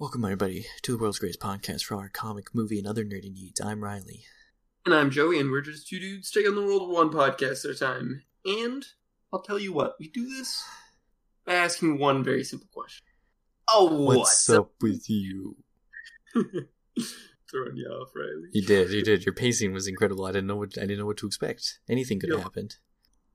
[0.00, 3.60] Welcome, everybody, to the world's greatest podcast for our comic, movie, and other nerdy needs.
[3.60, 4.22] I'm Riley.
[4.86, 7.74] And I'm Joey, and we're just two dudes taking the world one podcast at a
[7.74, 8.22] time.
[8.44, 8.86] And
[9.32, 10.62] I'll tell you what, we do this
[11.44, 13.06] by asking one very simple question.
[13.68, 15.56] Oh, What's up with you?
[16.32, 18.50] Throwing you off, Riley.
[18.52, 19.26] You did, you did.
[19.26, 20.26] Your pacing was incredible.
[20.26, 21.80] I didn't know what I didn't know what to expect.
[21.88, 22.76] Anything could have happened.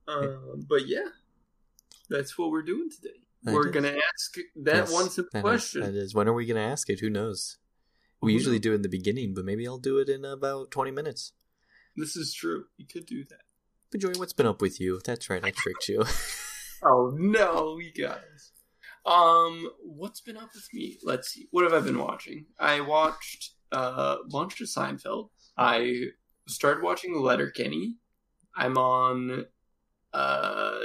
[0.07, 1.09] Um, but yeah,
[2.09, 3.17] that's what we're doing today.
[3.45, 3.73] We're is.
[3.73, 5.81] gonna ask that Yes, one simple question.
[5.81, 6.13] that is.
[6.15, 6.99] When are we going to ask it?
[7.01, 7.57] Who knows?
[8.21, 8.61] We Who usually knows?
[8.61, 11.33] do it in the beginning, but maybe I'll do it in about 20 minutes.
[11.95, 12.65] This is true.
[12.77, 13.41] You could do that.
[13.91, 14.99] But Joey, what's been up with you?
[15.05, 16.03] That's right, I tricked you.
[16.85, 18.51] Oh no, you guys.
[19.05, 20.97] Um, what's been up with me?
[21.01, 21.47] Let's see.
[21.51, 22.47] What have I been watching?
[22.59, 25.29] I watched uh, a bunch of Seinfeld.
[25.57, 26.07] I
[26.49, 27.99] started watching Letterkenny.
[28.53, 29.45] I'm on
[30.13, 30.79] uh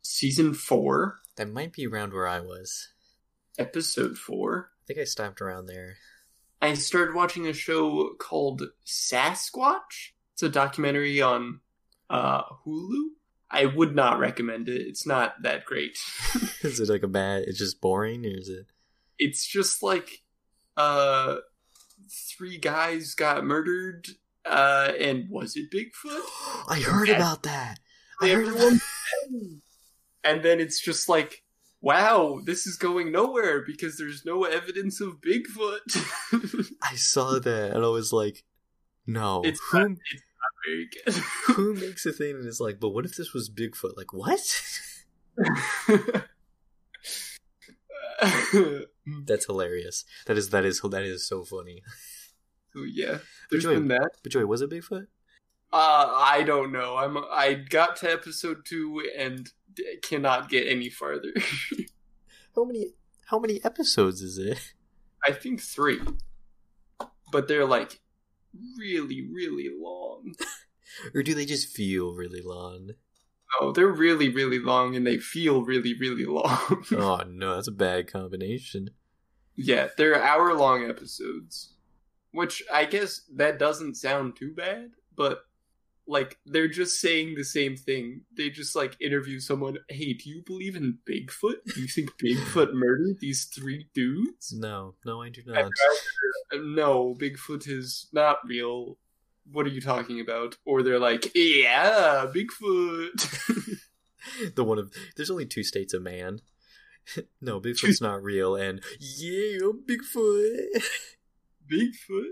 [0.00, 2.88] season four, that might be around where I was.
[3.58, 4.70] episode four.
[4.82, 5.96] I think I stopped around there.
[6.60, 10.12] I started watching a show called Sasquatch.
[10.34, 11.60] It's a documentary on
[12.10, 13.08] uh Hulu.
[13.50, 14.80] I would not recommend it.
[14.80, 15.98] It's not that great.
[16.62, 17.44] is it like a bad?
[17.46, 18.66] It's just boring, or is it?
[19.18, 20.22] it's just like
[20.76, 21.36] uh
[22.10, 24.08] three guys got murdered
[24.46, 26.22] uh and was it bigfoot
[26.68, 27.16] I heard Yeah.
[27.16, 27.78] about that.
[28.20, 28.56] I heard about
[29.26, 29.60] Everyone-
[30.24, 31.42] and then it's just like
[31.80, 35.80] wow this is going nowhere because there's no evidence of bigfoot
[36.82, 38.44] I saw that and I was like,
[39.06, 39.42] no.
[39.44, 39.98] It's who, not-
[40.66, 41.14] very good
[41.46, 43.96] who makes a thing and is like, but what if this was Bigfoot?
[43.96, 44.40] Like, what?
[49.26, 50.04] That's hilarious.
[50.26, 51.82] That is that is that is so funny.
[52.72, 53.18] so yeah
[53.50, 55.06] there's Joey- been that But Joey, was it Bigfoot?
[55.72, 60.90] Uh i don't know i'm i got to episode two and d- cannot get any
[60.90, 61.32] farther
[62.54, 62.88] How many
[63.26, 64.74] how many episodes is it?
[65.26, 66.00] I think three,
[67.30, 68.00] but they're like
[68.78, 70.34] really, really long.
[71.14, 72.90] Or do they just feel really long?
[73.58, 76.84] Oh, they're really, really long, and they feel really, really long.
[76.92, 78.90] Oh no, that's a bad combination.
[79.56, 81.72] yeah, they're hour-long episodes,
[82.32, 85.44] which I guess that doesn't sound too bad, but
[86.06, 88.22] like they're just saying the same thing.
[88.36, 89.78] They just like interview someone.
[89.88, 91.64] Hey, do you believe in Bigfoot?
[91.74, 94.52] Do you think Bigfoot murdered these three dudes?
[94.52, 95.70] No, no, I do not.
[96.54, 98.98] no, Bigfoot is not real.
[99.50, 100.56] What are you talking about?
[100.64, 103.80] Or they're like, yeah, Bigfoot.
[104.54, 106.40] the one of there's only two states of man.
[107.40, 109.58] no, Bigfoot's not real, and yeah,
[109.88, 110.84] Bigfoot.
[111.70, 112.30] Bigfoot.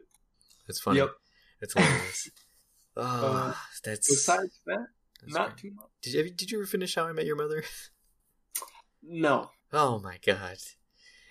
[0.66, 0.98] That's funny.
[0.98, 1.10] Yep.
[1.60, 2.30] That's hilarious.
[2.96, 4.86] Oh, Uh, that's, Besides that,
[5.20, 5.56] that's not great.
[5.58, 5.86] too much.
[6.02, 7.62] Did you, did you ever finish How I Met Your Mother?
[9.02, 10.58] No, Oh my god.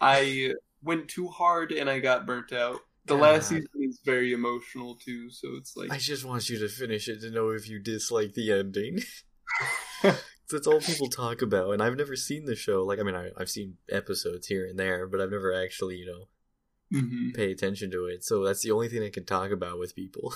[0.01, 2.79] I went too hard and I got burnt out.
[3.05, 3.21] The God.
[3.21, 7.07] last season is very emotional too, so it's like I just want you to finish
[7.07, 8.99] it to know if you dislike the ending.
[10.01, 12.83] That's all people talk about, and I've never seen the show.
[12.83, 16.05] Like, I mean, I, I've seen episodes here and there, but I've never actually, you
[16.07, 17.35] know, Mhm.
[17.35, 18.23] pay attention to it.
[18.25, 20.33] So that's the only thing I can talk about with people.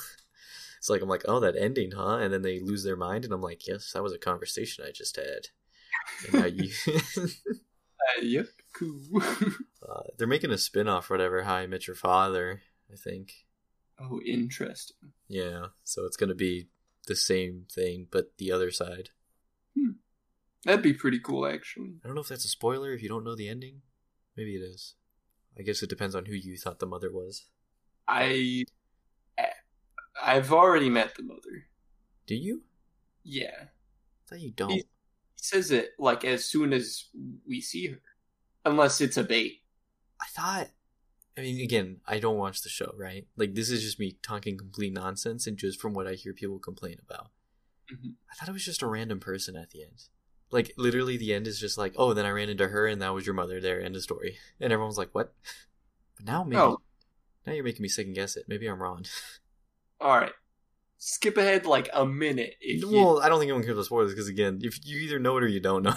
[0.84, 2.18] It's like I'm like, oh, that ending, huh?
[2.18, 4.92] And then they lose their mind, and I'm like, yes, that was a conversation I
[4.92, 5.48] just had.
[6.26, 6.70] And now you,
[7.18, 9.00] Uh, yep, cool.
[9.22, 11.44] uh, they're making a spin-off, whatever.
[11.44, 13.46] How I Met Your Father, I think.
[13.98, 15.14] oh, interesting.
[15.30, 16.68] Yeah, so it's gonna be
[17.08, 19.12] the same thing, but the other side.
[20.66, 21.94] That'd be pretty cool, actually.
[22.04, 23.84] I don't know if that's a spoiler if you don't know the ending.
[24.36, 24.96] Maybe it is.
[25.58, 27.46] I guess it depends on who you thought the mother was.
[28.06, 28.66] I,
[30.24, 31.68] I've already met the mother.
[32.26, 32.64] Do you?
[33.24, 33.56] Yeah.
[33.66, 34.72] I thought you don't.
[34.72, 34.86] He
[35.36, 37.06] says it like as soon as
[37.48, 38.00] we see her,
[38.66, 39.62] unless it's a bait.
[40.22, 40.70] I thought.
[41.38, 43.28] I mean, again, I don't watch the show, right?
[43.36, 46.60] Like, this is just me talking complete nonsense and just from what I hear people
[46.60, 47.32] complain about.
[47.92, 48.14] Mhm.
[48.32, 50.04] I thought it was just a random person at the end.
[50.52, 53.14] Like, literally, the end is just like, oh, then I ran into her and that
[53.16, 54.38] was your mother there, end of story.
[54.62, 55.34] And everyone's like, what?
[56.16, 56.58] But now maybe.
[56.58, 56.78] Oh.
[57.46, 58.46] Now you're making me second guess it.
[58.48, 59.06] Maybe I'm wrong.
[60.04, 60.34] All right,
[60.98, 62.56] skip ahead like a minute.
[62.60, 65.18] If you, well, I don't think anyone cares about spoilers because, again, if you either
[65.18, 65.94] know it or you don't know.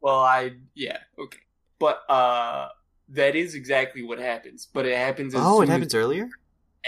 [0.00, 1.40] well, I yeah okay,
[1.78, 2.68] but uh,
[3.10, 4.66] that is exactly what happens.
[4.72, 5.34] But it happens.
[5.34, 6.28] As oh, it happens earlier?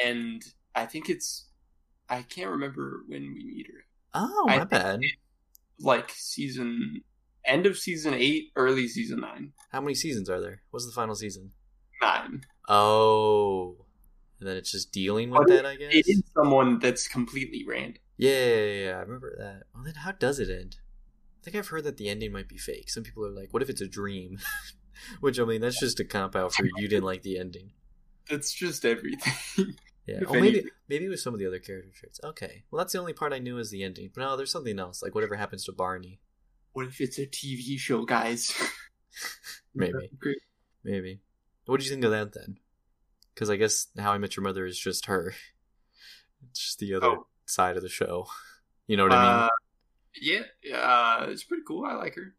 [0.02, 0.42] and
[0.74, 1.46] I think it's
[2.08, 3.84] I can't remember when we meet her.
[4.14, 5.00] Oh, I my think bad.
[5.80, 7.02] Like season
[7.44, 9.52] end of season eight, early season nine.
[9.70, 10.62] How many seasons are there?
[10.70, 11.52] What's the final season?
[12.02, 12.44] Nine.
[12.68, 13.85] Oh.
[14.38, 15.94] And then it's just dealing with But that, I guess?
[15.94, 18.02] It is someone that's completely random.
[18.18, 19.62] Yeah, yeah, yeah, I remember that.
[19.74, 20.76] Well, then how does it end?
[21.40, 22.90] I think I've heard that the ending might be fake.
[22.90, 24.38] Some people are like, what if it's a dream?
[25.20, 27.72] Which I mean, that's just a cop out for you didn't like the ending.
[28.28, 29.74] That's just everything.
[30.06, 30.18] Yeah.
[30.22, 30.70] If Oh, maybe anything.
[30.88, 32.20] maybe with some of the other character traits.
[32.22, 32.62] Okay.
[32.70, 34.10] Well, that's the only part I knew is the ending.
[34.14, 35.02] But no, there's something else.
[35.02, 36.20] Like whatever happens to Barney.
[36.74, 38.54] what if it's a TV show, guys?
[39.74, 40.10] Maybe.
[40.84, 41.20] Maybe.
[41.64, 42.58] What do you think of that then?
[43.36, 45.34] Because I guess How I Met Your Mother is just her.
[46.50, 47.26] It's just the other Oh.
[47.46, 48.28] side of the show.
[48.86, 49.32] You know what I mean?
[49.32, 49.48] Uh,
[50.20, 50.42] yeah,
[50.78, 51.84] uh, it's pretty cool.
[51.84, 52.34] I like her.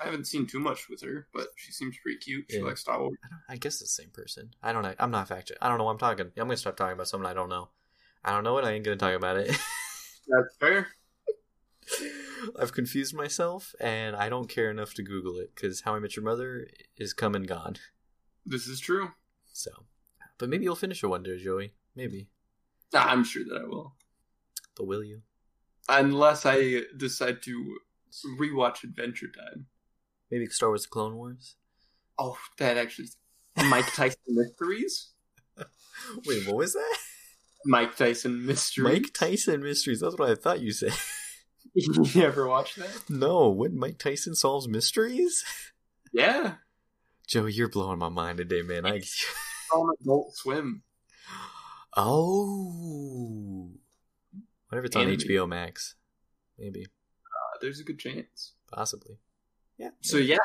[0.00, 2.46] I haven't seen too much with her, but she seems pretty cute.
[2.48, 2.64] She Yeah.
[2.64, 3.16] likes Star Wars.
[3.24, 4.54] I, don't, I guess it's the same person.
[4.62, 4.94] I don't know.
[4.98, 5.52] I'm not fact.
[5.60, 5.84] I don't know.
[5.84, 6.26] what I'm talking.
[6.36, 7.68] I'm gonna stop talking about something I don't know.
[8.24, 8.64] I don't know it.
[8.64, 9.48] I ain't gonna talk about it.
[10.28, 10.88] That's fair.
[12.58, 16.16] I've confused myself, and I don't care enough to Google it because How I Met
[16.16, 16.66] Your Mother
[16.96, 17.76] is come and gone.
[18.46, 19.10] This is true.
[19.52, 19.70] So,
[20.40, 21.74] but maybe you'll finish it one day, Joey.
[21.94, 22.28] Maybe,
[22.94, 23.94] I'm sure that I will.
[24.76, 25.20] but will you?
[25.88, 27.78] Unless I decide to
[28.40, 29.66] rewatch Adventure Time.
[30.30, 31.56] Maybe Star Wars: Clone Wars.
[32.18, 33.08] Oh, that actually.
[33.56, 35.10] Mike Tyson Mysteries?
[36.26, 36.96] Wait, what was that?
[37.66, 38.84] Mike Tyson Mysteries?
[38.84, 40.00] Mike Tyson Mysteries.
[40.00, 40.94] That's what I thought you said.
[41.74, 43.04] you ever watch that?
[43.10, 45.44] no, when Mike Tyson solves mysteries.
[46.12, 46.54] Yeah.
[47.26, 48.86] Joey, you're blowing my mind today, man.
[48.86, 49.02] I.
[49.74, 50.82] On Adult Swim.
[51.96, 53.70] Oh.
[54.68, 55.94] Whatever it's on HBO Max?
[56.58, 58.52] Maybe, Uh, there's a good chance.
[58.72, 59.16] possibly.
[59.78, 59.90] Yeah.
[60.02, 60.36] So, yeah.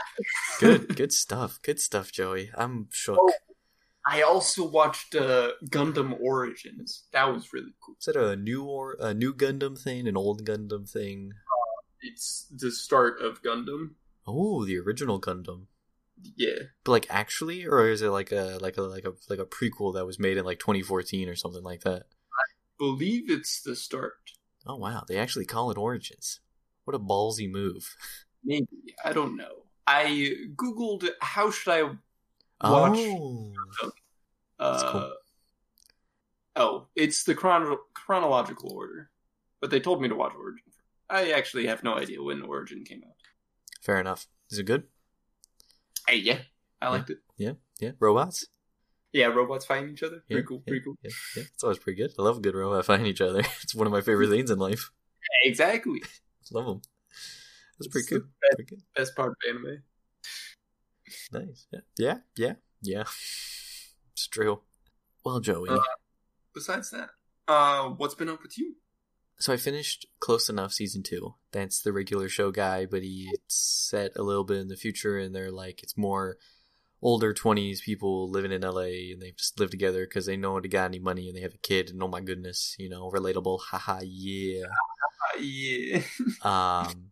[0.59, 1.59] good, good stuff.
[1.61, 2.51] Good stuff, Joey.
[2.55, 3.17] I'm shook.
[3.19, 3.31] Oh.
[4.07, 7.05] I also watched uh, Gundam Origins.
[7.11, 7.95] That was really cool.
[7.99, 11.31] Is that a new or a new Gundam thing, an old Gundam thing?
[12.01, 13.95] It's the start of Gundam.
[14.27, 15.65] Oh, the original Gundam.
[16.35, 16.59] Yeah.
[16.83, 19.93] But like actually, or is it like a like a like a like a prequel
[19.95, 22.03] that was made in like 2014 or something like that?
[22.33, 22.45] I
[22.77, 24.13] believe it's the start.
[24.65, 26.39] Oh wow, they actually call it Origins.
[26.85, 27.95] What a ballsy move.
[28.43, 28.67] Maybe.
[29.03, 29.63] I don't know.
[29.87, 31.83] I Googled how should I
[32.63, 32.97] Watch.
[32.97, 33.53] Oh,
[34.59, 35.13] uh cool.
[36.55, 39.09] Oh, it's the chrono- chronological order.
[39.59, 40.63] But they told me to watch Origin.
[41.09, 43.15] I actually have no idea when Origin came out.
[43.81, 44.27] fair enough.
[44.49, 44.83] Is it good?
[46.07, 46.39] Hey, yeah.
[46.81, 47.17] I liked it.
[47.37, 48.45] Yeah, yeah, robots.
[49.13, 50.23] Yeah, robots fighting each other.
[50.27, 50.95] Yeah, Pretty cool, yeah, pretty cool.
[51.01, 52.11] Yeah, yeah, it's always pretty good.
[52.19, 53.39] I love a good robot fighting each other.
[53.63, 54.91] It's one of my favorite things in life.
[55.45, 56.01] Exactly.
[56.51, 56.81] Love them.
[57.79, 58.21] That's pretty good.
[58.41, 58.83] best- Pretty good.
[58.95, 59.81] Best part of anime.
[61.31, 61.67] Nice.
[61.71, 61.79] Yeah.
[61.97, 62.17] Yeah.
[62.37, 62.53] Yeah.
[62.81, 63.03] Yeah.
[64.13, 64.61] It's true.
[65.23, 65.69] Well, Joey.
[65.69, 65.79] Uh,
[66.53, 67.09] Besides that,
[67.47, 68.75] uh, what's been up with you?
[69.39, 71.35] so I finished Close Enough season two.
[71.55, 75.33] That's the regular show guy, but he's set a little bit in the future, and
[75.33, 76.35] they're like it's more
[77.01, 80.67] older twenties people living in LA, and they just live together because they know they
[80.67, 83.61] got any money and they have a kid, and oh my goodness, you know, relatable.
[83.69, 84.65] Haha, yeah.
[85.39, 86.01] Yeah.
[86.43, 87.11] Um,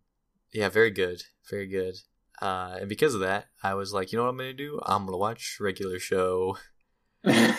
[0.51, 1.95] yeah, very good, very good.
[2.41, 4.77] Uh, and because of that, I was like, you know what I'm gonna do?
[4.85, 6.57] I'm gonna watch regular show.
[7.23, 7.53] uh,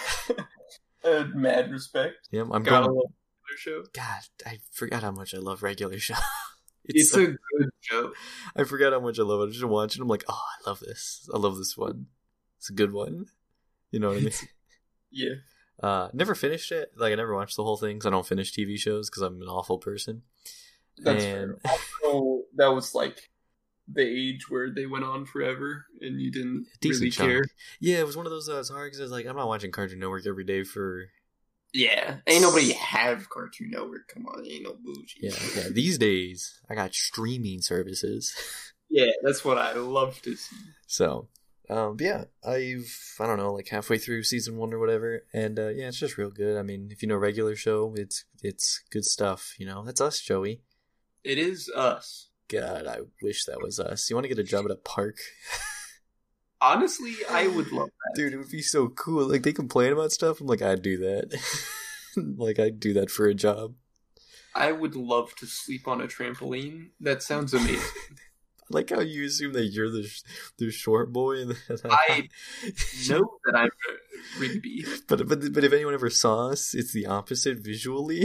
[1.34, 2.28] mad respect.
[2.30, 2.96] Yeah, I'm Gotta going.
[2.96, 3.12] love
[3.48, 3.84] their show.
[3.94, 6.14] God, I forgot how much I love regular show.
[6.84, 8.12] It's It's so- a good show.
[8.56, 9.50] I forgot how much I love it.
[9.50, 10.00] I just watch it.
[10.02, 11.28] I'm like, oh, I love this.
[11.32, 12.06] I love this one.
[12.58, 13.26] It's a good one.
[13.90, 14.32] You know what I mean?
[15.10, 15.34] Yeah.
[15.82, 16.92] uh, never finished it.
[16.96, 19.40] Like I never watched the whole thing because I don't finish TV shows because I'm
[19.42, 20.22] an awful person.
[20.98, 21.72] That's and fair.
[22.04, 23.30] Also, that was like
[23.92, 27.28] the age where they went on forever and you didn't really chunk.
[27.30, 27.44] care.
[27.80, 28.48] Yeah, it was one of those.
[28.48, 31.06] Uh, it's hard because I was like, I'm not watching Cartoon Network every day for.
[31.74, 32.18] Yeah.
[32.28, 34.08] Ain't nobody have Cartoon Network.
[34.08, 35.18] Come on, ain't no bougie.
[35.20, 35.68] Yeah, yeah.
[35.70, 38.34] These days, I got streaming services.
[38.90, 40.56] Yeah, that's what I love to see.
[40.86, 41.26] So,
[41.68, 45.68] um, yeah, I've I don't know, like halfway through season one or whatever, and uh,
[45.68, 46.56] yeah, it's just real good.
[46.56, 49.54] I mean, if you know regular show, it's it's good stuff.
[49.58, 50.60] You know, that's us, Joey.
[51.24, 52.28] It is us.
[52.46, 54.08] God, I wish that was us.
[54.08, 55.16] You want to get a job at a park,
[56.64, 58.12] Honestly, I would love that.
[58.16, 58.32] dude?
[58.32, 59.28] It would be so cool.
[59.28, 60.40] Like they complain about stuff.
[60.40, 61.38] I'm like, I'd do that.
[62.16, 63.74] like I'd do that for a job.
[64.54, 66.90] I would love to sleep on a trampoline.
[67.00, 67.80] That sounds amazing.
[68.62, 70.22] I like how you assume that you're the sh-
[70.56, 71.54] the short boy, and
[71.84, 72.28] I
[73.10, 73.68] know that I'm
[74.38, 74.86] Rigby.
[75.06, 78.20] But but but if anyone ever saw us, it's the opposite visually.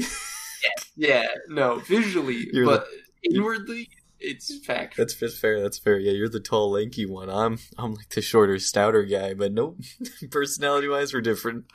[0.63, 2.87] Yeah, yeah, no, visually, You're but
[3.23, 3.89] inwardly,
[4.19, 4.97] it's fact.
[4.97, 5.61] That's that's fair.
[5.61, 5.97] That's fair.
[5.99, 7.29] Yeah, you're the tall, lanky one.
[7.29, 9.33] I'm I'm like the shorter, stouter guy.
[9.33, 9.79] But nope,
[10.31, 11.65] personality wise, we're different.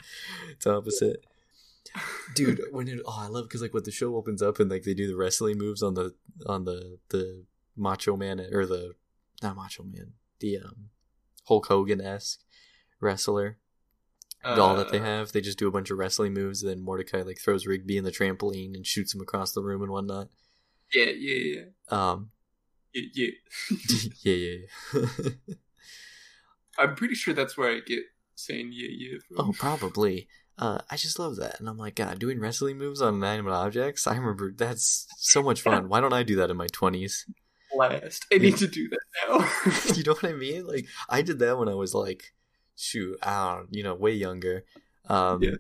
[0.51, 1.25] It's opposite.
[2.35, 4.83] Dude, when it oh, I love because like when the show opens up and like
[4.83, 6.15] they do the wrestling moves on the
[6.47, 7.45] on the the
[7.77, 8.95] Macho Man or the
[9.43, 10.91] not Macho Man the um
[11.47, 12.41] Hulk Hogan esque
[13.01, 13.59] wrestler
[14.43, 15.33] doll that they Uh, have.
[15.33, 16.63] They just do a bunch of wrestling moves.
[16.63, 19.81] And then Mordecai like throws Rigby in the trampoline and shoots him across the room
[19.83, 20.29] and whatnot.
[20.93, 22.17] Yeah, yeah, Um, yeah, yeah.
[23.15, 23.29] yeah.
[24.23, 24.57] yeah, yeah.
[24.95, 25.31] yeah.
[26.79, 29.19] I'm pretty sure that's where I get saying yeah yeah.
[29.29, 29.51] From.
[29.51, 30.29] Oh, probably.
[30.57, 34.07] Uh, I just love that, and I'm like, God, doing wrestling moves on inanimate objects.
[34.07, 35.89] I remember that's so much fun.
[35.89, 37.27] Why don't I do that in my twenties?
[37.73, 38.25] Blast!
[38.33, 39.95] I need to do that now.
[39.97, 40.65] you know what I mean?
[40.67, 42.35] Like I did that when I was like,
[42.77, 44.65] shoot, I don't, you know, way younger.
[45.09, 45.57] Um, Yeah.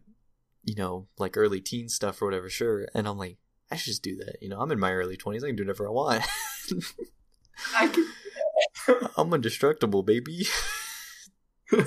[0.62, 2.49] you know, like early teen stuff or whatever.
[2.49, 3.38] Sure, and I'm like,
[3.73, 4.37] I should just do that.
[4.41, 5.43] You know, I'm in my early twenties.
[5.43, 6.23] I can do whatever I want.
[9.16, 10.46] I'm indestructible, baby.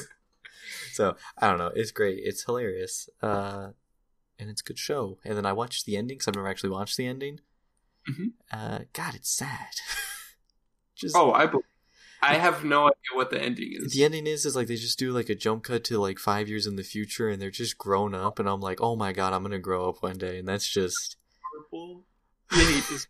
[0.93, 1.71] so I don't know.
[1.75, 2.19] It's great.
[2.24, 3.09] It's hilarious.
[3.21, 3.69] Uh,
[4.39, 5.17] and it's a good show.
[5.25, 7.39] And then I watched the ending because I've never actually watched the ending.
[8.09, 8.33] Mhm.
[8.51, 9.67] Uh, God, it's sad.
[10.95, 11.45] just Oh, I.
[11.47, 11.62] bel
[12.19, 13.93] I have no idea what the ending is.
[13.93, 16.50] the ending is is like they just do like a jump cut to like five
[16.50, 18.39] years in the future, and they're just grown up.
[18.39, 21.17] And I'm like, oh my god, I'm gonna grow up one day, and that's just
[21.53, 22.05] Purple.
[22.50, 23.07] This.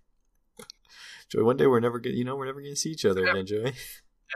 [1.30, 1.44] Joy.
[1.44, 3.32] One day we're never gonna, you know, we're never gonna see each other Yeah.
[3.32, 3.74] again, Joy.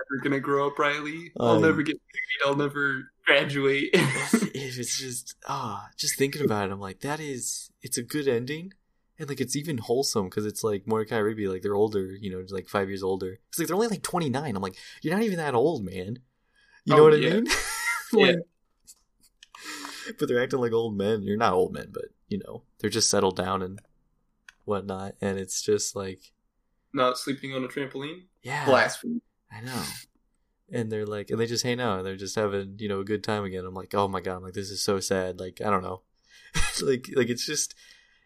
[0.10, 1.34] Never gonna grow up, Riley.
[1.38, 2.46] I'll Um, never get married.
[2.50, 3.90] I'll never graduate.
[3.94, 8.26] if it's just ah, just thinking about it, I'm like, that is, it's a good
[8.26, 8.72] ending,
[9.20, 12.42] and like it's even wholesome because it's like Mordecai Rigby, like they're older, you know,
[12.52, 13.40] like five years older.
[13.50, 14.56] It's like they're only like 29.
[14.56, 16.20] I'm like, you're not even that old, man.
[16.86, 17.30] You know Oh, what I yeah.
[17.34, 17.48] mean?
[18.14, 18.36] Yeah.
[20.18, 21.24] But they're acting like old men.
[21.24, 23.80] You're not old men, but you know, they're just settled down and
[24.64, 26.32] whatnot, and it's just like,
[26.94, 28.24] Not sleeping on a trampoline.
[28.44, 29.22] yeah, Blasphemy.
[29.52, 29.84] I know.
[30.74, 33.06] And they're like, and they just hang out and they're just having, you know, a
[33.06, 33.66] good time again.
[33.66, 35.40] I'm like, oh my god, I'm like, this is so sad.
[35.40, 36.02] Like, I don't know,
[36.82, 37.76] like, like it's just,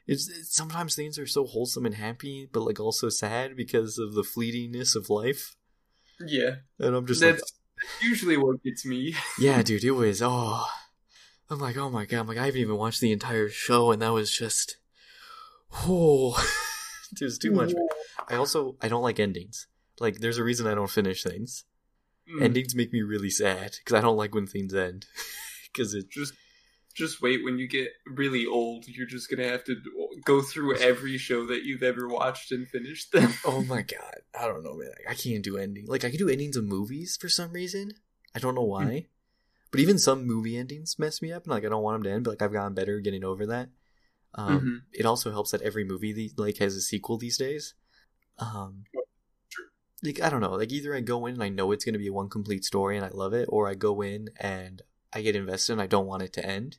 [0.08, 4.14] it's, it's sometimes things are so wholesome and happy, but like also sad because of
[4.14, 5.56] the fleetingness of life.
[6.20, 7.54] Yeah, And I'm just like, that's
[8.02, 9.16] usually what gets me.
[9.40, 10.66] yeah, dude, it was, oh,
[11.50, 14.02] I'm like, oh my god, I'm like, I haven't even watched the entire show, and
[14.02, 14.78] that was just,
[15.74, 16.38] oh,
[17.12, 17.74] it was too much.
[18.30, 19.68] I also, I don't like endings.
[20.00, 21.66] Like, there's a reason I don't finish things.
[22.28, 22.42] Mm.
[22.42, 25.06] endings make me really sad because I don't like when things end.
[25.72, 26.34] Because it, just
[26.94, 29.76] just wait when you get really old you're just gonna have to
[30.24, 34.48] go through every show that you've ever watched and finish them oh my god, I
[34.48, 34.92] don't know, man.
[35.10, 35.86] I can't do ending.
[35.86, 37.92] Like I can do endings of movies for some reason.
[38.34, 39.08] I don't know why.
[39.70, 42.16] But even some movie endings mess me up, and like I don't want them to
[42.16, 42.24] end.
[42.24, 43.68] But like I've gotten better getting over that.
[44.34, 44.82] Um, Mhm.
[44.94, 47.74] It also helps that every movie like has a sequel these days.
[48.40, 48.84] Um,
[50.04, 50.52] like I don't know.
[50.54, 52.96] Like either I go in and I know it's going to be one complete story
[52.98, 54.82] and I love it, or I go in and
[55.14, 56.78] I get invested and I don't want it to end.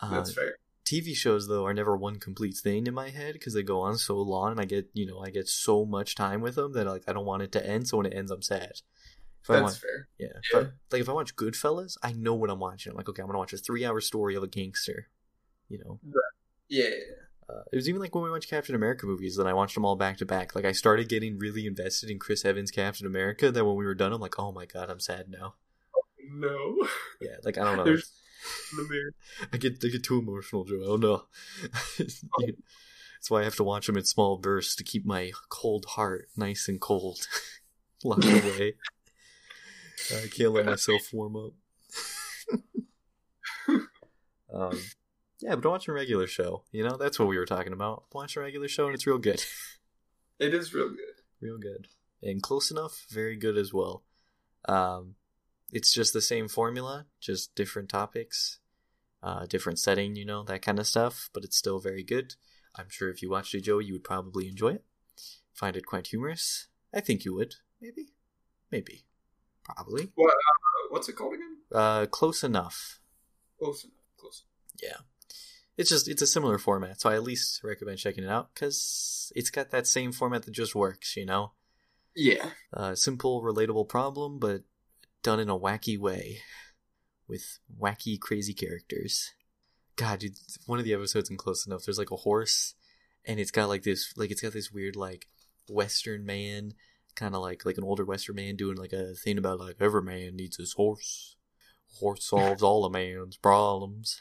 [0.00, 3.54] Uh, that's fair TV shows though are never one complete thing in my head because
[3.54, 6.40] they go on so long and I get you know I get so much time
[6.40, 7.88] with them that like I don't want it to end.
[7.88, 8.72] So when it ends, I'm sad.
[9.42, 10.60] If I that's want, fair yeah, if Yeah.
[10.60, 12.90] I- like if I watch Goodfellas, I know what I'm watching.
[12.90, 15.08] I'm like, okay, I'm gonna watch a three hour story of a gangster.
[15.68, 16.00] You know,
[16.68, 16.90] yeah
[17.52, 19.84] uh, it was even like when we watched Captain America movies that I watched them
[19.84, 20.54] all back to back.
[20.54, 23.50] Like I started getting really invested in Chris Evans' Captain America.
[23.50, 25.54] Then when we were done, I'm like, oh my god, I'm sad now.
[26.30, 26.76] no
[27.20, 27.84] Yeah, like I don't know.
[27.84, 28.12] There's-
[28.76, 29.14] the mirror.
[29.52, 30.82] I get I get too emotional, Joe.
[30.84, 31.24] Oh no.
[31.98, 36.26] That's why I have to watch them in small bursts to keep my cold heart
[36.36, 37.20] nice and cold,
[38.04, 38.74] locked away.
[40.12, 41.52] I can't let myself warm up.
[44.52, 44.78] um,
[45.42, 46.64] yeah, but watch a regular show.
[46.72, 48.04] You know, that's what we were talking about.
[48.12, 49.42] Watch a regular show, and it's real good,
[50.38, 51.88] it is real good real good,
[52.22, 54.04] and close enough, very good as well.
[54.66, 55.16] Um,
[55.72, 58.60] it's just the same formula, just different topics,
[59.22, 62.36] uh, different setting, you know, that kind of stuff, but it's still very good.
[62.76, 64.84] I'm sure if you watched it, Joe, you would probably enjoy it.
[65.52, 66.68] Find it quite humorous.
[66.94, 67.56] I think you would.
[67.80, 68.12] Maybe.
[68.70, 69.04] Maybe.
[69.64, 70.12] Probably.
[70.14, 73.00] what, uh, what's it called again Uh, close enough.
[73.58, 74.44] close enough close
[74.82, 74.98] Yeah.
[75.76, 79.32] It's just, it's a similar format, so I at least recommend checking it out, because
[79.34, 81.52] it's got that same format that just works, you know?
[82.14, 84.62] yeah Uh, simple, relatable problem, but
[85.22, 86.38] done in a wacky way.
[87.28, 89.32] With wacky, crazy characters.
[89.96, 90.36] God, dude,
[90.66, 92.74] one of the episodes in Close Enough, there's like a horse,
[93.24, 95.28] and it's got like this, like it's got this weird like
[95.68, 96.74] Western man,
[97.14, 100.02] kind of like like an older Western man doing like a thing about like every
[100.02, 101.36] man needs his horse.
[102.00, 104.20] Horse solves all a man's problems,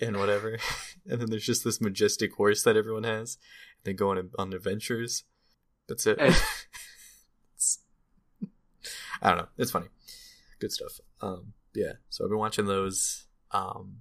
[0.00, 0.58] and whatever.
[1.08, 3.38] and then there's just this majestic horse that everyone has.
[3.84, 5.24] They go on on adventures.
[5.88, 6.20] That's it.
[6.20, 6.32] Hey.
[9.22, 9.48] I don't know.
[9.58, 9.88] It's funny.
[10.60, 11.00] Good stuff.
[11.20, 11.92] Um, yeah.
[12.08, 13.26] So I've been watching those.
[13.50, 13.98] Um,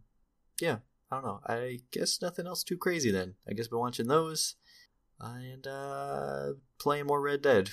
[0.61, 0.77] yeah.
[1.11, 1.39] I don't know.
[1.47, 3.35] I guess nothing else too crazy then.
[3.49, 4.55] I guess been watching those
[5.19, 7.71] and uh, playing more Red Dead.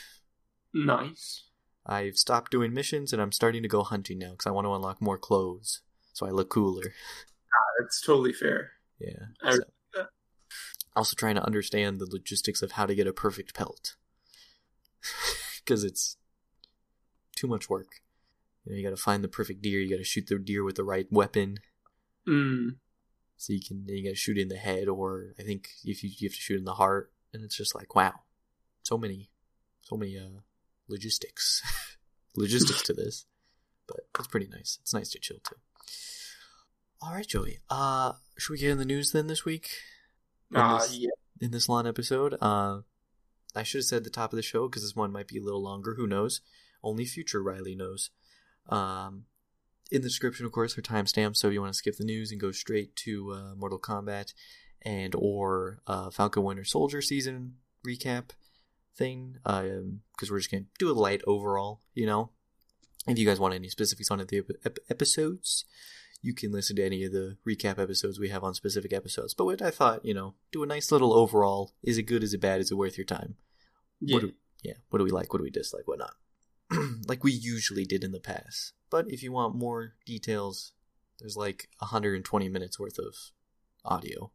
[0.74, 1.44] nice
[1.84, 4.74] I've stopped doing missions and I'm starting to go hunting now because I want to
[4.74, 6.82] unlock more clothes so I look cooler.
[7.78, 9.26] that's totally fair Yeah.
[9.42, 9.62] I- So-
[10.94, 13.96] Also trying to understand the logistics of how to get a perfect pelt.
[15.64, 16.16] Because it's
[17.34, 17.88] too much work.
[18.64, 19.80] You know, you got to find the perfect deer.
[19.80, 21.58] You got to shoot the deer with the right weapon.
[22.26, 22.76] Mm.
[23.36, 26.10] So you can you got to shoot in the head, or I think if you
[26.16, 28.14] you have to shoot in the heart, and it's just like wow,
[28.84, 29.28] so many,
[29.82, 30.40] so many uh
[30.88, 31.62] logistics,
[32.36, 33.26] logistics to this.
[33.88, 34.78] But it's pretty nice.
[34.82, 35.56] It's nice to chill too.
[37.00, 37.58] All right, Joey.
[37.70, 39.70] Uh, should we get in the news then this week?
[40.50, 41.10] In Uh, this- yeah.
[41.40, 42.36] in this long episode.
[42.40, 42.82] Uh,
[43.54, 45.42] I should have said the top of the show because this one might be a
[45.42, 45.94] little longer.
[45.94, 46.40] Who knows?
[46.82, 48.10] Only future Riley knows.
[48.68, 49.26] Um,
[49.90, 51.36] in the description, of course, are timestamps.
[51.36, 54.32] So if you want to skip the news and go straight to uh, Mortal Kombat
[54.82, 58.30] and or uh, Falcon Winter Soldier season recap
[58.96, 61.82] thing, because we're just gonna do a light overall.
[61.94, 62.30] You know,
[63.06, 65.64] if you guys want any specifics on the ep- episodes,
[66.22, 69.34] you can listen to any of the recap episodes we have on specific episodes.
[69.34, 71.72] But what I thought, you know, do a nice little overall.
[71.82, 72.22] Is it good?
[72.22, 72.60] Is it bad?
[72.60, 73.36] Is it worth your time?
[74.00, 74.14] Yeah.
[74.14, 74.32] What do,
[74.62, 74.74] yeah.
[74.90, 75.32] What do we like?
[75.32, 75.86] What do we dislike?
[75.86, 76.14] What not?
[77.06, 78.72] like we usually did in the past.
[78.90, 80.72] But if you want more details,
[81.18, 83.14] there's like 120 minutes worth of
[83.84, 84.30] audio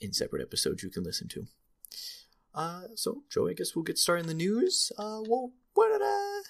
[0.00, 1.46] in separate episodes you can listen to.
[2.54, 4.92] Uh, so Joey, I guess we'll get started in the news.
[4.98, 6.42] Uh, well, what did uh,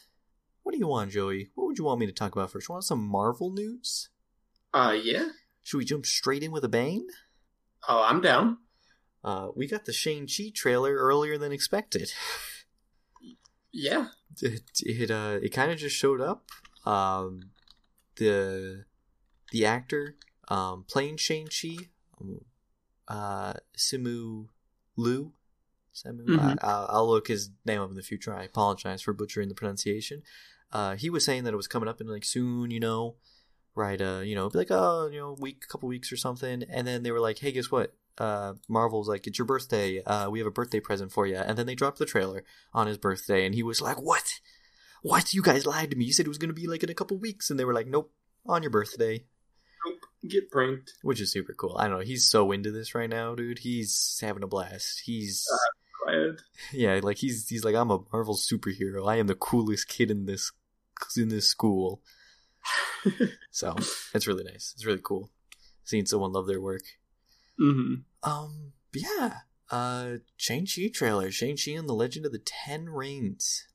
[0.63, 1.51] what do you want, Joey?
[1.55, 2.69] What would you want me to talk about first?
[2.69, 4.09] You want some Marvel news?
[4.75, 5.29] Uh, yeah.
[5.63, 7.07] Should we jump straight in with a bang?
[7.89, 8.59] Oh, I'm down.
[9.25, 12.13] Uh, we got the Shang-Chi trailer earlier than expected.
[13.73, 14.09] Yeah.
[14.41, 16.45] It it uh it kind of just showed up.
[16.85, 17.51] Um,
[18.17, 18.85] the
[19.51, 20.17] the actor
[20.49, 21.77] um playing Shang-Chi,
[22.21, 22.41] um,
[23.09, 24.49] uh, Simu
[24.97, 25.33] Liu.
[25.95, 26.39] Simu, Mhm.
[26.41, 28.35] I, I'll I'll look his name up in the future.
[28.35, 30.23] I apologize for butchering the pronunciation.
[30.73, 33.17] Uh, he was saying that it was coming up in like soon, you know,
[33.75, 34.01] right?
[34.01, 36.63] Uh, you know, be like oh, you know, week, a couple weeks or something.
[36.69, 37.95] And then they were like, hey, guess what?
[38.19, 40.03] Uh, Marvel's like, it's your birthday.
[40.03, 41.37] Uh, we have a birthday present for you.
[41.37, 44.41] And then they dropped the trailer on his birthday, and he was like, what?
[45.03, 45.33] What?
[45.35, 46.05] You guys lied to me.
[46.05, 47.75] You said it was going to be like in a couple weeks, and they were
[47.75, 48.13] like, nope,
[48.47, 49.25] on your birthday,
[49.85, 49.99] Nope.
[50.31, 50.93] Get pranked.
[51.03, 51.77] which is super cool.
[51.79, 52.05] I don't know.
[52.05, 53.59] He's so into this right now, dude.
[53.61, 55.03] He's having a blast.
[55.05, 55.45] He's
[56.05, 56.41] Quiet.
[56.73, 59.09] yeah, like he's he's like I'm a Marvel superhero.
[59.09, 60.53] I am the coolest kid in this
[61.17, 62.01] in this school.
[63.51, 63.75] So
[64.15, 64.73] it's really nice.
[64.75, 65.31] It's really cool
[65.85, 66.83] seeing someone love their work.
[67.59, 69.39] hmm Um, yeah.
[69.71, 71.31] Uh, Shang Chi trailer.
[71.31, 73.67] Shang Chi and the Legend of the Ten Rings.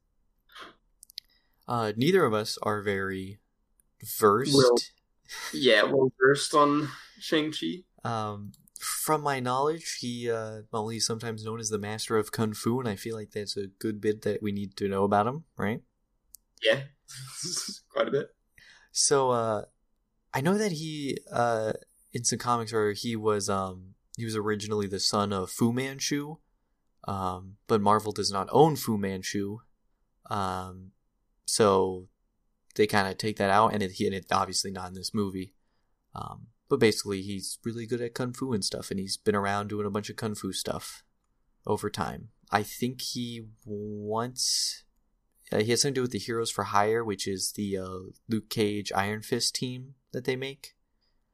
[1.67, 3.39] Uh, neither of us are very
[4.19, 4.55] versed.
[4.55, 4.77] Well-
[5.53, 6.87] Yeah, well versed on
[7.19, 7.83] Shang-Chi.
[8.05, 12.53] Um, from my knowledge, he uh, well, he's sometimes known as the master of kung
[12.53, 15.27] fu, and I feel like that's a good bit that we need to know about
[15.27, 15.81] him, right?
[16.63, 16.83] Yeah.
[17.89, 18.29] Quite a bit.
[18.99, 19.65] So, uh,
[20.33, 21.73] I know that he, uh,
[22.13, 26.37] in some comics, where he was, um, he was originally the son of Fu Manchu,
[27.07, 29.59] um, but Marvel does not own Fu Manchu,
[30.31, 30.93] um,
[31.45, 32.07] so
[32.73, 35.13] they kind of take that out, and it, he, and it obviously not in this
[35.13, 35.53] movie,
[36.15, 39.67] um, but basically he's really good at kung fu and stuff, and he's been around
[39.67, 41.03] doing a bunch of kung fu stuff
[41.67, 42.29] over time.
[42.51, 44.85] I think he once
[45.51, 47.99] uh, he has something to do with the Heroes for Hire, which is the uh,
[48.27, 50.75] Luke Cage Iron Fist team that they make.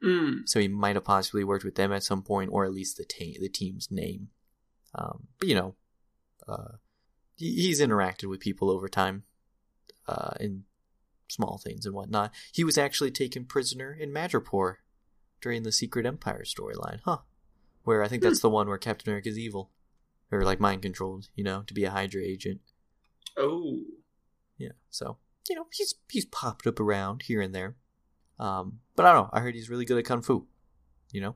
[0.04, 0.42] Mm.
[0.48, 3.06] So he might have possibly worked with them at some point, or at least the
[3.06, 4.30] ta- the team's name.
[4.94, 5.76] Um, but you know,
[6.48, 6.74] uh,
[7.36, 9.24] he- he's interacted with people over time,
[10.08, 10.66] uh, in
[11.30, 12.32] small things and whatnot.
[12.52, 14.76] He was actually taken prisoner in Madripoor
[15.42, 17.20] during the Secret Empire storyline, huh?
[17.84, 19.72] Where I think that's the one where Captain America is evil,
[20.32, 22.62] or like mind controlled, you know, to be a Hydra agent.
[23.38, 23.82] Oh.
[24.58, 25.18] Yeah, so
[25.50, 27.76] you know he's he's popped up around here and there,
[28.40, 29.30] um, but I don't know.
[29.34, 30.48] I heard he's really good at kung fu,
[31.12, 31.36] you know,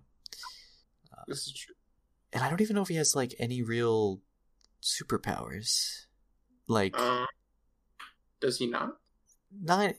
[1.28, 1.76] This is true.
[2.32, 4.22] and I don't even know if he has like any real
[4.82, 6.06] superpowers,
[6.68, 7.26] like Uh,
[8.40, 8.98] does he not?
[9.52, 9.96] not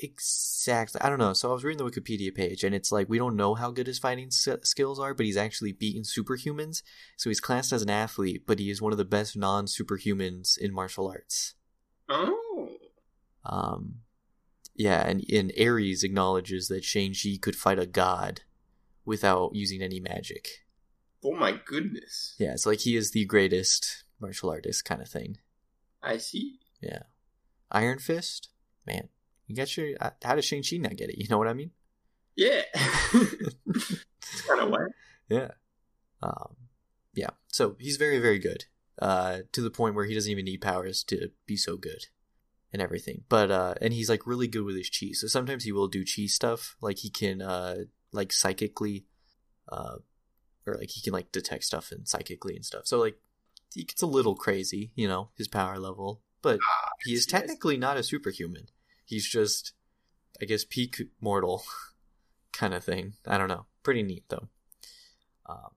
[0.00, 1.00] exactly.
[1.00, 1.32] I don't know.
[1.32, 3.86] So I was reading the Wikipedia page, and it's like we don't know how good
[3.86, 6.82] his fighting skills are, but he's actually beaten superhumans.
[7.16, 10.72] So he's classed as an athlete, but he is one of the best non-superhumans in
[10.74, 11.54] martial arts.
[12.08, 12.68] Oh.
[13.44, 13.96] Um,
[14.74, 18.42] yeah, and, and Ares acknowledges that Shang-Chi could fight a god
[19.04, 20.48] without using any magic.
[21.24, 22.34] Oh my goodness.
[22.38, 25.38] Yeah, it's like he is the greatest martial artist kind of thing.
[26.02, 26.60] I see.
[26.80, 27.02] Yeah.
[27.72, 28.50] Iron Fist?
[28.86, 29.08] Man,
[29.46, 29.96] you got your.
[30.00, 31.18] uh, How does Shang-Chi not get it?
[31.18, 31.72] You know what I mean?
[32.36, 32.62] Yeah.
[33.12, 34.88] it's kind of wet.
[35.28, 35.48] Yeah.
[36.22, 36.56] Um,
[37.14, 38.66] yeah, so he's very, very good.
[39.00, 42.06] Uh, to the point where he doesn't even need powers to be so good
[42.72, 43.22] and everything.
[43.28, 45.12] But, uh, and he's like really good with his chi.
[45.12, 46.76] So sometimes he will do chi stuff.
[46.80, 49.06] Like he can, uh, like psychically,
[49.70, 49.96] uh,
[50.66, 52.86] or like he can like detect stuff and psychically and stuff.
[52.86, 53.18] So like
[53.74, 56.22] he gets a little crazy, you know, his power level.
[56.42, 56.60] But
[57.04, 58.66] he is technically not a superhuman.
[59.04, 59.72] He's just
[60.40, 61.64] I guess peak mortal
[62.52, 63.14] kind of thing.
[63.26, 63.66] I don't know.
[63.82, 64.48] Pretty neat though.
[65.46, 65.70] Um,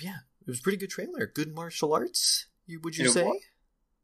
[0.00, 1.26] yeah, it was a pretty good trailer.
[1.26, 2.46] Good martial arts.
[2.70, 3.28] You would you say?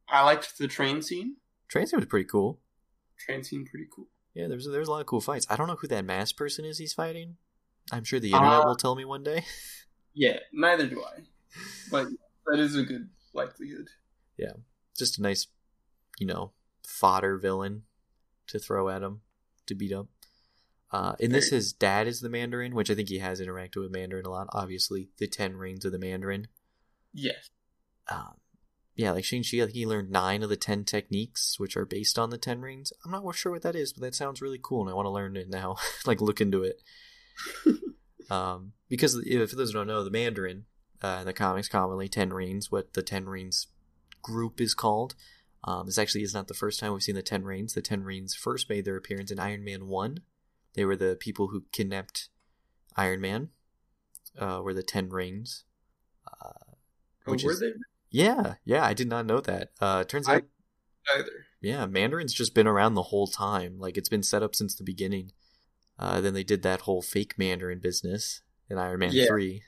[0.09, 1.37] I liked the train scene.
[1.69, 2.59] Train scene was pretty cool.
[3.19, 4.09] Train scene pretty cool.
[4.35, 5.47] Yeah, there's there's a lot of cool fights.
[5.49, 7.37] I don't know who that masked person is he's fighting.
[7.93, 9.45] I'm sure the internet Uh, will tell me one day.
[10.19, 11.25] Yeah, neither do I.
[11.91, 12.07] But
[12.47, 13.89] that is a good likelihood.
[14.39, 14.53] Yeah,
[14.97, 15.47] just a nice,
[16.19, 16.53] you know,
[16.87, 17.83] fodder villain
[18.47, 19.21] to throw at him
[19.67, 20.07] to beat up.
[20.91, 23.91] Uh, in this, his dad is the Mandarin, which I think he has interacted with
[23.93, 24.49] Mandarin a lot.
[24.55, 26.49] Obviously, the Ten Rings of the Mandarin.
[27.13, 27.51] Yes.
[28.09, 28.37] Um,
[28.97, 32.19] yeah, like Shang-Chi, I think he learned nine of the ten techniques, which are based
[32.19, 32.93] on the Ten Rings.
[33.05, 35.11] I'm not sure what that is, but that sounds really cool, and I want to
[35.11, 35.77] learn it now.
[36.07, 36.83] like, look into it.
[38.31, 40.65] um, because if those who don't know, the Mandarin
[41.03, 43.67] uh, in the comics commonly Ten Rings, what the Ten Rings
[44.23, 45.15] group is called.
[45.65, 47.75] Um, this actually is not the first time we've seen the Ten Rings.
[47.75, 50.21] The Ten Rings first made their appearance in Iron Man One.
[50.75, 52.29] They were the people who kidnapped
[52.97, 53.51] Iron Man.
[54.39, 55.65] Uh, were the Ten Rings.
[56.27, 56.53] Uh,
[57.27, 57.73] Oh, were is- they
[58.25, 59.71] yeah, yeah, I did not know that.
[59.81, 60.43] Uh, turns I- out,
[61.17, 61.47] either?
[61.61, 63.79] yeah, Mandarin's just been around the whole time.
[63.79, 65.33] Like it's been set up since the beginning.
[65.99, 69.27] Uh, then they did that whole fake Mandarin business in Iron Man Yeah.
[69.27, 69.63] three.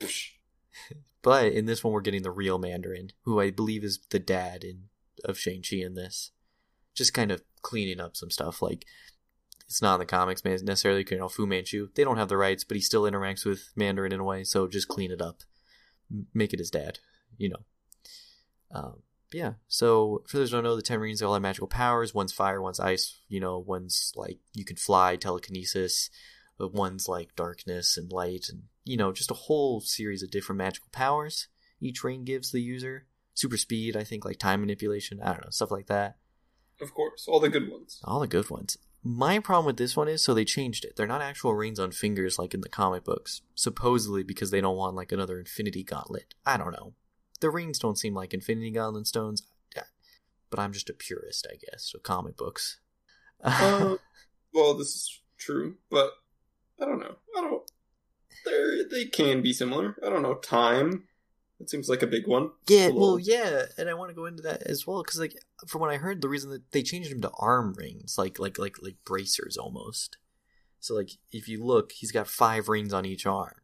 [1.20, 4.62] But in this one, we're getting the real Mandarin, who I believe is the dad
[4.62, 4.84] in
[5.24, 6.30] of Shang Chi in this.
[6.94, 8.62] Just kind of cleaning up some stuff.
[8.62, 8.86] Like
[9.66, 11.04] it's not in the comics man- necessarily.
[11.10, 11.88] You know, Fu Manchu.
[11.96, 14.44] They don't have the rights, but he still interacts with Mandarin in a way.
[14.44, 15.40] So just clean it up,
[16.32, 17.00] make it his dad.
[17.36, 17.64] You know.
[18.70, 19.02] Um,
[19.32, 19.54] yeah.
[19.66, 22.14] So for those who don't know, the Ten Rings they all have magical powers.
[22.14, 23.20] One's fire, one's ice.
[23.28, 26.10] You know, one's like you can fly, telekinesis.
[26.58, 30.58] But one's like darkness and light, and you know, just a whole series of different
[30.58, 31.46] magical powers.
[31.80, 33.96] Each ring gives the user super speed.
[33.96, 35.20] I think like time manipulation.
[35.22, 36.16] I don't know stuff like that.
[36.80, 38.00] Of course, all the good ones.
[38.04, 38.76] All the good ones.
[39.04, 40.96] My problem with this one is so they changed it.
[40.96, 44.76] They're not actual rings on fingers like in the comic books, supposedly because they don't
[44.76, 46.34] want like another Infinity Gauntlet.
[46.44, 46.94] I don't know.
[47.40, 49.42] The rings don't seem like Infinity Gauntlet stones,
[50.50, 52.80] but I'm just a purist, I guess, of comic books.
[53.42, 53.96] Uh,
[54.54, 56.12] well, this is true, but
[56.80, 57.16] I don't know.
[57.36, 57.70] I don't.
[58.44, 59.96] They they can be similar.
[60.04, 60.34] I don't know.
[60.34, 61.04] Time.
[61.60, 62.50] It seems like a big one.
[62.68, 65.34] yeah, well, yeah, and I want to go into that as well because, like,
[65.66, 68.58] from what I heard, the reason that they changed him to arm rings, like, like,
[68.58, 70.18] like, like bracers almost.
[70.78, 73.56] So, like, if you look, he's got five rings on each arm,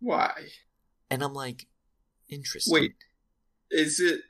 [0.00, 0.32] Why?
[1.10, 1.68] and I'm like,
[2.28, 2.74] interesting.
[2.74, 2.94] Wait.
[3.70, 4.20] Is it?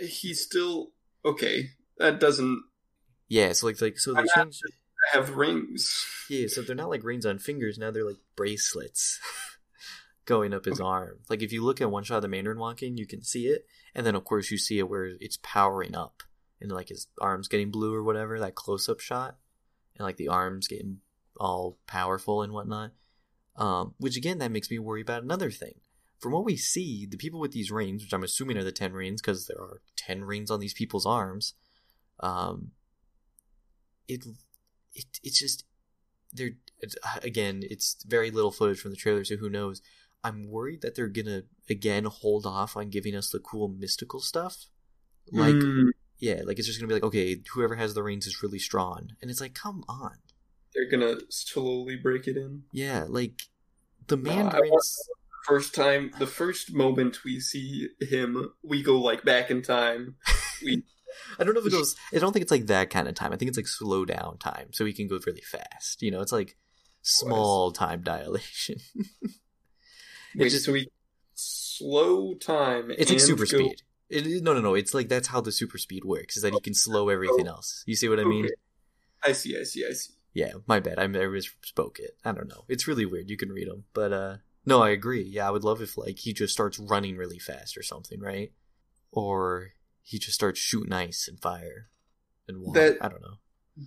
[0.00, 0.92] He's still
[1.24, 1.70] okay.
[1.98, 2.62] That doesn't
[3.28, 4.62] Yeah, so like like so they changed.
[5.12, 6.04] have rings.
[6.30, 9.20] Yeah, so they're not like rings on fingers now; they're like bracelets
[10.24, 11.18] going up his arm.
[11.28, 13.66] Like if you look at one shot of the Mandarin walking, you can see it,
[13.94, 16.22] and then of course you see it where it's powering up,
[16.60, 18.38] and like his arms getting blue or whatever.
[18.38, 19.36] That close up shot,
[19.96, 20.98] and like the arms getting
[21.36, 22.92] all powerful and whatnot.
[23.56, 25.74] Um, which again, that makes me worry about another thing.
[26.22, 28.92] From what we see, the people with these rings, which I'm assuming are the ten
[28.92, 31.54] rings, because there are ten rings on these people's arms,
[32.20, 32.70] um,
[34.08, 34.24] it
[34.94, 35.64] it it's just
[36.32, 36.52] they're
[37.22, 39.82] again it's very little footage from the trailer so who knows?
[40.24, 44.66] I'm worried that they're gonna again hold off on giving us the cool mystical stuff.
[45.32, 48.42] Like Hmm, yeah like it's just gonna be like okay whoever has the rings is
[48.42, 49.10] really strong.
[49.20, 50.18] And it's like come on.
[50.74, 52.62] They're gonna slowly break it in.
[52.72, 53.42] yeah like
[54.06, 54.98] the No, I want- mandarins
[55.46, 60.16] First time, the first moment we see him, we go like back in time.
[60.64, 60.84] We
[61.38, 61.96] I don't know if it goes.
[62.14, 63.32] I don't think it's like that kind of time.
[63.32, 66.00] I think it's like slow down time, so he can go really fast.
[66.02, 66.56] You know, it's like
[67.02, 68.76] small time dilation.
[70.36, 70.88] wait, just- so we
[71.34, 72.90] slow time.
[72.92, 73.82] It's like super go- speed.
[74.08, 74.74] It, no, no, no.
[74.74, 76.36] It's like that's how the super speed works.
[76.36, 77.82] Is that he can slow everything else.
[77.86, 78.44] You see what I mean?
[78.44, 78.54] Okay.
[79.24, 79.58] I see.
[79.58, 79.84] I see.
[79.88, 80.12] I see.
[80.34, 80.98] Yeah, my bad.
[80.98, 82.12] I misspoke it.
[82.24, 82.64] I don't know.
[82.68, 83.28] It's really weird.
[83.30, 85.22] You can read them, but uh, no, I agree.
[85.22, 88.52] Yeah, I would love if like he just starts running really fast or something, right?
[89.10, 89.72] Or
[90.02, 91.88] he just starts shooting ice and fire
[92.48, 92.80] and water.
[92.80, 93.38] That- I don't know.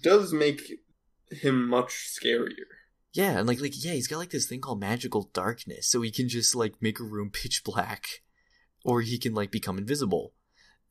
[0.02, 0.62] Does make
[1.30, 2.66] him much scarier.
[3.14, 6.12] Yeah, and like like yeah, he's got like this thing called magical darkness, so he
[6.12, 8.22] can just like make a room pitch black,
[8.84, 10.34] or he can like become invisible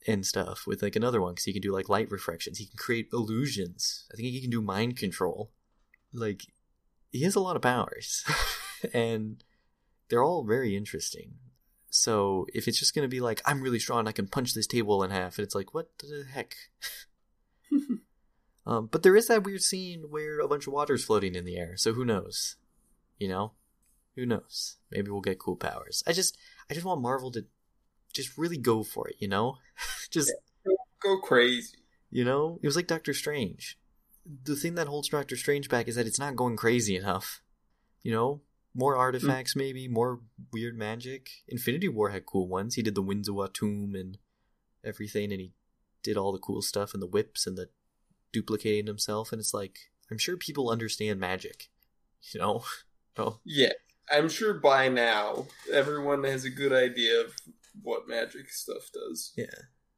[0.06, 2.58] and stuff with like another one because he can do like light refractions.
[2.58, 4.06] He can create illusions.
[4.12, 5.50] I think he can do mind control.
[6.12, 6.42] Like
[7.10, 8.24] he has a lot of powers,
[8.94, 9.42] and
[10.08, 11.34] they're all very interesting.
[11.90, 15.02] So if it's just gonna be like I'm really strong, I can punch this table
[15.02, 16.56] in half, and it's like what the heck.
[18.66, 21.58] Um, but there is that weird scene where a bunch of water's floating in the
[21.58, 22.56] air, so who knows?
[23.18, 23.52] You know?
[24.16, 24.78] Who knows?
[24.90, 26.02] Maybe we'll get cool powers.
[26.06, 26.38] I just
[26.70, 27.44] I just want Marvel to
[28.14, 29.58] just really go for it, you know?
[30.10, 30.32] just
[31.02, 31.76] Go crazy.
[32.10, 32.58] you know?
[32.62, 33.78] It was like Doctor Strange.
[34.44, 37.42] the thing that holds Doctor Strange back is that it's not going crazy enough.
[38.02, 38.40] You know,
[38.74, 40.20] more artifacts, maybe more
[40.52, 41.28] weird magic.
[41.48, 42.74] Infinity War had cool ones.
[42.74, 44.18] He did the Winds of Watoomb and
[44.84, 45.52] everything, and he
[46.02, 47.68] did all the cool stuff and the whips and the
[48.32, 49.32] duplicating himself.
[49.32, 49.78] And it's like,
[50.10, 51.68] I'm sure people understand magic.
[52.32, 52.64] You know,
[53.16, 53.72] oh Yeah,
[54.10, 57.34] I'm sure by now everyone has a good idea of
[57.82, 59.32] what magic stuff does.
[59.36, 59.46] yeah.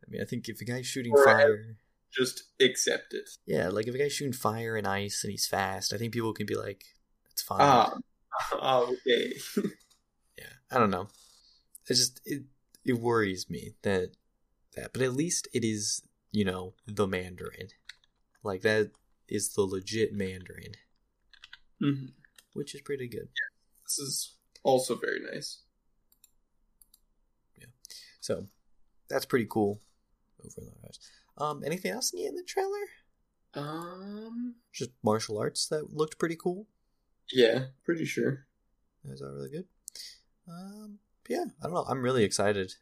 [0.06, 1.76] I mean, I think if a guy's shooting Or fire,
[2.12, 3.28] Just accept it.
[3.46, 6.32] yeah, like if a guy's shooting fire and ice and he's fast, I think people
[6.32, 6.84] can be like,
[7.32, 7.96] "It's fine." Ah,
[8.52, 9.32] okay.
[10.38, 11.08] yeah i don't know
[11.88, 12.42] it just it,
[12.84, 14.10] it worries me that
[14.74, 17.68] that but at least it is you know the mandarin
[18.42, 18.90] like that
[19.28, 20.74] is the legit mandarin
[21.82, 22.12] Mhm.
[22.54, 23.28] which is pretty good
[23.84, 25.58] This is also very nice.
[27.58, 27.66] Yeah,
[28.20, 28.46] so
[29.08, 29.80] that's pretty cool
[30.44, 31.00] over the rest.
[31.38, 32.86] um anything else in the trailer
[33.54, 36.66] Um, just martial arts that looked pretty cool
[37.32, 38.46] yeah, pretty sure.
[39.04, 39.64] Is that really good?
[40.48, 41.84] Um, yeah, I don't know.
[41.88, 42.74] I'm really excited.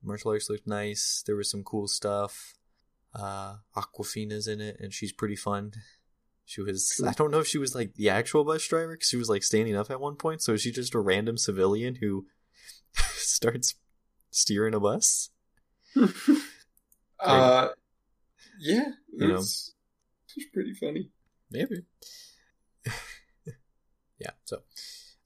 [0.00, 1.22] The martial arts looked nice.
[1.26, 2.54] There was some cool stuff.
[3.14, 5.72] Uh, Awkwafina's in it, and she's pretty fun.
[6.44, 7.02] She was.
[7.06, 9.42] I don't know if she was like the actual bus driver because she was like
[9.42, 10.42] standing up at one point.
[10.42, 12.26] So is she just a random civilian who
[12.94, 13.74] starts
[14.30, 15.30] steering a bus?
[17.20, 17.68] uh,
[18.60, 19.36] yeah, You know.
[19.36, 19.74] it's,
[20.36, 21.10] it's pretty funny.
[21.50, 21.82] Maybe.
[24.18, 24.30] Yeah.
[24.44, 24.62] So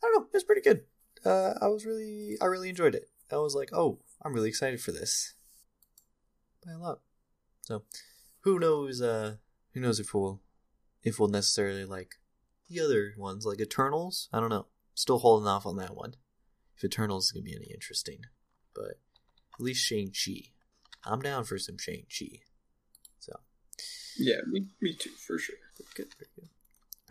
[0.02, 0.28] I don't know.
[0.32, 0.82] It's pretty good.
[1.24, 3.08] Uh, I was really, I really enjoyed it.
[3.30, 5.34] I was like, oh, I'm really excited for this
[6.64, 7.00] by a lot.
[7.62, 7.84] So
[8.40, 9.00] who knows?
[9.00, 9.36] Uh,
[9.72, 10.40] who knows if we'll,
[11.02, 12.16] if we'll necessarily like
[12.68, 14.28] the other ones, like Eternals.
[14.32, 14.66] I don't know.
[14.94, 16.14] Still holding off on that one.
[16.76, 18.20] If Eternals is gonna be any interesting,
[18.74, 18.98] but
[19.54, 20.50] at least Shang Chi.
[21.04, 22.40] I'm down for some Shang Chi.
[23.18, 23.32] So
[24.18, 25.56] Yeah, me, me too, for sure.
[25.94, 26.48] Good, good.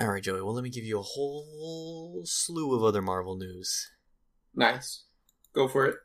[0.01, 0.41] All right, Joey.
[0.41, 3.91] Well, let me give you a whole slew of other Marvel news.
[4.55, 5.03] Nice.
[5.53, 5.95] Go for it.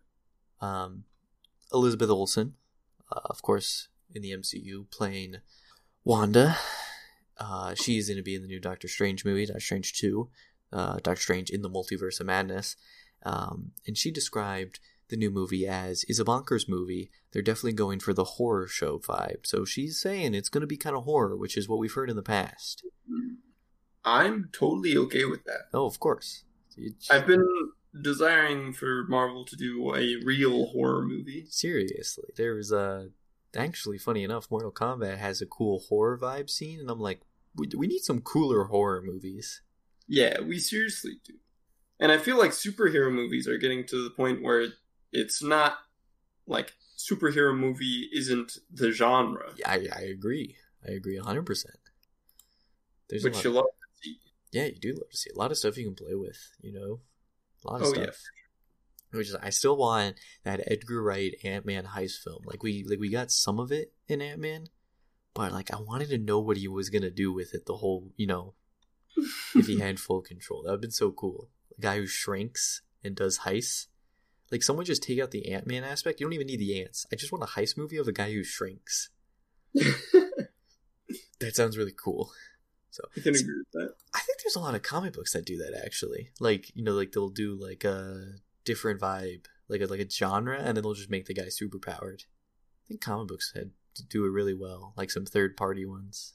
[0.61, 1.04] Um,
[1.72, 2.56] Elizabeth Olsen,
[3.11, 5.37] uh, of course, in the MCU, playing
[6.04, 6.59] Wanda.
[7.38, 10.28] Uh, she's going to be in the new Doctor Strange movie, Doctor Strange Two,
[10.74, 12.76] uh, Doctor Strange in the Multiverse of Madness.
[13.22, 14.78] Um, and she described
[15.09, 17.11] the new movie as is a bonkers movie.
[17.32, 19.46] They're definitely going for the horror show vibe.
[19.46, 22.11] So she's saying it's going to be kind of horror, which is what we've heard
[22.11, 22.85] in the past.
[24.06, 25.68] I'm totally okay with that.
[25.74, 26.44] Oh, of course.
[26.76, 27.46] It- I've been
[28.00, 31.46] desiring for Marvel to do a real horror movie.
[31.50, 33.10] seriously, there was a
[33.54, 37.20] actually funny enough, Mortal Kombat has a cool horror vibe scene, and I'm like,
[37.54, 39.62] we, we need some cooler horror movies.
[40.06, 41.34] Yeah, we seriously do.
[41.98, 44.66] And I feel like superhero movies are getting to the point where
[45.10, 45.78] it's not
[46.46, 50.56] like superhero movie isn't the genre, Yeah, I, I agree.
[50.86, 51.42] I agree 100.
[51.46, 51.76] percent
[53.08, 53.64] There's a which lot, you love.
[54.52, 56.38] Yeah, you do love to see a lot of stuff you can play with.
[56.61, 57.00] You know,
[57.64, 58.04] a lot of Oh, stuff.
[59.12, 59.18] yeah.
[59.18, 62.42] Which is, I still want that Edgar Wright Ant Man heist film.
[62.44, 64.66] Like we, like we got some of it in Ant Man,
[65.35, 67.66] but like I wanted to know what he was gonna do with it.
[67.66, 68.54] The whole, you know,
[69.54, 70.62] if he had full control.
[70.62, 71.48] That would have been so cool.
[71.78, 73.87] A guy who shrinks and does heists.
[74.52, 76.20] Like someone just take out the Ant Man aspect.
[76.20, 77.06] You don't even need the ants.
[77.12, 79.09] I just want a heist movie of a guy who shrinks.
[81.38, 82.30] That sounds really cool.
[82.96, 83.94] So I can agree with that.
[84.14, 86.30] I think there's a lot of comic books that do that actually.
[86.40, 90.59] Like, you know, like they'll do like a different vibe, like a like a genre,
[90.59, 92.24] and then they'll just make the guy super powered.
[92.24, 93.72] I think comic books had
[94.09, 96.35] do it really well, like some third party ones.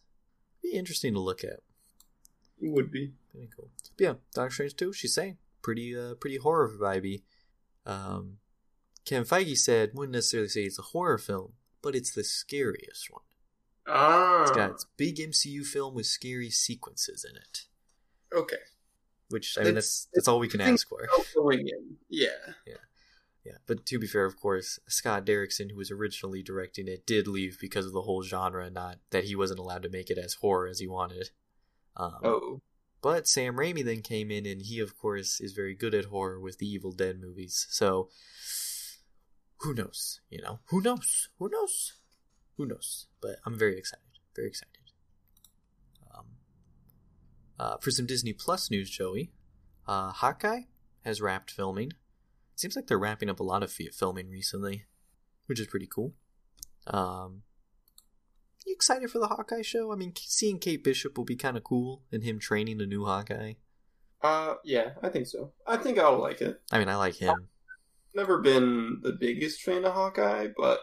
[0.61, 1.61] Be interesting to look at.
[2.59, 3.13] It would be.
[3.31, 3.71] Pretty cool.
[3.97, 5.37] But yeah, Doctor Strange 2, she's saying.
[5.63, 7.23] Pretty uh pretty horror vibey.
[7.87, 8.37] Um
[9.03, 13.23] Kevin Feige said wouldn't necessarily say it's a horror film, but it's the scariest one.
[13.93, 17.65] Ah, It's got its big MCU film with scary sequences in it.
[18.33, 18.57] okay.
[19.29, 21.07] Which I mean that's that's all we can ask for.
[21.35, 22.27] Going in, yeah.
[23.45, 27.27] Yeah, but to be fair, of course, Scott Derrickson, who was originally directing it, did
[27.27, 30.35] leave because of the whole genre, not that he wasn't allowed to make it as
[30.35, 31.31] horror as he wanted.
[31.97, 32.61] Um, Oh,
[33.01, 36.39] But Sam Raimi then came in, and he, of course, is very good at horror
[36.39, 37.65] with the Evil Dead movies.
[37.71, 38.09] So,
[39.61, 40.19] who knows?
[40.29, 41.29] You know, who knows?
[41.39, 41.93] Who knows?
[42.61, 43.07] Who knows?
[43.23, 44.05] But I'm very excited.
[44.35, 44.91] Very excited.
[46.15, 46.25] Um,
[47.59, 49.31] uh, for some Disney Plus news, Joey,
[49.87, 50.61] uh, Hawkeye
[51.03, 51.93] has wrapped filming.
[52.55, 54.85] Seems like they're wrapping up a lot of filming recently,
[55.47, 56.13] which is pretty cool.
[56.85, 57.41] Um,
[58.63, 59.91] you excited for the Hawkeye show?
[59.91, 63.05] I mean, seeing Kate Bishop will be kind of cool, and him training a new
[63.05, 63.53] Hawkeye.
[64.21, 65.51] uh, yeah, I think so.
[65.65, 66.61] I think I'll like it.
[66.71, 67.47] I mean, I like him.
[68.13, 70.79] Never been the biggest fan of Hawkeye, but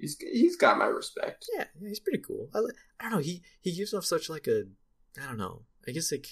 [0.00, 1.46] He's he's got my respect.
[1.54, 2.48] Yeah, yeah, he's pretty cool.
[2.54, 2.60] I,
[2.98, 3.18] I don't know.
[3.18, 4.64] He he gives off such like a
[5.20, 5.62] I don't know.
[5.86, 6.26] I guess like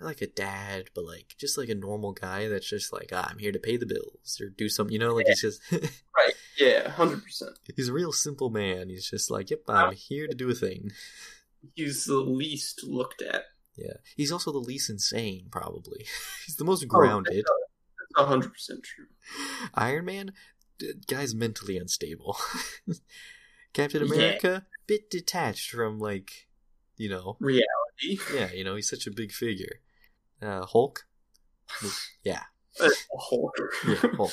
[0.00, 3.28] not like a dad, but like just like a normal guy that's just like ah,
[3.30, 4.92] I'm here to pay the bills or do something.
[4.92, 6.34] You know, like he's just Right.
[6.58, 7.58] Yeah, hundred percent.
[7.74, 8.90] he's a real simple man.
[8.90, 10.90] He's just like, yep, I'm here to do a thing.
[11.74, 13.44] He's the least looked at.
[13.76, 15.46] Yeah, he's also the least insane.
[15.50, 16.06] Probably
[16.46, 17.46] he's the most grounded.
[18.16, 19.06] That's hundred percent true.
[19.74, 20.32] Iron Man,
[21.06, 22.36] guy's mentally unstable.
[23.72, 24.14] Captain Yeah.
[24.14, 26.48] America, bit detached from like,
[26.96, 28.18] you know, Reality.
[28.34, 29.80] yeah, you know, he's such a big figure.
[30.42, 31.06] Uh, Hulk,
[32.24, 32.42] yeah,
[33.10, 33.52] whole.
[33.86, 34.32] yeah, Hulk.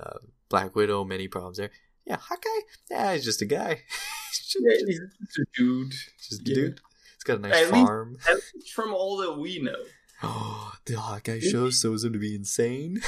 [0.00, 0.18] Uh,
[0.48, 1.70] Black Widow, many problems there.
[2.06, 2.48] Yeah, Hawkeye,
[2.90, 3.82] yeah, he's just a guy.
[4.30, 5.90] he's just, Yeah, he's just a dude.
[5.90, 6.54] just a yeah.
[6.54, 6.80] dude.
[7.16, 8.16] He's got a nice At least- farm.
[8.28, 9.76] At least from all that we know.
[10.20, 13.00] Oh, the Hawkeye show shows him to be insane.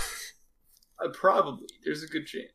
[1.03, 1.69] Uh, probably.
[1.85, 2.53] There's a good chance.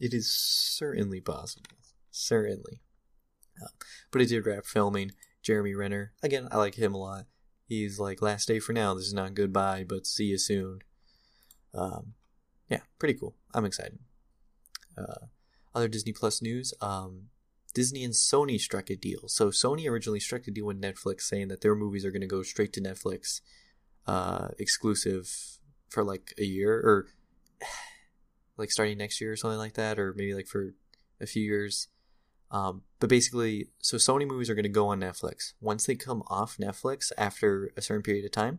[0.00, 1.70] It is certainly possible.
[2.10, 2.80] Certainly.
[3.62, 3.68] Uh,
[4.10, 5.12] but it did wrap filming.
[5.42, 6.12] Jeremy Renner.
[6.22, 7.26] Again, I like him a lot.
[7.66, 8.94] He's like, last day for now.
[8.94, 10.80] This is not goodbye, but see you soon.
[11.74, 12.14] Um,
[12.68, 13.34] yeah, pretty cool.
[13.54, 13.98] I'm excited.
[14.96, 15.26] Uh,
[15.74, 16.74] other Disney Plus news.
[16.80, 17.28] Um,
[17.74, 19.28] Disney and Sony struck a deal.
[19.28, 22.26] So Sony originally struck a deal with Netflix saying that their movies are going to
[22.26, 23.40] go straight to Netflix,
[24.06, 25.58] uh, exclusive
[25.88, 27.06] for like a year or
[28.56, 30.74] like starting next year or something like that, or maybe like for
[31.20, 31.88] a few years.
[32.50, 35.54] Um, but basically, so Sony movies are going to go on Netflix.
[35.60, 38.58] Once they come off Netflix after a certain period of time,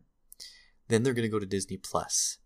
[0.87, 2.39] then they're going to go to Disney Plus.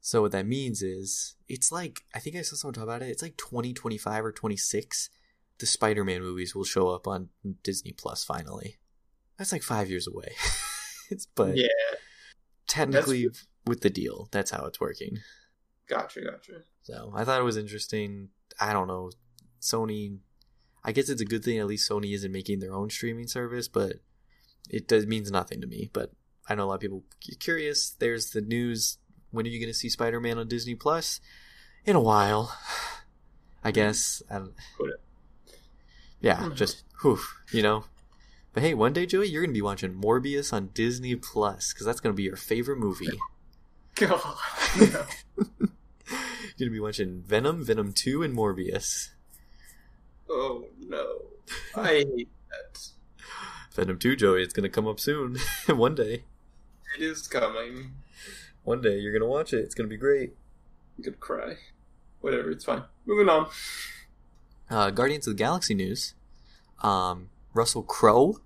[0.00, 3.08] So what that means is it's like I think I saw someone talk about it.
[3.08, 5.10] It's like 2025 or 26.
[5.58, 7.30] The Spider-Man movies will show up on
[7.62, 8.76] Disney Plus finally.
[9.38, 10.34] That's like five years away.
[11.34, 11.68] but yeah.
[12.66, 13.28] technically
[13.66, 15.18] with the deal, that's how it's working.
[15.88, 16.20] Gotcha.
[16.22, 16.62] Gotcha.
[16.82, 18.28] So I thought it was interesting.
[18.60, 19.10] I don't know.
[19.60, 20.18] Sony,
[20.84, 23.68] I guess it's a good thing at least Sony isn't making their own streaming service,
[23.68, 23.94] but
[24.70, 25.90] it does means nothing to me.
[25.92, 26.12] But
[26.48, 27.90] I know a lot of people are curious.
[27.98, 28.98] There's the news.
[29.30, 31.20] When are you going to see Spider Man on Disney Plus?
[31.86, 32.56] In a while,
[33.62, 34.22] I guess.
[34.30, 35.02] I don't, Put it.
[36.20, 36.54] yeah, Mhm.
[36.56, 37.18] just whew,
[37.52, 37.84] you know.
[38.52, 41.84] But hey, one day, Joey, you're going to be watching Morbius on Disney Plus because
[41.86, 43.18] that's going to be your favorite movie.
[43.94, 44.20] God.
[44.78, 45.04] No.
[46.56, 49.10] You're gonna be watching Venom, Venom Two, and Morbius.
[50.28, 51.22] oh no.
[51.76, 52.88] I hate that.
[53.72, 55.36] Venom Two, Joey, it's gonna come up soon.
[55.66, 56.24] One day,
[56.96, 57.92] It is coming.
[58.62, 59.58] one day you're gonna watch it.
[59.58, 60.34] It's gonna be great.
[60.96, 61.54] I'm gonna cry.
[62.20, 62.50] Whatever.
[62.52, 62.84] It's fine.
[63.04, 63.48] Moving on.
[64.70, 66.14] Uh, Guardians of the Galaxy news.
[66.82, 68.38] Um, Russell Crowe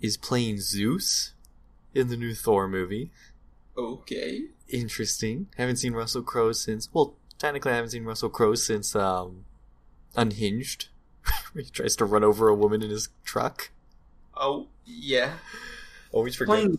[0.00, 1.32] is playing Zeus
[1.94, 3.10] in the new Thor movie.
[3.76, 4.44] Okay.
[4.72, 5.48] Interesting.
[5.56, 6.88] Haven't seen Russell Crowe since.
[6.92, 9.44] Well, technically, I haven't seen Russell Crowe since um,
[10.16, 10.88] Unhinged.
[11.54, 13.70] he tries to run over a woman in his truck.
[14.36, 15.34] Oh yeah.
[16.12, 16.54] Always forget.
[16.54, 16.78] Playing.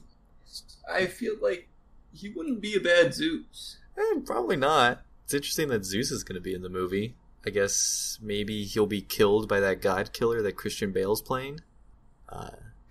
[0.92, 1.70] I feel like
[2.14, 3.78] he wouldn't be a bad Zeus.
[3.98, 5.02] Eh, probably not.
[5.24, 7.16] It's interesting that Zeus is going to be in the movie.
[7.46, 11.62] I guess maybe he'll be killed by that god killer that Christian Bale's playing.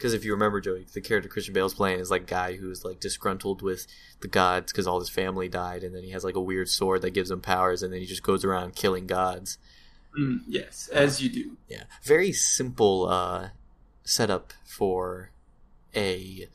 [0.00, 2.86] Because if you remember, Joey, the character Christian Bale's playing is like a guy who's
[2.86, 3.86] like disgruntled with
[4.20, 7.02] the gods because all his family died, and then he has like a weird sword
[7.02, 9.58] that gives him powers, and then he just goes around killing gods.
[10.18, 11.58] Mm, yes, as you do.
[11.68, 13.50] Yeah, very simple uh,
[14.02, 15.32] setup for
[15.94, 16.48] a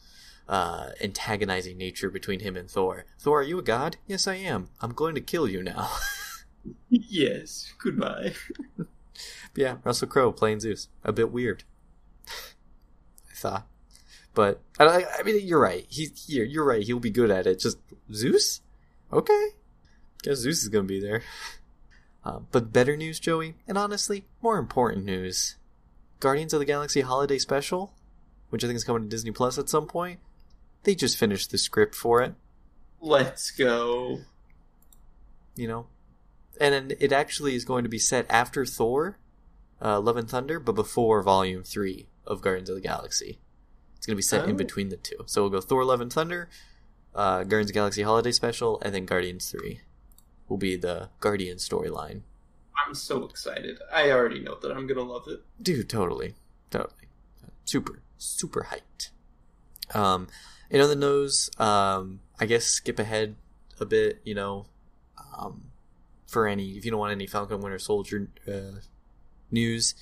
[0.49, 3.05] uh, antagonizing nature between him and Thor.
[3.19, 3.97] Thor, are you a god?
[4.07, 4.69] Yes, I am.
[4.81, 5.91] I'm going to kill you now.
[6.89, 7.71] Yes.
[7.77, 8.33] Goodbye.
[9.55, 10.89] yeah, Russell Crowe playing Zeus.
[11.03, 11.63] A bit weird.
[13.35, 13.67] Thought,
[14.33, 15.85] but I, I mean, you're right.
[15.89, 16.81] He, you're, you're right.
[16.83, 17.59] He'll be good at it.
[17.59, 17.77] Just
[18.13, 18.61] Zeus,
[19.11, 19.49] okay.
[20.23, 21.21] Guess Zeus is gonna be there.
[22.27, 25.57] Um, but better news, Joey, and honestly, more important news:
[26.19, 27.93] Guardians of the Galaxy Holiday Special,
[28.49, 30.19] which I think is coming to Disney Plus at some point.
[30.85, 32.33] They just finished the script for it.
[32.99, 34.21] Let's go.
[35.55, 35.85] you know
[36.59, 39.17] and it actually is going to be set after thor
[39.81, 43.39] uh, love and thunder but before volume 3 of guardians of the galaxy
[43.97, 44.57] it's going to be set in Oh.
[44.57, 46.49] between the two so we'll go thor love and thunder
[47.13, 49.79] uh, guardians of the galaxy holiday special and then guardians 3
[50.49, 52.21] will be the guardian storyline
[52.85, 53.79] I'm so excited.
[53.91, 55.41] I already know that I'm gonna love it.
[55.61, 56.35] dude totally
[56.69, 57.07] totally
[57.63, 59.09] super super hyped
[59.97, 60.27] um
[60.69, 63.35] in other news um i guess skip ahead
[63.79, 64.65] a bit you know
[65.37, 65.65] um
[66.27, 68.79] for any if you don't want any falcon winter soldier uh,
[69.51, 69.95] news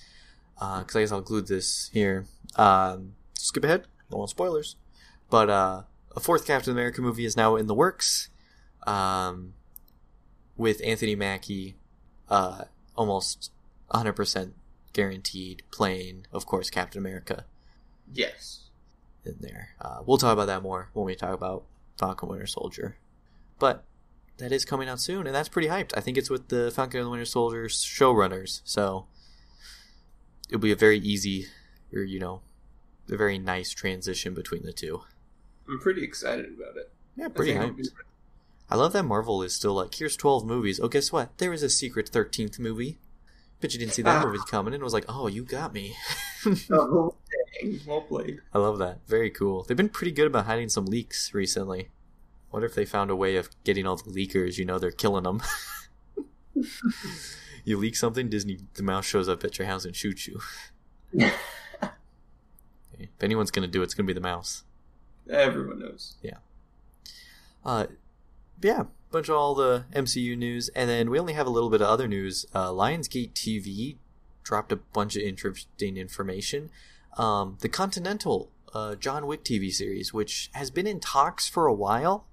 [0.56, 2.26] because i guess i'll include this here
[2.56, 4.76] um skip ahead don't want spoilers
[5.30, 5.82] but uh
[6.16, 8.30] a fourth captain america movie is now in the works
[8.88, 9.54] um
[10.56, 11.76] with anthony mackie
[12.30, 12.64] uh
[12.96, 13.52] almost
[13.92, 14.52] 100%
[14.94, 17.46] guaranteed playing, of course, Captain America
[18.12, 18.70] Yes.
[19.26, 19.70] in there.
[19.82, 21.64] Uh, we'll talk about that more when we talk about
[21.98, 22.98] Falcon Winter Soldier.
[23.60, 23.84] But
[24.38, 25.92] that is coming out soon, and that's pretty hyped.
[25.96, 29.06] I think it's with the Falcon and the Winter Soldier showrunners, so
[30.54, 31.48] it'll be a very easy,
[31.92, 32.42] or you know,
[33.12, 35.02] a very nice transition between the two.
[35.68, 36.92] I'm pretty excited about it.
[37.18, 37.78] Yeah, I pretty think it'll hyped.
[37.78, 37.90] be-
[38.70, 40.80] I love that Marvel is still like, here's 12 movies.
[40.80, 41.38] Oh, guess what?
[41.38, 42.98] There is a secret 13th movie.
[43.60, 44.26] But you didn't see that Ah.
[44.28, 45.96] movie coming, and it was like, oh, you got me.
[46.70, 47.16] Oh,
[47.62, 47.80] dang.
[47.88, 48.42] Well played.
[48.54, 49.00] I love that.
[49.08, 49.64] Very cool.
[49.64, 51.88] They've been pretty good about hiding some leaks recently.
[52.52, 54.58] What if they found a way of getting all the leakers?
[54.58, 55.42] You know, they're killing them.
[57.64, 60.40] you leak something, Disney, the mouse shows up at your house and shoots you.
[61.14, 61.40] if
[63.22, 64.64] anyone's gonna do it, it's gonna be the mouse.
[65.30, 66.16] Everyone knows.
[66.22, 66.38] Yeah.
[67.66, 67.88] Uh,
[68.62, 71.82] yeah, bunch of all the MCU news, and then we only have a little bit
[71.82, 72.46] of other news.
[72.54, 73.98] Uh, Lionsgate TV
[74.44, 76.70] dropped a bunch of interesting information.
[77.18, 81.74] Um, the Continental uh, John Wick TV series, which has been in talks for a
[81.74, 82.26] while.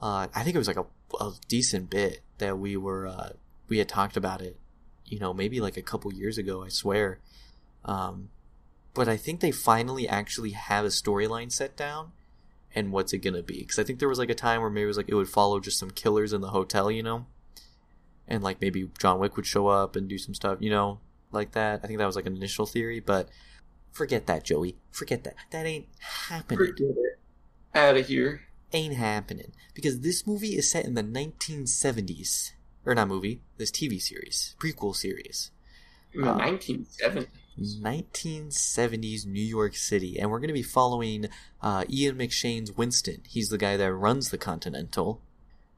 [0.00, 0.86] Uh, I think it was like a,
[1.20, 3.30] a decent bit that we were uh,
[3.68, 4.58] we had talked about it.
[5.06, 6.62] You know, maybe like a couple years ago.
[6.62, 7.20] I swear.
[7.84, 8.30] Um,
[8.94, 12.12] but I think they finally actually have a storyline set down
[12.76, 13.60] and what's it gonna be?
[13.60, 15.30] Because I think there was like a time where maybe it was like it would
[15.30, 17.26] follow just some killers in the hotel, you know,
[18.28, 21.00] and like maybe John Wick would show up and do some stuff, you know,
[21.32, 21.80] like that.
[21.82, 23.30] I think that was like an initial theory, but
[23.90, 24.76] forget that, Joey.
[24.90, 25.36] Forget that.
[25.50, 26.58] That ain't happening.
[26.58, 27.18] Forget it.
[27.74, 28.42] Out of here.
[28.72, 32.52] Ain't happening because this movie is set in the 1970s,
[32.86, 35.50] or not movie, this TV series, prequel series.
[36.14, 37.26] The Uh, 1970s.
[37.80, 41.26] 1970s New York City, and we're going to be following
[41.62, 43.22] uh, Ian McShane's Winston.
[43.26, 45.20] He's the guy that runs the Continental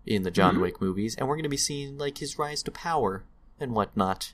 [0.06, 0.60] in the John Mhm.
[0.62, 3.24] Wick movies, and we're going to be seeing like his rise to power
[3.60, 4.32] and whatnot.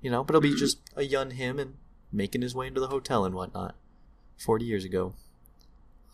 [0.00, 0.58] You know, but it'll be Mhm.
[0.58, 1.76] just a young him and
[2.10, 3.76] making his way into the hotel and whatnot.
[4.36, 5.14] Forty years ago.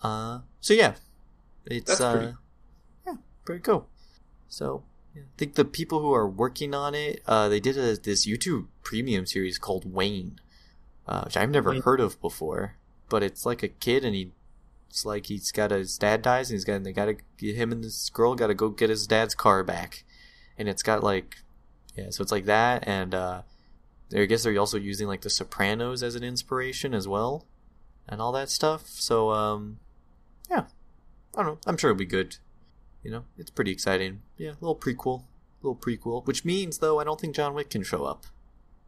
[0.03, 0.96] Uh, so yeah,
[1.64, 2.36] it's That's uh, pretty-
[3.07, 3.88] yeah, pretty cool.
[4.49, 4.84] So
[5.19, 8.66] I think the people who are working on it, uh, they did a, this YouTube
[8.83, 10.41] premium series called Wayne,
[11.07, 12.75] uh, which I've never heard of before.
[13.09, 14.33] But it's like a kid, and he,
[14.91, 17.07] it's like he's got his dad dies, and he's got and they got
[17.39, 20.05] to him and this girl got to go get his dad's car back,
[20.59, 21.39] and it's got like,
[21.97, 23.43] yeah, so it's like that, and uh,
[24.14, 27.47] I guess they're also using like The Sopranos as an inspiration as well,
[28.09, 28.87] and all that stuff.
[28.89, 29.79] So um,
[30.51, 30.64] yeah,
[31.35, 31.59] I don't know.
[31.66, 32.37] I'm sure it'll be good.
[33.09, 34.20] You know, it's pretty exciting.
[34.36, 35.22] Yeah, a little prequel,
[35.62, 36.26] little prequel.
[36.26, 38.26] Which means though, I don't think John Wick can show up.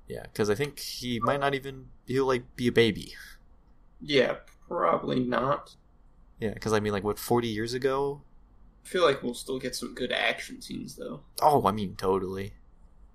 [0.08, 3.14] Yeah, because I think he might not even he'll like be a baby.
[3.98, 4.34] Yeah,
[4.68, 5.74] probably not.
[6.38, 8.20] Yeah, because I mean, like what forty years ago?
[8.84, 11.22] I feel like we'll still get some good action scenes though.
[11.40, 12.52] Oh, I mean, totally.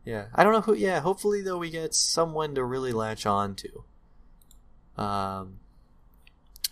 [0.05, 0.73] Yeah, I don't know who.
[0.73, 3.83] Yeah, hopefully though, we get someone to really latch on to.
[4.99, 5.59] Um.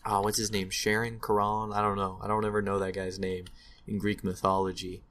[0.03, 0.71] Oh, what's his name?
[0.71, 1.71] Charon Karan?
[1.71, 2.17] I don't know.
[2.19, 3.45] I don't ever know that guy's name
[3.87, 5.03] in Greek mythology.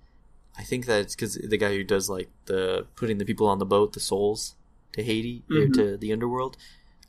[0.58, 3.58] I think that it's because the guy who does like the putting the people on
[3.58, 4.54] the boat, the souls,
[4.92, 5.72] to Hades Mhm.
[5.74, 6.56] to the underworld.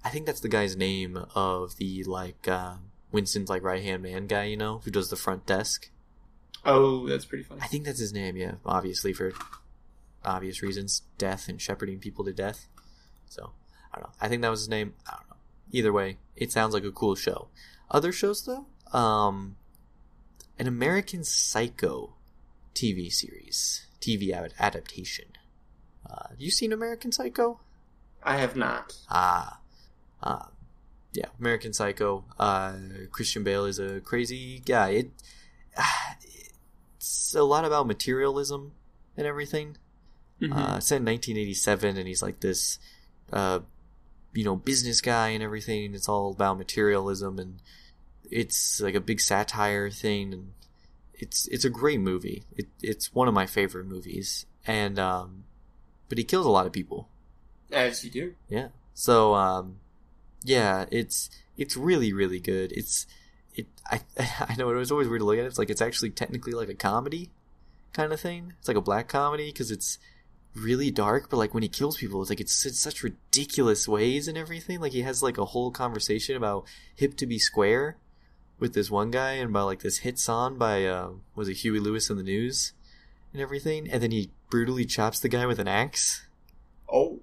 [0.04, 2.76] I think that's the guy's name of the like uh,
[3.12, 5.90] Winston's like right hand man guy, you know, who does the front desk.
[6.66, 7.62] Oh, that's pretty funny.
[7.62, 8.54] I think that's his name, yeah.
[8.66, 9.34] Obviously for
[10.24, 12.68] obvious reasons, death and shepherding people to death.
[13.28, 13.52] So
[13.94, 14.14] I don't know.
[14.22, 14.94] I think that was his name.
[15.08, 15.36] I don't know.
[15.72, 17.50] Either way, it sounds like a cool show.
[17.92, 18.66] Other shows though,
[18.98, 19.58] um,
[20.64, 22.14] an American Psycho
[22.74, 25.26] TV series, TV adaptation.
[26.10, 27.60] Uh, you seen American Psycho?
[28.24, 28.94] I have not.
[29.10, 29.60] Ah,
[30.22, 30.46] uh,
[31.12, 32.24] yeah, American Psycho.
[32.40, 32.76] Uh,
[33.12, 34.92] Christian Bale is a crazy guy.
[34.92, 35.12] It,
[36.96, 38.72] it's a lot about materialism
[39.18, 39.76] and everything.
[40.42, 40.54] Mhm.
[40.54, 42.80] Uh, it's set in 1987, and he's like this,
[43.34, 43.60] uh,
[44.32, 45.94] you know, business guy and everything.
[45.94, 47.62] It's all about materialism, and
[48.34, 50.54] it's like a big satire thing, and
[51.14, 52.44] it's it's a great movie.
[52.56, 55.44] It, it's one of my favorite movies, and um,
[56.10, 57.08] but he kills a lot of people.
[57.72, 58.34] As you do.
[58.48, 58.68] Yeah.
[58.94, 59.78] So um
[60.44, 62.72] yeah, it's it's really really good.
[62.72, 63.08] It's
[63.56, 64.02] it I
[64.48, 65.48] I know it was always weird to look at it.
[65.48, 67.30] It's like it's actually technically like a comedy
[67.94, 68.54] kind of thing.
[68.60, 69.98] It's like a black comedy because it's
[70.56, 74.28] really dark, but like when he kills people, it's like it's in such ridiculous ways
[74.28, 74.80] and everything.
[74.80, 76.66] Like he has like a whole conversation about
[76.96, 77.98] hip to be square
[78.60, 81.80] with this one guy and by like this hit song by uh, was it Huey
[81.80, 82.74] Lewis and the News
[83.34, 86.26] and everything, and then he brutally chops the guy with an axe
[86.92, 87.22] Oh.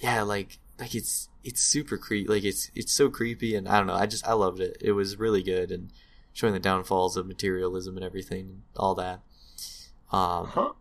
[0.00, 2.28] yeah, like like it's it's super creepy.
[2.28, 3.94] Like it's it's so creepy, and I don't know.
[3.94, 4.76] I just I loved it.
[4.80, 5.90] It was really good, and
[6.32, 9.20] showing the downfalls of materialism and everything, and all that.
[10.10, 10.72] Um, Huh?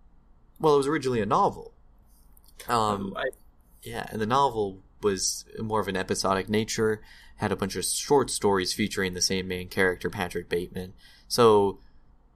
[0.59, 1.73] well, it was originally a novel.
[2.67, 3.25] Um, I
[3.83, 7.01] Yeah, and the novel was more of an episodic nature,
[7.37, 10.93] had a bunch of short stories featuring the same main character, Patrick Bateman.
[11.27, 11.79] So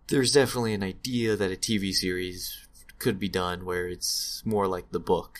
[0.07, 2.67] there's definitely an idea that a TV series
[2.99, 5.39] could be done where it's more like the book,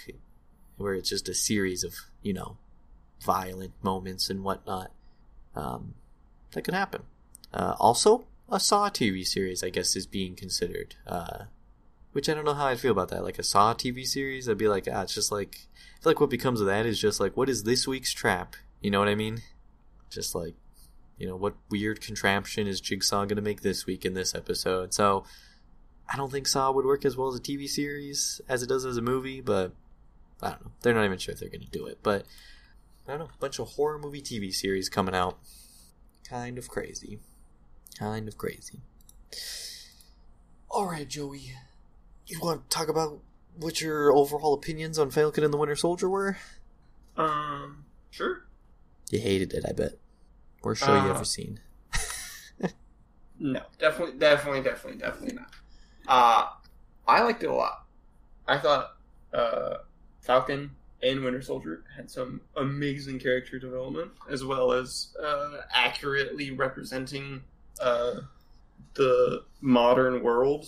[0.77, 2.57] where it's just a series of, you know,
[3.21, 4.91] violent moments and whatnot.
[5.55, 5.95] Um,
[6.51, 7.03] that could happen.
[7.53, 10.95] Uh, also, a Saw TV series, I guess, is being considered.
[11.05, 11.45] Uh,
[12.17, 13.23] which I don't know how I'd feel about that.
[13.23, 15.67] Like a Saw TV series, I'd be like, ah, it's just like,
[15.99, 18.55] I feel like what becomes of that is just like, what is this week's trap?
[18.81, 19.43] You know what I mean?
[20.09, 20.55] Just like,
[21.19, 24.95] you know, what weird contraption is Jigsaw going to make this week in this episode?
[24.95, 25.25] So,
[26.11, 28.83] I don't think Saw would work as well as a TV series as it does
[28.83, 29.73] as a movie, but
[30.41, 30.71] I don't know.
[30.81, 31.99] They're not even sure if they're going to do it.
[32.01, 32.25] But
[33.07, 33.25] I don't know.
[33.25, 35.37] A bunch of horror movie TV series coming out.
[36.27, 37.19] Kind of crazy.
[37.99, 38.79] Kind of crazy.
[40.71, 41.53] Alright, Joey.
[42.27, 43.19] You want to talk about
[43.55, 46.37] what your overall opinions on Falcon and the Winter Soldier were?
[47.15, 48.45] Um, sure.
[49.09, 49.93] You hated it, I bet.
[50.61, 51.59] Worst show you Uh, ever seen.
[53.39, 55.51] No, definitely, definitely, definitely, definitely not.
[56.07, 56.47] Uh,
[57.07, 57.85] I liked it a lot.
[58.47, 58.97] I thought
[59.31, 59.75] uh,
[60.21, 60.71] Falcon
[61.03, 67.43] and Winter Soldier had some amazing character development, as well as uh, accurately representing
[67.79, 68.21] uh,
[68.95, 70.65] the modern world,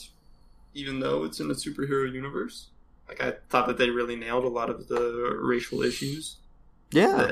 [0.79, 2.69] even though it's in a superhero universe.
[3.07, 6.37] Like I thought that they really nailed a lot of the racial issues
[6.91, 7.31] Yeah,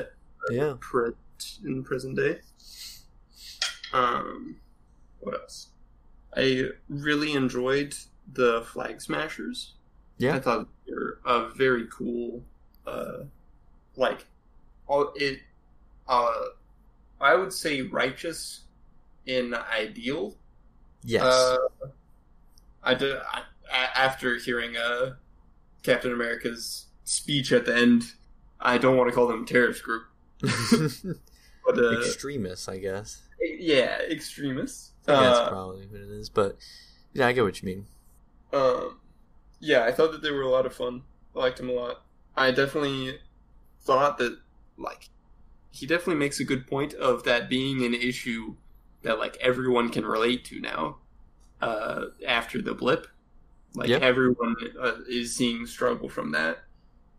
[0.50, 0.74] yeah.
[1.64, 2.40] in present day.
[3.92, 4.56] Um,
[5.20, 5.68] what else?
[6.36, 7.94] I really enjoyed
[8.34, 9.74] the Flag Smashers.
[10.18, 12.42] Yeah, I thought they were a very cool,
[12.86, 13.24] uh,
[13.96, 14.26] like,
[14.88, 15.40] all it.
[16.08, 16.46] Uh,
[17.20, 18.62] I would say righteous
[19.26, 20.34] in ideal.
[21.04, 21.22] Yes.
[21.22, 21.56] Uh,
[22.88, 23.42] I did I,
[23.94, 25.14] after hearing uh,
[25.82, 28.04] Captain America's speech at the end.
[28.60, 30.04] I don't want to call them a terrorist group,
[30.40, 33.22] but uh, Extremists, I guess.
[33.40, 34.92] yeah, extremists.
[35.06, 36.28] I that's Uh, probably what it is.
[36.28, 36.56] But
[37.12, 37.86] yeah, I get what you mean.
[38.52, 38.98] Um,
[39.60, 41.02] yeah, I thought that they were a lot of fun.
[41.36, 42.02] I liked him a lot.
[42.36, 43.18] I definitely
[43.80, 44.38] thought that,
[44.76, 45.08] like,
[45.70, 48.56] he definitely makes a good point of that being an issue
[49.02, 50.98] that, like, everyone can relate to now
[51.60, 53.06] uh, after the blip.
[53.74, 54.02] Like, Yep.
[54.02, 56.58] everyone uh, is seeing struggle from that.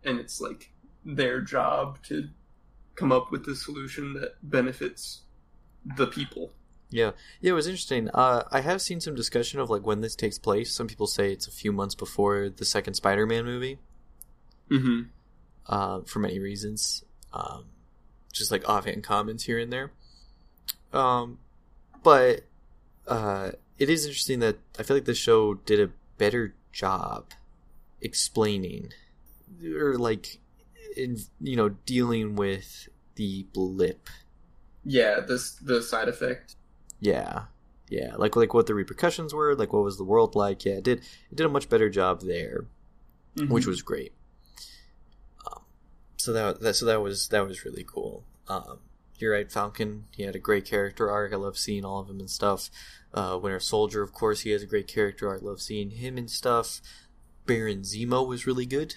[0.04, 0.72] And it's, like,
[1.04, 2.28] their job to
[2.96, 5.22] come up with the solution that benefits
[5.96, 6.52] the people.
[6.90, 8.10] Yeah, yeah, it was interesting.
[8.12, 10.74] Uh, I have seen some discussion of like when this takes place.
[10.74, 13.78] Some people say it's a few months before the second Spider-Man movie,
[14.70, 15.02] Mm-hmm.
[15.66, 17.04] uh, for many reasons.
[17.32, 17.66] Um,
[18.32, 19.92] just like offhand comments here and there.
[20.92, 21.38] Um,
[22.02, 22.40] but
[23.06, 27.30] uh, it is interesting that I feel like the show did a better job
[28.00, 28.92] explaining
[29.74, 30.38] or like
[30.96, 34.08] in you know dealing with the blip
[34.84, 36.56] Yeah, this the side effect.
[37.00, 37.44] Yeah,
[37.88, 40.64] yeah, like like what the repercussions were, like what was the world like.
[40.64, 40.98] Yeah, it did
[41.30, 42.66] it did a much better job there,
[43.48, 44.12] which was great.
[45.46, 45.62] Um,
[46.18, 48.24] so that that so that was that was really cool.
[48.48, 48.78] Um,
[49.20, 50.04] you're right, Falcon.
[50.12, 51.32] He had a great character arc.
[51.32, 52.70] I love seeing all of him and stuff.
[53.12, 55.42] Uh, Winter Soldier, of course, he has a great character arc.
[55.42, 56.80] Love seeing him and stuff.
[57.46, 58.94] Baron Zemo was really good.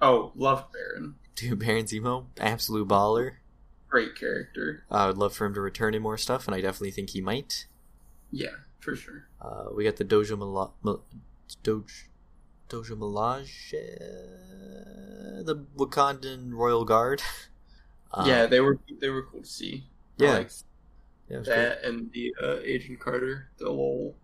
[0.00, 1.16] Oh, love Baron.
[1.34, 3.32] Dude, Baron Zemo, absolute baller.
[3.88, 4.84] Great character.
[4.90, 7.20] I would love for him to return in more stuff, and I definitely think he
[7.20, 7.66] might.
[8.32, 8.48] Yeah,
[8.80, 9.28] for sure.
[9.40, 11.04] Uh, we got the Doja Mila- Mil-
[11.62, 12.08] Doge
[12.68, 13.70] Doja Milaje,
[15.44, 17.22] the Wakandan Royal Guard.
[18.14, 19.84] Uh, yeah, they were they were cool to see.
[20.18, 20.62] Yeah, liked
[21.28, 21.56] yeah, it was great.
[21.56, 24.14] that and the uh, Agent Carter, the little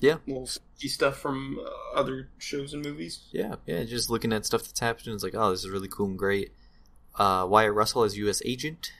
[0.00, 0.16] Yeah.
[0.26, 3.20] little stuff from uh, other shows and movies.
[3.32, 3.84] yeah, yeah.
[3.84, 6.52] Just looking at stuff that's happening, it's like, oh, this is really cool and great.
[7.18, 8.42] Uh, Wyatt Russell as U.S.
[8.44, 8.92] agent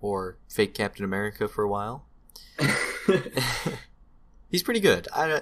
[0.00, 2.04] or fake Captain America for a while.
[4.50, 5.08] He's pretty good.
[5.14, 5.40] I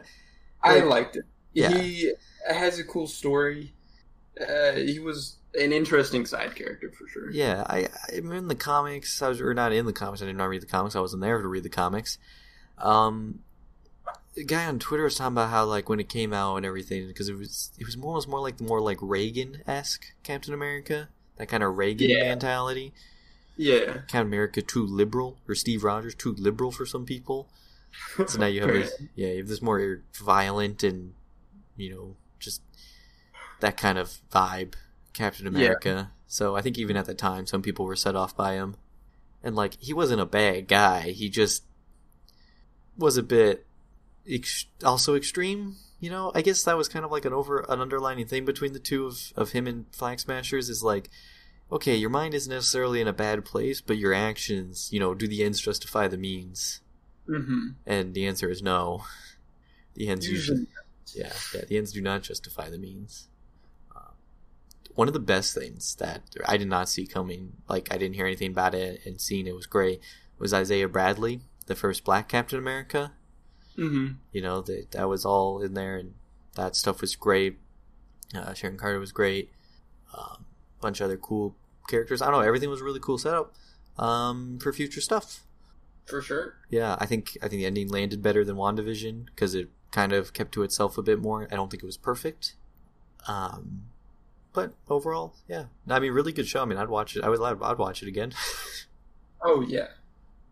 [0.63, 1.25] I liked it.
[1.53, 1.77] Yeah.
[1.77, 2.13] He
[2.49, 3.75] has a cool story.
[4.41, 7.31] Uh, he was an interesting side character for sure.
[7.31, 9.21] Yeah, I I'm in the comics.
[9.23, 10.23] I was or not in the comics.
[10.23, 10.97] I did not read the comics.
[10.97, 12.19] I wasn't there to read the comics.
[12.79, 13.41] Um,
[14.35, 17.07] the guy on Twitter was talking about how like when it came out and everything
[17.07, 20.55] because it was it was more was more like the more like Reagan esque Captain
[20.55, 22.29] America, that kind of Reagan Yeah.
[22.31, 22.93] mentality.
[23.59, 23.99] Yeah.
[24.09, 27.49] Captain America too liberal or Steve Rogers too liberal for some people.
[28.27, 28.85] So now you have Right.
[28.85, 31.13] this, yeah, you have this more violent and
[31.77, 32.63] you know just
[33.63, 34.75] that kind of vibe,
[35.15, 36.11] Captain America.
[36.27, 38.77] So I think even at the time, some people were set off by him,
[39.43, 41.11] and like he wasn't a bad guy.
[41.11, 41.65] He just
[42.99, 43.65] was a bit
[44.29, 45.77] ex- also extreme.
[46.01, 48.73] you know, I guess that was kind of like an over an underlining thing between
[48.73, 51.09] the two of of him and Flag Smashers is like,
[51.71, 55.29] okay, your mind isn't necessarily in a bad place, but your actions, you know, do
[55.29, 56.81] the ends justify the means?
[57.29, 57.69] Mm-hmm.
[57.87, 59.05] And the answer is no.
[59.95, 60.69] The ends usually, Usually,
[61.15, 63.29] yeah, yeah, the ends do not justify the means.
[64.95, 68.27] One of the best things that I did not see coming, like I didn't hear
[68.27, 70.01] anything about it and seeing it was great,
[70.39, 73.13] was Isaiah Bradley, the first Black Captain America.
[73.77, 74.15] mm-hmm.
[74.33, 76.15] You know that that was all in there, and
[76.57, 77.59] that stuff was great.
[78.35, 79.51] Uh, Sharon Carter was great.
[80.15, 80.47] A um,
[80.81, 81.57] bunch of other cool
[81.89, 82.21] characters.
[82.21, 82.47] I don't know.
[82.47, 83.55] Everything was a really cool setup
[83.99, 85.45] um, for future stuff.
[86.07, 86.57] for sure.
[86.69, 90.33] Yeah, I think I think the ending landed better than WandaVision because it kind of
[90.33, 91.49] kept to itself a bit more.
[91.51, 92.57] I don't think it was perfect.
[93.29, 93.85] Um,
[94.53, 95.65] but overall, yeah.
[95.89, 96.63] I mean, really good show.
[96.63, 97.25] I mean, I'd watch it.
[97.25, 97.41] I would.
[97.41, 98.33] I'd, I'd watch it again
[99.45, 99.89] Oh yeah,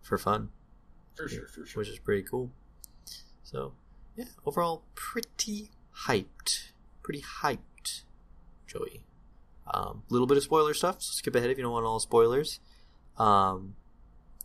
[0.02, 0.50] for fun,
[1.14, 1.80] for sure, for sure.
[1.80, 2.50] which is pretty cool.
[3.44, 3.72] So,
[4.16, 5.70] yeah, overall, pretty
[6.06, 6.70] hyped.
[7.02, 8.02] Pretty hyped,
[8.66, 9.04] Joey.
[9.66, 11.02] A um, little bit of spoiler stuff.
[11.02, 12.58] So skip ahead if you don't want all spoilers.
[13.16, 13.76] Um,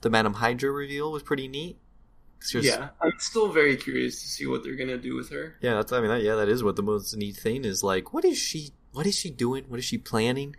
[0.01, 1.77] the Madam Hydra reveal was pretty neat.
[2.53, 5.55] Yeah, I'm still very curious to see what they're gonna do with her.
[5.61, 8.13] Yeah, that's I mean that, yeah, that is what the most neat thing is like
[8.13, 9.65] what is she what is she doing?
[9.67, 10.55] What is she planning?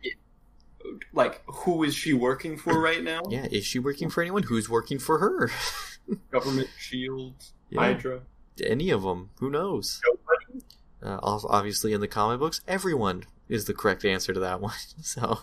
[1.13, 3.23] Like, who is she working for right now?
[3.29, 4.45] Yeah, is she working for anyone?
[4.45, 5.51] Who's working for her?
[6.31, 7.35] Government Shield,
[7.71, 7.81] Yeah.
[7.81, 8.21] Hydra.
[8.63, 9.31] Any of them?
[9.41, 10.01] Who knows?
[10.07, 10.65] Nobody.
[11.03, 11.19] Uh,
[11.49, 14.75] obviously, in the comic books, everyone is the correct answer to that one.
[15.03, 15.41] So,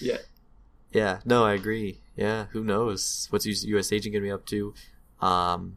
[0.00, 0.18] Yeah.
[0.92, 2.00] yeah, no, I agree.
[2.16, 3.92] Yeah, who knows what's U.S.
[3.92, 4.74] Agent gonna be up to?
[5.20, 5.76] Um,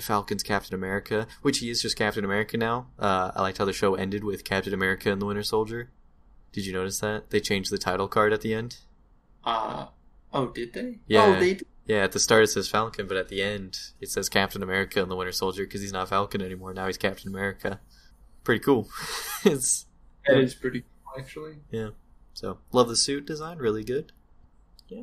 [0.00, 2.88] Falcon's Captain America, which he is just Captain America now.
[2.98, 5.90] Uh, I liked how the show ended with Captain America and the Winter Soldier.
[6.52, 8.78] Did you notice that they changed the title card at the end?
[9.44, 9.86] Uh
[10.32, 10.98] oh, did they?
[11.06, 11.24] Yeah.
[11.24, 11.54] Oh, they.
[11.54, 11.66] Did.
[11.86, 15.02] Yeah, at the start it says Falcon, but at the end it says Captain America
[15.02, 16.72] and the Winter Soldier because he's not Falcon anymore.
[16.74, 17.80] Now he's Captain America.
[18.44, 18.88] Pretty cool.
[19.44, 19.86] it's
[20.26, 21.56] That is pretty cool, actually.
[21.70, 21.90] Yeah.
[22.32, 24.12] So love the suit design, really good.
[24.88, 25.02] Yeah,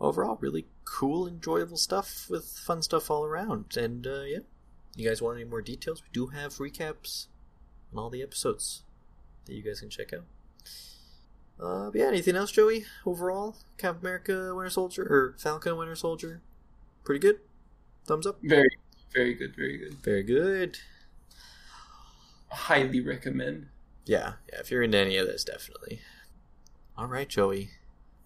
[0.00, 3.76] overall really cool, enjoyable stuff with fun stuff all around.
[3.76, 4.38] And uh, yeah,
[4.96, 6.02] you guys want any more details?
[6.02, 7.26] We do have recaps
[7.92, 8.82] on all the episodes
[9.46, 10.24] that you guys can check out.
[11.60, 12.84] Uh, but yeah, anything else, Joey?
[13.06, 16.42] Overall, Captain America, Winter Soldier, or Falcon, Winter Soldier,
[17.04, 17.38] pretty good.
[18.06, 18.38] Thumbs up.
[18.42, 18.70] Very,
[19.12, 19.94] very good, very good.
[19.94, 20.78] Very good.
[22.50, 23.68] Highly recommend.
[24.04, 26.00] Yeah, yeah, if you're into any of this, definitely.
[26.96, 27.70] All right, Joey.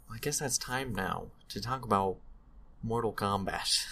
[0.09, 2.17] Well, I guess that's time now to talk about
[2.83, 3.85] Mortal Kombat.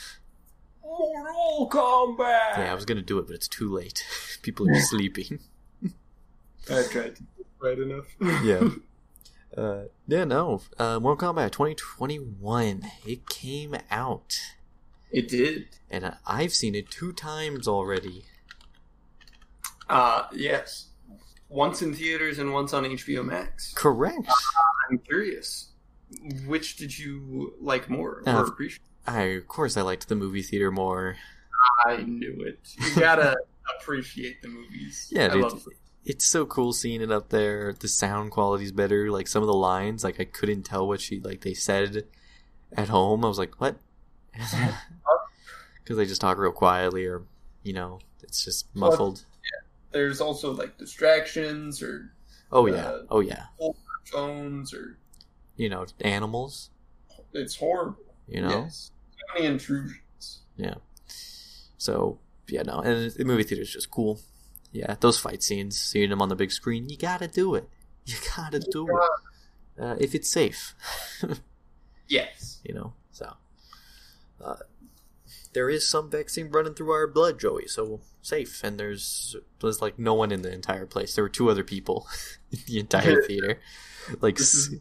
[0.82, 2.56] Mortal Kombat.
[2.58, 4.04] Yeah, I was gonna do it, but it's too late.
[4.42, 5.40] People are sleeping.
[6.70, 7.22] I tried to
[7.60, 8.06] right enough.
[8.44, 8.68] Yeah.
[9.56, 10.60] Uh, yeah, no.
[10.78, 12.82] Uh, Mortal Kombat 2021.
[13.06, 14.38] It came out,
[15.10, 15.68] it did.
[15.90, 18.26] and I've seen it two times already.
[19.88, 20.88] Uh yes.
[21.48, 23.72] Once in theaters and once on HBO Max.
[23.72, 24.28] Correct.
[24.90, 25.68] I'm curious.
[26.46, 28.82] Which did you like more Uh, or appreciate?
[29.06, 31.16] I, of course, I liked the movie theater more.
[31.86, 32.58] I knew it.
[32.78, 33.36] You gotta
[33.80, 35.08] appreciate the movies.
[35.10, 35.52] Yeah, dude.
[36.04, 37.72] it's so cool seeing it up there.
[37.78, 39.10] The sound quality's better.
[39.10, 42.04] Like some of the lines, like I couldn't tell what she like they said
[42.72, 43.24] at home.
[43.24, 43.76] I was like, what?
[45.82, 47.22] Because they just talk real quietly, or
[47.62, 49.24] you know, it's just muffled.
[49.92, 52.10] There's also like distractions or
[52.50, 53.44] Oh yeah, uh, oh yeah.
[54.04, 54.98] phones or
[55.56, 56.70] You know, animals.
[57.32, 57.98] it's horrible.
[58.28, 58.90] You know, Yes.
[59.12, 60.40] So many intrusions.
[60.56, 60.74] Yeah.
[61.78, 64.20] So yeah, no, and the movie theater's just cool.
[64.72, 67.68] Yeah, those fight scenes, seeing them on the big screen, you gotta do it.
[68.06, 70.74] You gotta do it uh, if it's safe.
[72.08, 72.60] Yes.
[72.64, 72.92] you know.
[73.10, 73.34] So
[74.44, 74.56] uh,
[75.54, 77.66] there is some vaccine running through our blood, Joey.
[77.66, 81.14] So safe, and there's there's like no one in the entire place.
[81.14, 82.06] There were two other people
[82.52, 83.58] in the entire theater,
[84.20, 84.80] like This is-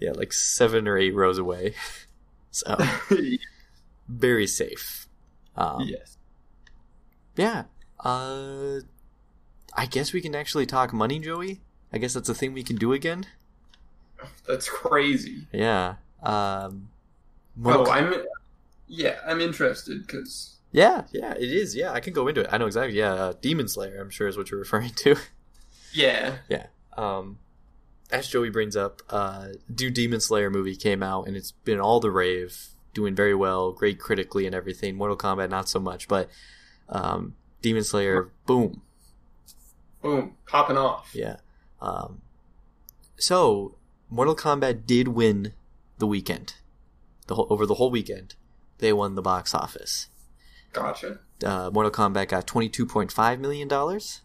[0.00, 1.74] yeah, like seven or eight rows away.
[2.50, 2.76] So
[4.08, 5.06] very safe.
[5.54, 6.16] Um, yes.
[7.36, 7.64] yeah.
[8.00, 8.80] Uh,
[9.74, 11.60] I guess we can actually talk money, Joey.
[11.92, 13.26] I guess that's a thing we can do again.
[14.48, 15.46] That's crazy.
[15.52, 15.96] Yeah.
[16.22, 16.88] Um,
[17.64, 18.14] Oh, Kom- I'm.
[18.88, 21.76] Yeah, I'm interested because Yeah, yeah, it is.
[21.76, 22.48] Yeah, I can go into it.
[22.50, 22.98] I know exactly.
[22.98, 25.16] Yeah, uh, Demon Slayer, I'm sure is what you're referring to.
[25.92, 26.36] Yeah.
[26.48, 27.38] yeah, Um,
[28.10, 32.10] as Joey brings up, uh, Demon Slayer movie came out and it's been all the
[32.10, 34.96] rave, doing very well, great critically and everything.
[34.96, 36.28] Mortal Kombat not so much, but
[36.88, 38.82] um, Demon Slayer, boom,
[40.02, 41.10] boom, popping off.
[41.14, 41.36] yeah.
[41.80, 42.22] Um,
[43.16, 43.76] so
[44.10, 45.52] Mortal Kombat did win
[45.98, 46.54] the weekend,
[47.26, 48.34] the whole, over the whole weekend.
[48.78, 50.08] They won the box office.
[50.72, 51.18] Gotcha.
[51.44, 54.22] uh, Mortal Kombat got twenty two point five million dollars.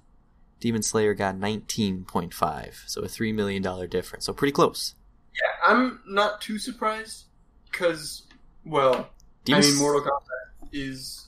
[0.64, 4.26] Demon Slayer got nineteen point five, so a three million dollar difference.
[4.26, 4.96] So pretty close.
[5.36, 7.26] Yeah, I'm not too surprised
[7.70, 8.24] because,
[8.64, 9.10] well,
[9.44, 11.28] Demon I mean, Mortal Kombat is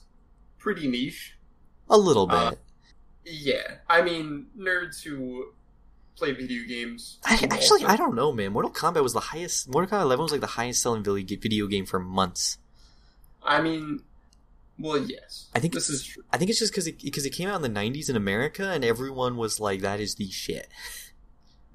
[0.56, 1.36] pretty niche.
[1.90, 2.36] a little bit.
[2.38, 2.52] Uh,
[3.24, 5.48] Yeah, I mean, nerds who
[6.16, 7.18] play video games.
[7.22, 8.52] I, actually, also- I don't know, man.
[8.54, 9.68] Mortal Kombat was the highest.
[9.68, 12.56] Mortal Kombat 11 was like the highest selling video game for months.
[13.42, 14.00] I mean,
[14.78, 15.46] well, yes.
[15.54, 16.22] I think this is true.
[16.32, 18.70] I think it's just because it, because it came out in the 90s in America,
[18.70, 20.68] and everyone was like, "That is the shit."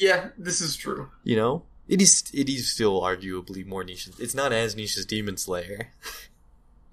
[0.00, 1.08] yeah, this is true.
[1.22, 4.08] You know, it is it is still arguably more niche.
[4.18, 5.92] It's not as niche as Demon Slayer.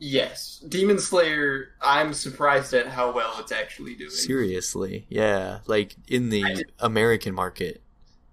[0.04, 1.74] Yes, Demon Slayer.
[1.80, 4.10] I'm surprised at how well it's actually doing.
[4.10, 7.84] Seriously, yeah, like in the American market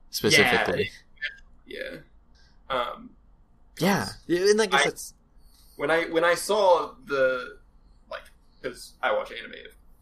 [0.08, 0.90] specifically.
[1.66, 1.96] Yeah.
[2.70, 3.10] Um,
[3.78, 5.12] Yeah, yeah, and I guess I- that's
[5.78, 7.56] when I when I saw the
[8.10, 8.24] like
[8.60, 9.54] because I watch anime.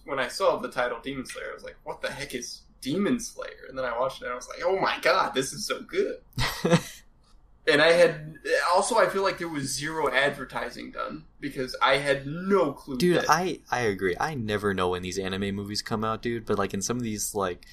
[0.05, 3.19] When I saw the title Demon Slayer, I was like, "What the heck is Demon
[3.21, 5.67] Slayer?" And then I watched it, and I was like, "Oh my god, this is
[5.67, 6.17] so good!"
[7.69, 8.35] And I had
[8.73, 12.97] also I feel like there was zero advertising done because I had no clue.
[12.97, 16.47] dude that- i i agree i never know when these anime movies come out dude
[16.47, 17.67] but like in some of these like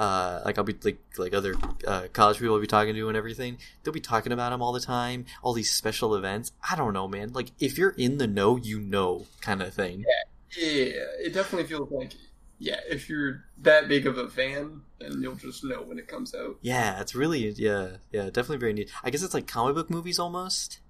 [0.00, 1.54] uh like i'll be like like other
[1.86, 4.72] uh, college people i'll be talking to and everything they'll be talking about them all
[4.72, 8.26] the time all these special events i don't know man like if you're in the
[8.26, 10.04] know you know kind of thing
[10.58, 10.74] yeah,
[11.20, 12.12] it definitely feels like
[12.62, 12.80] yeah.
[12.90, 16.56] If you're that big of a fan, then you'll just know when it comes out.
[16.60, 20.18] yeah it's really yeah yeah definitely very neat i guess it's like comic book movies
[20.18, 20.80] almost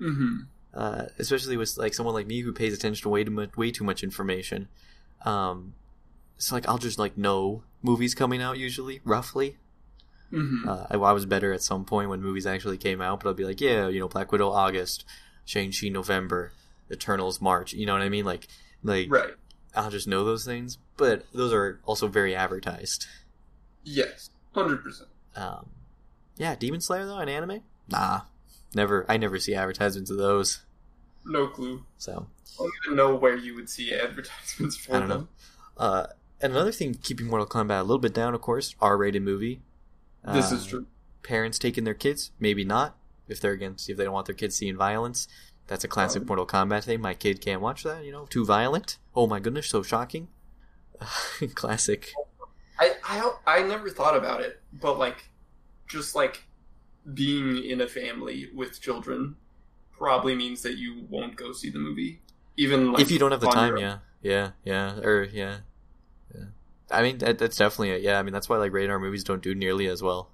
[0.00, 0.36] Mm-hmm.
[0.74, 3.70] uh, especially with like someone like me who pays attention to way too much, way
[3.70, 4.68] too much information.
[5.24, 5.72] Um,
[6.38, 9.56] so like I'll just like know movies coming out usually, roughly.
[10.32, 10.68] Mm-hmm.
[10.68, 13.34] Uh, I, I was better at some point when movies actually came out, but I'll
[13.34, 15.04] be like, yeah, you know, Black Widow August,
[15.44, 16.52] Shang Chi November,
[16.90, 17.72] Eternals March.
[17.72, 18.24] You know what I mean?
[18.24, 18.48] Like,
[18.82, 19.34] like right.
[19.74, 23.06] I'll just know those things, but those are also very advertised.
[23.84, 24.30] Yes.
[24.52, 25.10] Hundred percent.
[25.36, 25.68] Um,
[26.36, 27.62] yeah, Demon Slayer though, an anime?
[27.88, 28.22] Nah,
[28.74, 29.04] never.
[29.08, 30.62] I never see advertisements of those.
[31.24, 31.84] No clue.
[31.98, 32.26] So
[32.58, 35.16] I don't even know where you would see advertisements for I don't know.
[35.16, 35.28] them.
[35.76, 36.06] Uh,
[36.40, 39.62] and another thing, keeping Mortal Kombat a little bit down, of course, R-rated movie.
[40.24, 40.86] This Uh, is true.
[41.22, 42.96] Parents taking their kids, maybe not.
[43.28, 45.26] If they're against, if they don't want their kids seeing violence,
[45.66, 47.00] that's a classic Um, Mortal Kombat thing.
[47.00, 48.04] My kid can't watch that.
[48.04, 48.98] You know, too violent.
[49.14, 50.28] Oh my goodness, so shocking.
[51.54, 52.12] classic.
[52.78, 55.28] I, I I never thought about it, but like,
[55.88, 56.46] just like
[57.14, 59.36] being in a family with children
[59.92, 62.20] probably means that you won't go see the movie,
[62.56, 65.58] even like if you don't have the time, yeah, yeah, yeah, or yeah.
[66.90, 68.02] I mean, that, that's definitely it.
[68.02, 68.18] yeah.
[68.18, 70.30] I mean, that's why like rated R movies don't do nearly as well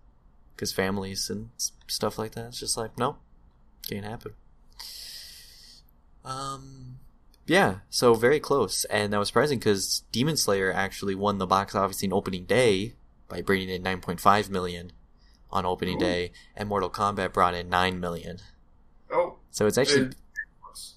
[0.55, 1.51] because families and
[1.87, 2.47] stuff like that.
[2.49, 3.17] It's just like no,
[3.89, 4.33] can't happen.
[6.25, 6.99] Um,
[7.47, 7.77] yeah.
[7.91, 12.03] So very close, and that was surprising because Demon Slayer actually won the box office
[12.03, 12.95] in opening day
[13.29, 14.93] by bringing in nine point five million
[15.51, 16.01] on opening Ooh.
[16.07, 18.39] day, and Mortal Kombat brought in nine million.
[19.11, 20.17] Oh, So it's actually it-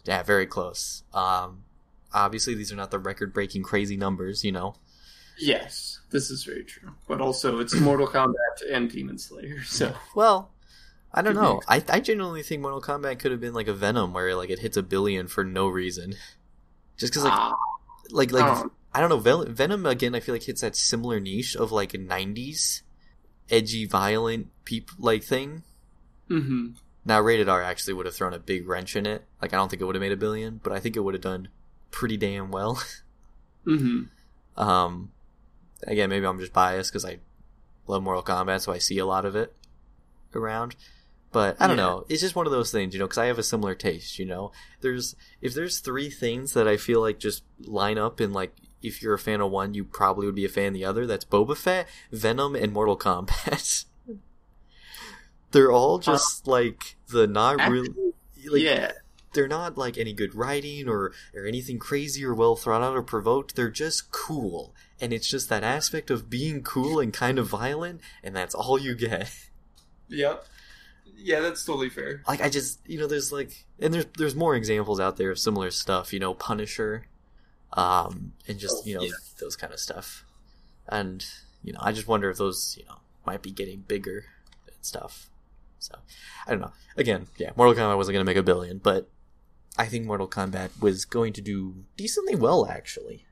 [0.05, 1.03] yeah, very close.
[1.13, 1.63] Um,
[2.13, 4.75] obviously, these are not the record-breaking crazy numbers, you know.
[5.39, 6.91] Yes, this is very true.
[7.07, 10.51] But also, it's Mortal Kombat and Demon Slayer, so Well,
[11.13, 11.61] I don't know.
[11.67, 14.59] I I genuinely think Mortal Kombat could have been like a Venom, where like it
[14.59, 16.15] hits a billion for no reason,
[16.97, 17.53] just because like Ah,
[18.11, 19.43] like like um, I don't know.
[19.45, 22.81] Venom again, I feel like hits that similar niche of like a '90s
[23.49, 25.63] edgy, violent peep like thing.
[26.29, 26.75] mhm.
[27.07, 29.23] Now, rated R actually would have thrown a big wrench in it.
[29.41, 31.13] Like I don't think it would have made a billion, but I think it would
[31.13, 31.49] have done
[31.91, 32.81] pretty damn well.
[33.65, 34.09] Mhm.
[34.57, 35.11] Um,
[35.85, 37.19] again, maybe I'm just biased because I
[37.87, 39.53] love Mortal Kombat, so I see a lot of it
[40.33, 40.75] around.
[41.31, 41.83] But I don't Yeah.
[41.83, 42.05] know.
[42.07, 44.17] It's just one of those things, you know, because I have a similar taste.
[44.19, 48.31] You know, there's if there's three things that I feel like just line up in
[48.31, 50.85] like if you're a fan of one, you probably would be a fan of the
[50.85, 51.05] other.
[51.05, 53.85] That's Boba Fett, Venom, and Mortal Kombat.
[55.51, 57.89] They're all just like the not really.
[58.47, 58.91] Like, yeah,
[59.35, 63.03] they're not like any good writing or or anything crazy or well thought out or
[63.03, 63.55] provoked.
[63.55, 68.01] They're just cool, and it's just that aspect of being cool and kind of violent,
[68.23, 69.29] and that's all you get.
[70.07, 70.45] Yep.
[71.17, 71.39] yeah.
[71.39, 72.21] That's totally fair.
[72.27, 75.39] Like I just you know there's like and there's there's more examples out there of
[75.39, 76.13] similar stuff.
[76.13, 77.05] You know Punisher,
[77.73, 79.11] um, and just you know Yeah.
[79.39, 80.23] those kind of stuff,
[80.87, 81.25] and
[81.63, 84.25] you know I just wonder if those you know might be getting bigger
[84.67, 85.29] and stuff.
[85.79, 85.95] So
[86.47, 86.73] I don't know.
[86.95, 89.09] Again, yeah, Mortal Kombat wasn't going to make a billion, but
[89.77, 93.25] I think Mortal Kombat was going to do decently well actually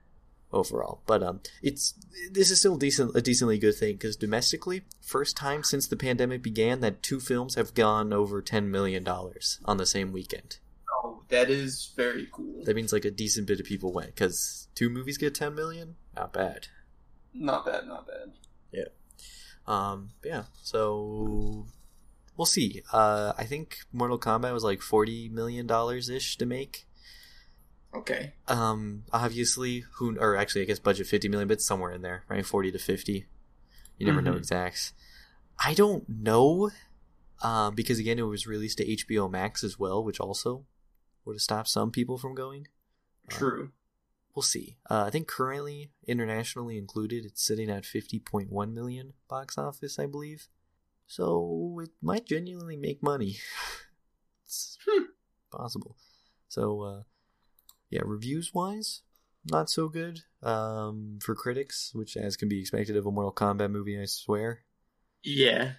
[0.51, 1.01] overall.
[1.05, 1.93] But um, it's
[2.31, 6.41] this is still decent a decently good thing because domestically, first time since the pandemic
[6.43, 10.57] began that two films have gone over ten million dollars on the same weekend.
[11.03, 12.63] Oh, That is very cool.
[12.63, 15.95] That means like a decent bit of people went because two movies get 10 million.
[16.15, 16.67] Not bad.
[17.33, 18.33] Not bad, not bad.
[18.71, 18.85] Yeah.
[19.67, 21.65] Um, yeah, so
[22.37, 22.81] we'll see.
[22.91, 26.85] Uh, I think Mortal Kombat was like 40 million dollars ish to make.
[27.95, 28.33] Okay.
[28.47, 32.45] Um, obviously, who or actually, I guess budget 50 million, but somewhere in there, right?
[32.45, 33.25] 40 to 50.
[33.99, 34.37] You never know Mhm.
[34.39, 34.93] exacts.
[35.59, 36.71] I don't know,
[37.43, 40.65] um, because again, it was released to HBO Max as well, which also
[41.25, 42.67] would have stopped some people from going.
[43.31, 43.71] Uh, True.
[44.33, 44.77] we'll see.
[44.89, 50.47] Uh, I think currently, internationally included, it's sitting at 50.1 million box office, I believe.
[51.07, 53.37] So it might genuinely make money.
[54.45, 55.05] it's Hmm.
[55.51, 55.95] possible.
[56.47, 57.03] So, uh,
[57.89, 59.01] yeah, reviews wise,
[59.45, 60.21] not so good.
[60.41, 64.63] Um, for critics, which as can be expected of a Mortal Kombat movie, I swear.
[65.23, 65.73] Yeah.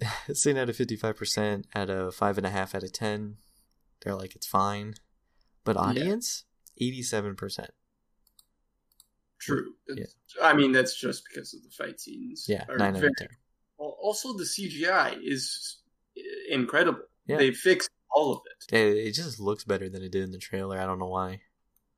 [0.28, 3.36] It's at a 55% at a 5.5 out of 10.
[4.02, 4.94] They're like, it's fine.
[5.62, 6.44] But audience,
[6.80, 7.68] 87%.
[9.38, 9.74] True.
[9.88, 10.04] Yeah.
[10.42, 12.46] I mean, that's just because of the fight scenes.
[12.48, 13.28] Yeah, 9 out of 10.
[13.84, 15.78] Al- Also, the CGI is
[16.48, 17.02] incredible.
[17.26, 17.38] Yeah.
[17.38, 18.76] They fixed all of it.
[18.76, 20.78] It, it just looks better than it did in the trailer.
[20.78, 21.30] I don't know why.
[21.32, 21.40] It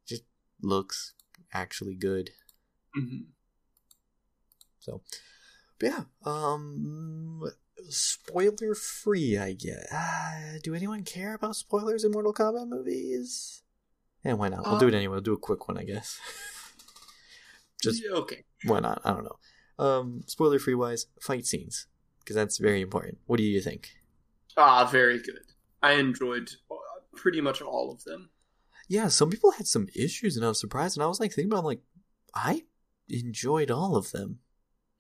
[0.09, 0.25] just
[0.63, 1.15] looks
[1.53, 2.31] actually good.
[2.95, 3.25] hmm
[4.81, 5.03] So,
[5.79, 6.05] but yeah.
[6.25, 7.43] Um,
[7.89, 9.93] spoiler free, I guess.
[9.93, 13.63] Uh, do anyone care about spoilers in Mortal Kombat movies?
[14.25, 14.65] Yeah, why not?
[14.67, 15.13] We'll do it Uh, anyway.
[15.15, 16.19] We'll do a quick one, I guess.
[17.83, 18.45] just okay.
[18.65, 19.01] why not?
[19.05, 19.37] I don't know.
[19.79, 21.87] Um, spoiler free wise, fight scenes
[22.21, 23.19] because that's very important.
[23.27, 23.91] What do you think?
[24.57, 25.45] Ah, very good.
[25.83, 26.77] I enjoyed uh,
[27.15, 28.31] pretty much all of them.
[28.89, 30.97] Yeah, some people had some issues, and I was surprised.
[30.97, 31.81] And I was like thinking about, it, like,
[32.35, 32.65] I
[33.09, 34.39] enjoyed all of them.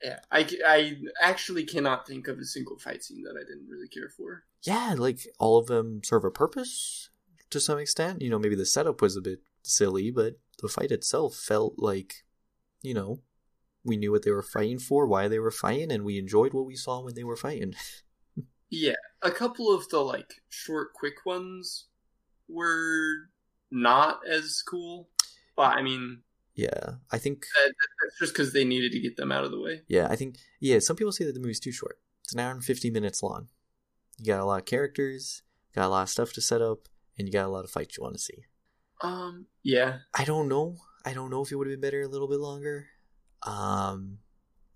[0.02, 3.88] Yeah, I, I actually cannot think of a single fight scene that I didn't really
[3.88, 4.44] care for.
[4.62, 7.08] Yeah, like all of them serve a purpose
[7.50, 8.20] to some extent.
[8.20, 12.24] You know, maybe the setup was a bit silly, but the fight itself felt like,
[12.82, 13.20] you know,
[13.86, 16.66] we knew what they were fighting for, why they were fighting, and we enjoyed what
[16.66, 17.74] we saw when they were fighting.
[18.68, 21.86] Yeah, a couple of the like short, quick ones
[22.48, 23.30] were
[23.70, 25.08] not as cool,
[25.56, 26.22] but I mean,
[26.56, 27.46] yeah, I think.
[27.64, 29.82] that's just because they needed to get them out of the way.
[29.86, 30.38] Yeah, I think.
[30.58, 31.98] Yeah, some people say that the movie's too short.
[32.24, 33.48] It's an hour and fifty minutes long.
[34.18, 35.42] You got a lot of characters,
[35.74, 37.96] got a lot of stuff to set up, and you got a lot of fights
[37.96, 38.46] you want to see.
[39.00, 40.76] Um, yeah, I don't know.
[41.04, 42.88] I don't know if it would have been better a little bit longer.
[43.42, 44.18] Um,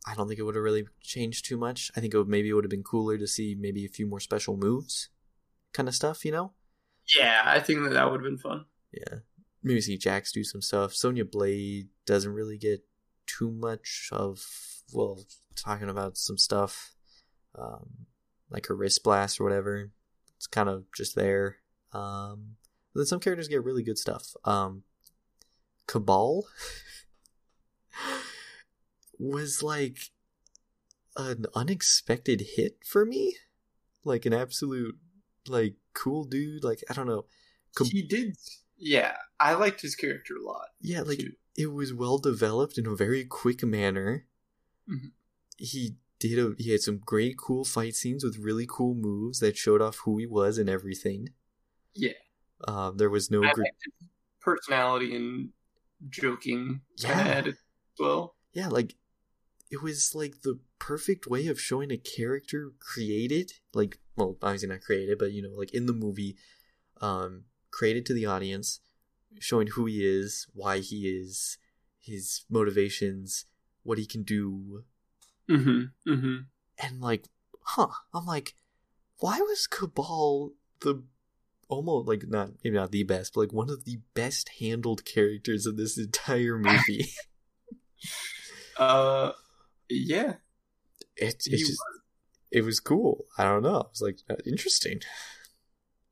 [0.06, 1.90] I don't think it would have really changed too much.
[1.96, 4.06] I think it would, maybe it would have been cooler to see maybe a few
[4.06, 5.08] more special moves,
[5.72, 6.24] kind of stuff.
[6.24, 6.52] You know?
[7.16, 8.64] yeah, I think that that would have been fun.
[8.92, 9.18] Yeah.
[9.62, 10.94] Maybe see Jax do some stuff.
[10.94, 12.82] Sonya Blade doesn't really get
[13.26, 14.44] too much of
[14.92, 15.20] well
[15.54, 16.94] talking about some stuff,
[17.54, 18.06] um,
[18.48, 19.90] like her wrist blast or whatever.
[20.36, 21.56] It's kind of just there.
[21.92, 22.56] Um,
[22.94, 24.34] then some characters get really good stuff.
[24.44, 24.84] Um,
[25.86, 26.44] Kabal
[29.20, 29.98] was like
[31.16, 33.36] an unexpected hit for me,
[34.04, 34.96] like an absolute
[35.46, 36.64] like cool dude.
[36.64, 37.26] Like I don't know.
[37.76, 38.36] Cab- he did.
[38.78, 40.68] Yeah, I liked his character a lot.
[40.80, 41.32] yeah, like too.
[41.56, 44.26] it was well developed in a very quick manner.
[44.90, 45.12] Mhm.
[45.58, 49.56] He did a he had some great cool fight scenes with really cool moves that
[49.58, 51.28] showed off who he was and everything.
[51.94, 52.12] Yeah.
[52.66, 53.62] Um, there was no gr-
[54.40, 55.50] personality and
[56.08, 57.20] joking Yeah.
[57.20, 58.36] of attitude as well.
[58.54, 58.94] yeah, like
[59.70, 64.80] it was like the perfect way of showing a character created, like well, obviously not
[64.82, 66.36] created, but you know, like in the movie,
[67.00, 68.80] um, created to the audience,
[69.38, 71.58] showing who he is, why he is,
[72.00, 73.46] his motivations,
[73.82, 74.84] what he can do,
[75.48, 76.10] Mm-hmm.
[76.12, 76.36] Mm-hmm.
[76.78, 77.24] and like,
[77.62, 77.88] huh?
[78.14, 78.54] I'm like,
[79.18, 81.02] why was Kabal the
[81.68, 85.66] almost like not maybe not the best, but like one of the best handled characters
[85.66, 87.06] of this entire movie?
[88.76, 89.32] Uh,
[89.90, 90.34] yeah.
[91.16, 91.80] it's He it's just
[92.50, 93.24] it was cool.
[93.38, 93.80] I don't know.
[93.80, 95.00] It was like uh, interesting.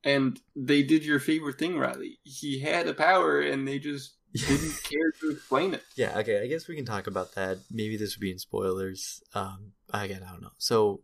[0.03, 2.19] And they did your favorite thing, Riley.
[2.23, 5.83] He had a power, and they just didn't care to explain it.
[5.95, 6.17] yeah.
[6.19, 6.41] Okay.
[6.41, 7.57] I guess we can talk about that.
[7.69, 9.21] Maybe this would be in spoilers.
[9.33, 9.73] Um.
[9.93, 10.51] Again, I don't know.
[10.57, 11.01] So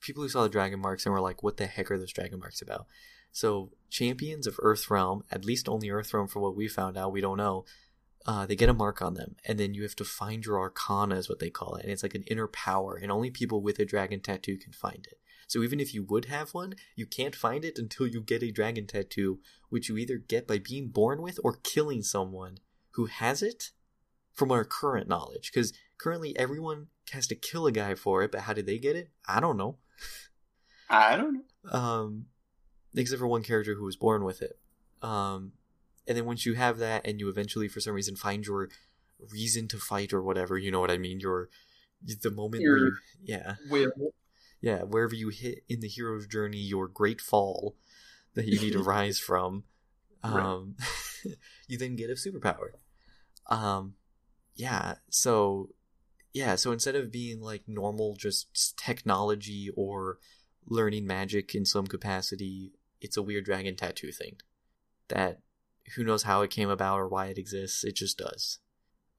[0.00, 2.40] people who saw the dragon marks and were like, "What the heck are those dragon
[2.40, 2.86] marks about?"
[3.32, 7.36] So champions of Earthrealm, at least only Earthrealm, for what we found out, we don't
[7.36, 7.64] know.
[8.28, 11.16] Uh, they get a mark on them, and then you have to find your arcana,
[11.16, 13.78] is what they call it, and it's like an inner power, and only people with
[13.78, 15.18] a dragon tattoo can find it.
[15.46, 18.50] So even if you would have one, you can't find it until you get a
[18.50, 19.38] dragon tattoo,
[19.70, 22.58] which you either get by being born with or killing someone
[22.90, 23.70] who has it,
[24.34, 25.50] from our current knowledge.
[25.50, 28.94] Because currently everyone has to kill a guy for it, but how did they get
[28.94, 29.08] it?
[29.26, 29.78] I don't know.
[30.90, 31.70] I don't know.
[31.72, 32.26] Um,
[32.94, 34.58] except for one character who was born with it.
[35.00, 35.52] Um,
[36.08, 38.70] and then once you have that, and you eventually, for some reason, find your
[39.30, 41.20] reason to fight or whatever, you know what I mean?
[41.20, 41.48] Your
[42.22, 43.90] the moment where you, yeah, Will.
[44.60, 47.76] yeah, wherever you hit in the hero's journey, your great fall
[48.34, 49.64] that you need to rise from,
[50.24, 50.44] Right.
[50.44, 50.76] um,
[51.68, 52.70] you then get a superpower.
[53.48, 53.94] Um,
[54.54, 55.70] yeah, so
[56.32, 60.18] yeah, so instead of being like normal, just technology or
[60.66, 64.36] learning magic in some capacity, it's a weird dragon tattoo thing
[65.08, 65.40] that
[65.96, 67.84] who knows how it came about or why it exists.
[67.84, 68.58] It just does.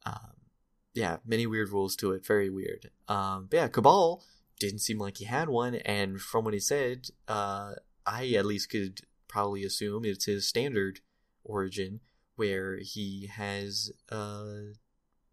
[0.05, 0.33] Um,
[0.93, 2.25] yeah, many weird rules to it.
[2.25, 2.89] Very weird.
[3.07, 4.23] Um, but yeah, Kabal
[4.59, 7.73] didn't seem like he had one, and from what he said, uh,
[8.05, 10.99] I at least could probably assume it's his standard
[11.43, 12.01] origin,
[12.35, 14.73] where he has uh,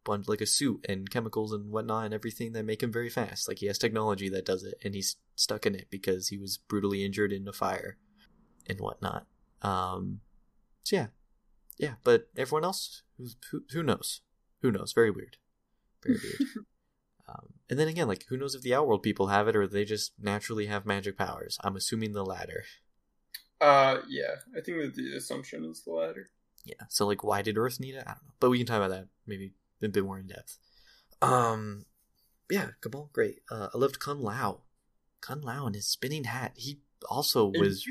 [0.04, 3.48] bunch like a suit and chemicals and whatnot and everything that make him very fast.
[3.48, 6.56] Like he has technology that does it, and he's stuck in it because he was
[6.56, 7.98] brutally injured in a fire
[8.68, 9.26] and whatnot.
[9.62, 10.20] Um,
[10.84, 11.06] so yeah,
[11.78, 11.94] yeah.
[12.04, 14.20] But everyone else, who who knows?
[14.62, 14.92] Who knows?
[14.92, 15.36] Very weird.
[16.02, 16.50] Very weird.
[17.28, 19.84] um, and then again, like who knows if the Outworld people have it or they
[19.84, 21.58] just naturally have magic powers?
[21.62, 22.64] I'm assuming the latter.
[23.60, 26.28] Uh, yeah, I think that the assumption is the latter.
[26.64, 26.84] Yeah.
[26.88, 28.04] So like, why did Earth need it?
[28.06, 28.34] I don't know.
[28.40, 29.52] But we can talk about that maybe
[29.82, 30.58] a bit more in depth.
[31.22, 31.86] Um,
[32.50, 33.40] yeah, Kabal, great.
[33.50, 34.62] Uh, I loved Kung Lao.
[35.20, 36.52] Kung Lao and his spinning hat.
[36.56, 37.86] He also was,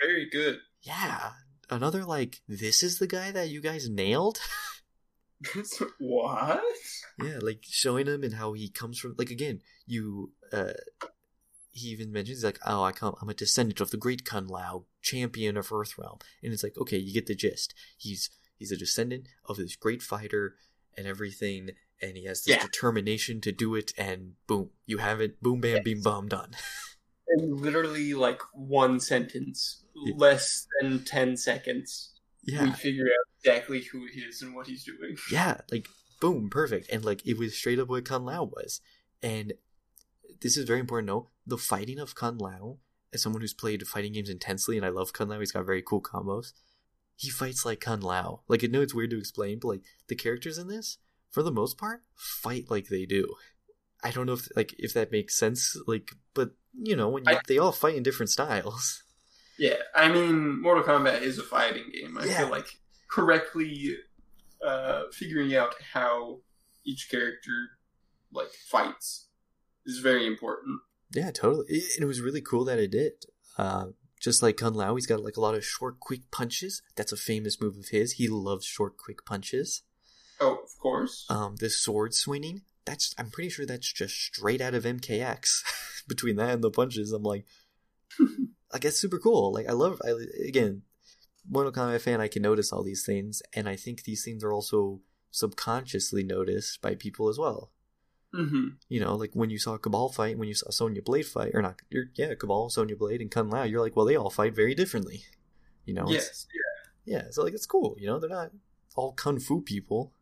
[0.00, 0.58] Very good.
[0.82, 1.32] yeah,
[1.70, 4.38] another like, this is the guy that you guys nailed.
[5.98, 6.62] what?
[7.22, 9.14] yeah, like showing him and how he comes from.
[9.18, 10.32] Like again, you.
[10.52, 10.72] uh
[11.76, 13.16] he even mentions like, "Oh, I come.
[13.20, 16.98] I'm a descendant of the great Kung Lao, champion of Earthrealm," and it's like, okay,
[16.98, 17.74] you get the gist.
[17.98, 20.54] He's he's a descendant of this great fighter
[20.96, 22.62] and everything, and he has this Yeah.
[22.62, 23.92] determination to do it.
[23.98, 25.42] And boom, you have it.
[25.42, 25.82] Boom, bam, Yes.
[25.84, 26.52] bing, bum, done.
[27.28, 30.14] In literally like one sentence, Yeah.
[30.16, 32.12] less than ten seconds,
[32.42, 32.64] Yeah.
[32.64, 35.16] we figure out exactly who he is and what he's doing.
[35.30, 35.88] yeah, like
[36.20, 36.90] boom, perfect.
[36.90, 38.80] And like it was straight up what Kung Lao was.
[39.22, 39.54] And
[40.40, 41.30] this is very important to know.
[41.46, 42.78] The fighting of Kung Lao,
[43.12, 45.82] as someone who's played fighting games intensely, and I love Kung Lao, he's got very
[45.82, 46.52] cool combos.
[47.16, 48.42] He fights like Kung Lao.
[48.48, 50.98] Like I know it's weird to explain, but like the characters in this,
[51.30, 53.34] for the most part, fight like they do.
[54.02, 55.76] I don't know if like if that makes sense.
[55.86, 56.50] Like, but
[56.82, 59.02] you know, when you, I- they all fight in different styles.
[59.58, 62.18] Yeah, I mean, Mortal Kombat is a fighting game.
[62.18, 62.38] I Yeah.
[62.40, 62.66] feel like
[63.08, 63.96] correctly
[64.64, 66.40] uh, figuring out how
[66.84, 67.52] each character
[68.32, 69.28] like fights
[69.86, 70.80] is very important.
[71.12, 71.66] Yeah, totally.
[71.68, 73.12] It, and it was really cool that it did.
[73.56, 73.86] Uh,
[74.20, 76.82] just like Kung Lao, he's got like a lot of short, quick punches.
[76.96, 78.12] That's a famous move of his.
[78.12, 79.82] He loves short, quick punches.
[80.40, 81.26] Oh, of course.
[81.30, 85.62] Um, this sword swinging, that's I'm pretty sure that's just straight out of MKX.
[86.08, 87.44] Between that and the punches, I'm like,
[88.72, 89.52] like that's super cool.
[89.52, 90.12] Like I love, I,
[90.46, 90.82] again,
[91.48, 94.52] Mortal Kombat fan, I can notice all these things, and I think these things are
[94.52, 97.70] also subconsciously noticed by people as well.
[98.32, 101.52] hmm You know, like when you saw Kabal fight, when you saw Sonya Blade fight,
[101.54, 104.30] or not, you're, yeah, Kabal, Sonya Blade, and Kung Lao, you're like, well, they all
[104.30, 105.24] fight very differently.
[105.84, 106.46] You know, Yes.
[107.06, 107.16] Yeah.
[107.16, 107.96] yeah, so like it's cool.
[107.98, 108.52] You know, they're not
[108.94, 110.12] all kung fu people,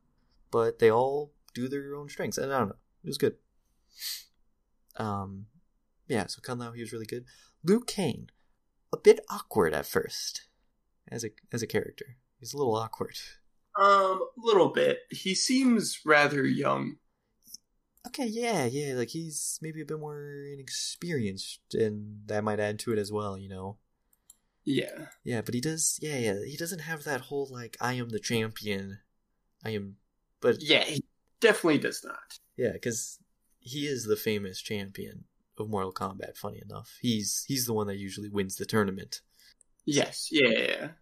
[0.51, 2.39] but they all do their own strengths.
[2.39, 3.37] And I don't know, it was good.
[4.97, 5.47] Um,
[6.09, 6.27] yeah.
[6.27, 7.25] So Kung Lao, he was really good.
[7.65, 8.29] Liu Kang,
[8.93, 10.47] a bit awkward at first,
[11.11, 12.17] as a as a character.
[12.39, 13.17] He's a little awkward.
[13.79, 15.01] Um, a little bit.
[15.11, 16.97] He seems rather young.
[18.07, 18.95] Okay, yeah, yeah.
[18.95, 23.39] Like he's maybe a bit more inexperienced, and that might add to it as well.
[23.39, 23.79] You know.
[24.65, 25.07] Yeah.
[25.25, 25.99] Yeah, but he does.
[26.03, 26.45] Yeah, yeah.
[26.47, 28.99] He doesn't have that whole like I am the champion.
[29.65, 29.97] I am,
[30.41, 31.02] but Yeah, he
[31.43, 32.39] definitely does not.
[32.57, 33.19] Yeah, because
[33.59, 35.25] he is the famous champion
[35.59, 36.37] of Mortal Kombat.
[36.39, 39.21] Funny enough, he's he's the one that usually wins the tournament.
[39.85, 40.29] Yes.
[40.31, 40.93] Yeah.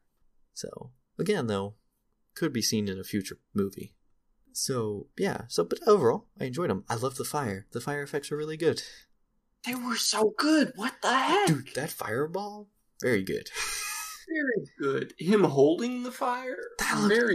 [0.55, 1.75] So again, though,
[2.35, 3.95] could be seen in a future movie.
[4.53, 6.85] So yeah, so but overall, I enjoyed them.
[6.89, 7.67] I love the fire.
[7.71, 8.83] The fire effects are really good.
[9.65, 10.73] They were so good.
[10.75, 11.47] What the heck?
[11.47, 12.69] Dude, that fireball,
[13.01, 13.49] very good.
[14.33, 15.15] Very good.
[15.19, 16.57] Him holding the fire.
[16.79, 17.35] That looked- very.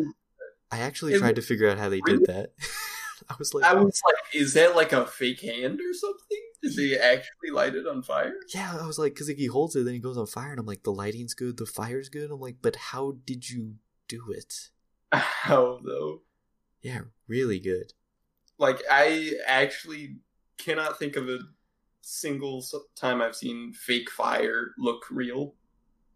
[0.72, 2.52] I actually tried to figure out how they did that.
[3.30, 3.86] I was like, I oh.
[3.86, 6.42] was like, is that like a fake hand or something?
[6.62, 8.34] Did they actually light it on fire?
[8.54, 10.60] yeah, I was like, because like, he holds it, then he goes on fire, and
[10.60, 12.32] I'm like, the lighting's good, the fire's good.
[12.32, 13.76] I'm like, but how did you
[14.08, 14.70] do it?
[15.12, 16.22] How though?
[16.82, 17.94] Yeah, really good.
[18.58, 20.18] Like I actually
[20.58, 21.40] cannot think of a
[22.02, 22.64] single
[22.96, 25.56] time I've seen fake fire look real.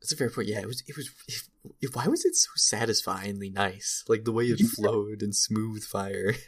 [0.02, 0.48] That's a fair point.
[0.48, 0.84] Yeah, it was.
[0.88, 1.10] It was.
[1.82, 4.06] If, why was it so satisfyingly nice?
[4.08, 6.34] Like the way it flowed and smooth fire.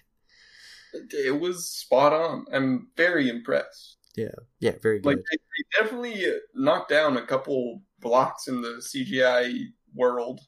[0.93, 2.45] It was spot on.
[2.53, 3.97] I'm very impressed.
[4.15, 5.05] Yeah, yeah, very good.
[5.05, 10.41] Like they, they definitely knocked down a couple blocks in the CGI world.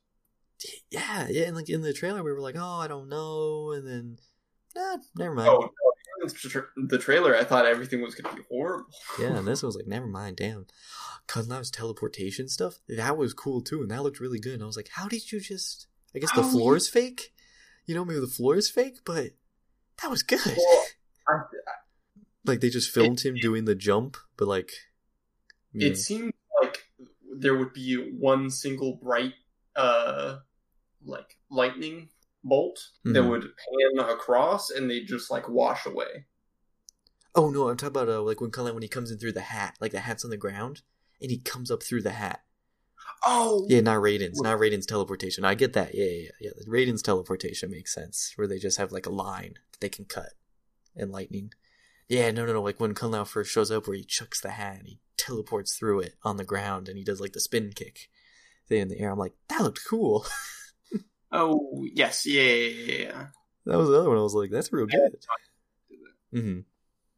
[0.90, 3.88] Yeah, yeah, and like in the trailer, we were like, "Oh, I don't know," and
[3.88, 4.18] then,
[4.76, 5.50] nah, never mind.
[5.50, 5.70] Oh,
[6.22, 6.30] no,
[6.76, 8.90] the trailer, I thought everything was going to be horrible.
[9.20, 10.68] Yeah, and this was like, never mind, damn.
[11.28, 14.56] Kung Lao's teleportation stuff, that was cool too, and that looked really good.
[14.56, 15.88] And I was like, how did you just?
[16.16, 17.34] I guess the floor is fake.
[17.86, 19.32] You know, maybe the floor is fake, but
[20.04, 20.40] that was good.
[20.46, 20.86] Well,
[21.28, 21.40] I,
[22.46, 24.72] like they just filmed him doing the jump, but like,
[25.74, 26.84] it know, seemed like
[27.40, 29.34] there would be one single bright,
[29.76, 30.40] uh,
[31.04, 32.10] like lightning
[32.44, 33.30] bolt that Mhm.
[33.30, 36.28] would pan across, and they just like wash away.
[37.36, 39.32] oh no, I'm talking about uh, like when Kung Lao when he comes in through
[39.32, 40.82] the hat, like the hat's on the ground,
[41.22, 42.43] and he comes up through the hat.
[43.26, 45.46] Oh, Yeah, not Raiden's, not Raiden's teleportation.
[45.46, 45.96] I get that.
[45.96, 46.52] Yeah, yeah, yeah.
[46.68, 50.34] Raiden's teleportation makes sense, where they just have like a line that they can cut,
[50.96, 51.54] and lightning.
[52.10, 52.62] Yeah, no, no, no.
[52.62, 55.76] Like when Kung Lao first shows up, where he chucks the hat and he teleports
[55.78, 58.10] through it on the ground, and he does like the spin kick
[58.68, 59.12] thing in the air.
[59.12, 60.26] I'm like, that looked cool.
[61.32, 63.26] oh, yes, yeah, yeah, yeah, yeah.
[63.66, 64.18] that was the other one.
[64.18, 65.18] I was like, that's real good.
[66.34, 66.60] Mm-hmm.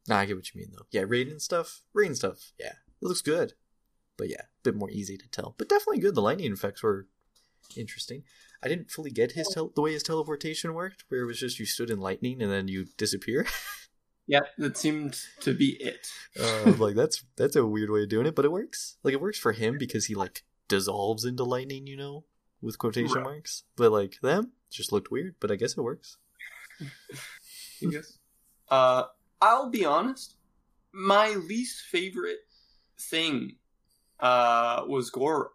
[0.08, 0.86] Nah, I get what you mean though.
[0.92, 2.52] Yeah, Raiden stuff, Raiden stuff.
[2.60, 3.54] Yeah, it looks good,
[4.16, 5.54] but yeah, a bit more easy to tell.
[5.58, 6.14] But definitely good.
[6.14, 7.06] The lightning effects were
[7.76, 8.22] interesting.
[8.62, 11.58] I didn't fully get his tel- the way his teleportation worked, where it was just
[11.58, 13.46] you stood in lightning and then you disappear.
[14.28, 16.08] Yeah, that seemed to be it.
[16.42, 18.96] uh, like that's that's a weird way of doing it, but it works.
[19.04, 22.24] Like it works for him because he like dissolves into lightning, you know,
[22.60, 23.22] with quotation Right.
[23.22, 23.62] marks.
[23.76, 25.36] But like them, just looked weird.
[25.38, 26.16] But I guess it works.
[26.80, 28.18] I guess.
[28.68, 29.04] Uh,
[29.40, 30.34] I'll be honest.
[30.92, 32.40] My least favorite
[32.98, 33.54] thing
[34.20, 35.50] uh, was Goro,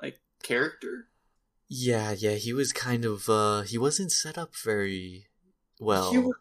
[0.00, 1.08] like character.
[1.68, 5.28] Yeah, yeah, he was kind of uh he wasn't set up very
[5.80, 6.12] well.
[6.12, 6.34] He was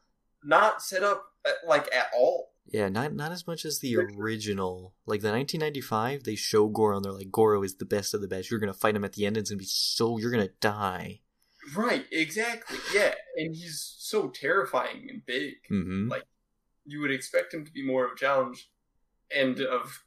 [0.43, 2.51] not set up uh, like at all.
[2.65, 4.93] Yeah, not not as much as the original.
[5.05, 8.28] Like the 1995, they show Goro and they're like, Goro is the best of the
[8.28, 8.49] best.
[8.49, 9.38] You're gonna fight him at the end.
[9.38, 11.22] And it's gonna be so you're gonna die.
[11.76, 12.78] Right, exactly.
[12.93, 15.55] Yeah, and he's so terrifying and big.
[15.72, 16.09] Mm-hmm.
[16.09, 16.26] Like
[16.86, 18.69] you would expect him to be more of a challenge,
[19.36, 20.03] and of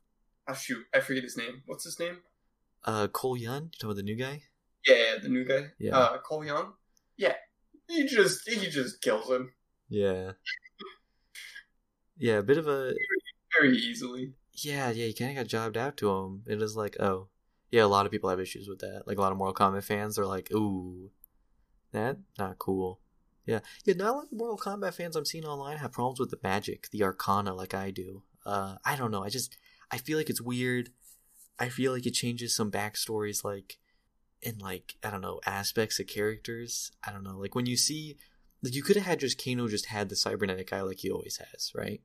[0.48, 1.62] oh shoot, I forget his name.
[1.66, 2.18] What's his name?
[2.84, 4.42] Uh, Cole Young, you talking about the new guy?
[4.86, 5.68] Yeah, the new guy.
[5.78, 5.96] Yeah.
[5.96, 6.72] uh, Cole Young.
[7.16, 7.34] Yeah,
[7.88, 9.52] he just he just kills him
[9.88, 10.32] Yeah.
[12.16, 12.92] Yeah, a bit of a
[13.58, 14.32] very easily.
[14.52, 15.06] yeah, yeah.
[15.06, 16.42] You kind of got jobbed out to him.
[16.46, 17.28] It was like, oh,
[17.70, 17.84] yeah.
[17.84, 19.02] A lot of people have issues with that.
[19.06, 21.10] Like a lot of Mortal Kombat fans are like, ooh,
[21.92, 23.00] that not cool.
[23.46, 23.94] Yeah, yeah.
[23.94, 26.88] Not a lot of Mortal Kombat fans I'm seeing online have problems with the magic,
[26.90, 28.22] the Arcana, like I do.
[28.46, 29.24] Uh, I don't know.
[29.24, 29.56] I just
[29.90, 30.90] I feel like it's weird.
[31.58, 33.78] I feel like it changes some backstories, like
[34.42, 36.92] in like I don't know aspects of characters.
[37.06, 37.38] I don't know.
[37.38, 38.16] Like when you see,
[38.62, 41.38] like you could have had just Kano just had the cybernetic eye like he always
[41.38, 42.00] has, right?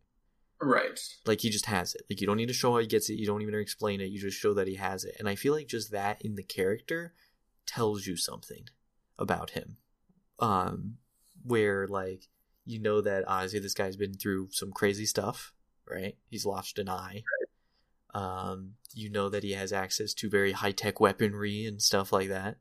[0.62, 1.00] Right.
[1.26, 2.02] Like he just has it.
[2.10, 3.16] Like you don't need to show how he gets it.
[3.16, 4.10] You don't even explain it.
[4.10, 5.16] You just show that he has it.
[5.20, 7.14] And I feel like just that in the character
[7.66, 8.66] tells you something
[9.18, 9.78] about him.
[10.40, 10.96] Um,
[11.44, 12.28] where like
[12.66, 15.54] you know that obviously this guy's been through some crazy stuff,
[15.90, 16.16] right?
[16.30, 17.24] He's lost an eye.
[18.14, 22.30] Um, you know that he has access to very high tech weaponry and stuff like
[22.30, 22.58] that.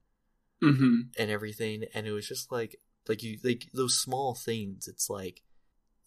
[0.63, 1.01] Mm-hmm.
[1.17, 1.85] and everything.
[1.95, 4.89] And it was just like like you like those small things.
[4.89, 5.43] It's like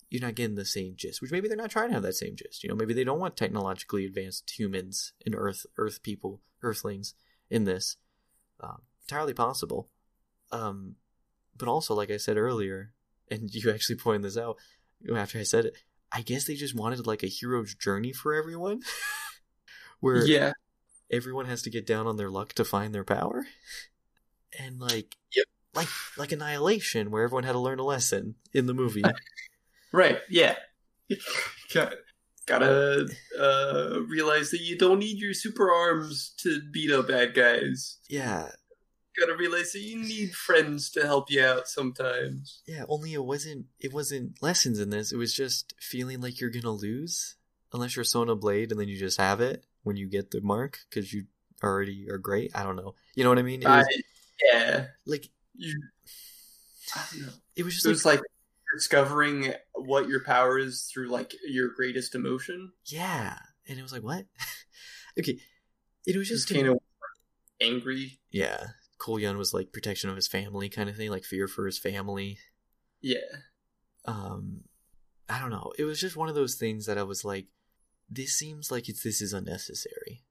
[0.10, 2.36] you're not getting the same gist which maybe they're not trying to have that same
[2.36, 2.62] gist.
[2.62, 7.16] You know maybe they don't want technologically advanced humans and earth earth people earthlings
[7.50, 7.96] in this.
[8.60, 9.89] Um, entirely possible.
[10.52, 10.96] Um
[11.62, 12.92] but also like i said earlier
[13.30, 14.57] and you actually pointed this out
[15.15, 15.76] after i said it
[16.11, 18.82] i guess they just wanted like a hero's journey for everyone
[20.02, 20.52] where Yeah.
[21.10, 23.45] everyone has to get down on their luck to find their power
[24.60, 25.45] and like Yep.
[25.73, 25.88] like
[26.18, 29.03] like annihilation where everyone had to learn a lesson in the movie
[29.94, 30.19] Right.
[30.30, 30.56] Yeah.
[31.73, 31.94] Got,
[32.45, 33.07] gotta
[33.40, 37.98] uh, realize that you don't need your super arms to beat up bad guys.
[38.10, 38.52] yeah
[39.19, 42.61] Gotta realize that you need friends to help you out sometimes.
[42.65, 46.49] yeah only it wasn't it wasn't lessons in this it was just feeling like you're
[46.49, 47.36] gonna lose
[47.73, 50.80] unless you're Sonya Blade and then you just have it when you get the mark
[50.90, 51.26] because you
[51.64, 54.02] already are great I don't know you know what I mean was I,
[54.53, 54.86] yeah.
[55.06, 55.80] like You.
[56.95, 57.34] I don't know.
[57.56, 58.22] it was just It like was like
[58.76, 62.72] discovering what your power is through like your greatest emotion.
[62.86, 63.38] yeah
[63.68, 64.26] and it was like what
[65.20, 65.38] okay
[66.08, 66.80] it was Just just kind of
[67.62, 68.20] angry.
[68.32, 68.68] yeah
[68.98, 71.78] Cole Young was like protection of his family kind of thing like fear for his
[71.78, 72.38] family
[73.02, 73.18] Yeah.
[74.06, 74.62] um
[75.30, 77.48] i don't know it was just one of those things that i was like
[78.12, 80.24] this seems like it's this is unnecessary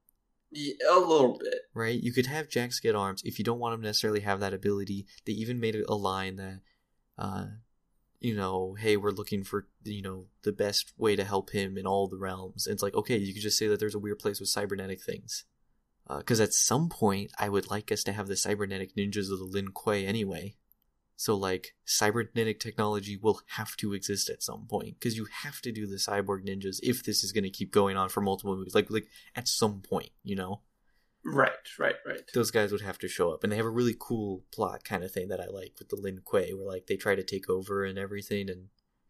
[0.51, 0.73] yeah.
[0.89, 1.61] A little bit.
[1.73, 4.39] right you could have jax get arms if you don't want him to necessarily have
[4.39, 6.59] that ability they even made a line that
[7.17, 7.45] uh
[8.19, 11.87] you know hey we're looking for you know the best way to help him in
[11.87, 14.19] all the realms and it's like okay you could just say that there's a weird
[14.19, 15.45] place with cybernetic things
[16.17, 19.45] Because at some point, I would like us to have the cybernetic ninjas of the
[19.45, 20.55] Lin Kuei anyway.
[21.21, 25.71] So, like, cybernetic technology will have to exist at some point because you have to
[25.71, 28.73] do the cyborg ninjas if this is going to keep going on for multiple movies.
[28.73, 30.61] Like, like at some point, you know,
[31.23, 32.21] Right, right, right.
[32.33, 35.03] those guys would have to show up, and they have a really cool plot kind
[35.03, 37.47] of thing that I like with the Lin Kuei, where like they try to take
[37.47, 38.69] over and everything, and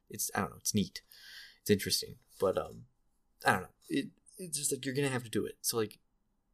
[0.09, 1.03] it's I don't know, it's neat,
[1.61, 2.87] it's interesting, but um,
[3.45, 4.07] I don't know, it
[4.37, 5.59] it's just like you're gonna have to do it.
[5.61, 5.99] So like,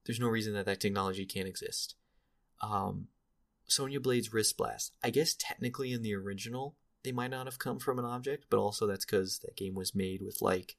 [0.05, 1.95] there's no reason that that technology can't exist.
[2.61, 3.07] Um,
[3.68, 4.94] Sonya Blade's wrist blast.
[5.03, 8.60] I guess technically in the original they might not have come from an object, but
[8.60, 10.76] also that's because that game was made with like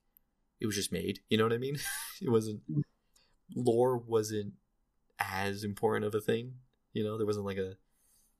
[0.60, 1.20] it was just made.
[1.28, 1.78] You know what I mean?
[2.22, 2.60] it wasn't
[3.54, 4.52] lore wasn't
[5.18, 6.54] as important of a thing.
[6.92, 7.76] You know, there wasn't like a,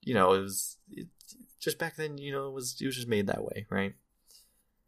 [0.01, 1.07] you know, it was it,
[1.59, 2.17] just back then.
[2.17, 3.93] You know, it was it was just made that way, right?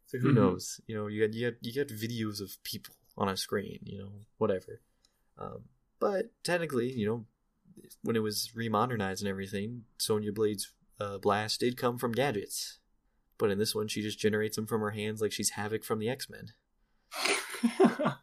[0.06, 0.34] So who Mhm.
[0.34, 0.80] knows?
[0.86, 3.80] You know, you got you got you got videos of people on a screen.
[3.84, 4.80] You know, whatever.
[5.38, 5.64] Um,
[5.98, 7.26] but technically, you know,
[8.02, 12.78] when it was remodernized and everything, Sonya Blade's uh, blast did come from gadgets.
[13.38, 15.98] But in this one, she just generates them from her hands like she's Havoc from
[15.98, 16.48] the X Men.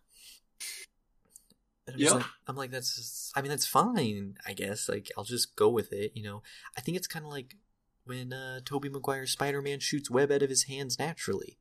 [1.88, 4.88] I'm, like, I'm like, that's, just- I mean, that's fine, I guess.
[4.88, 6.44] Like, I'll just go with it, you know.
[6.78, 7.56] I think it's kind of like
[8.06, 11.58] when uh, Tobey Maguire's Spider Man shoots web out of his hands naturally.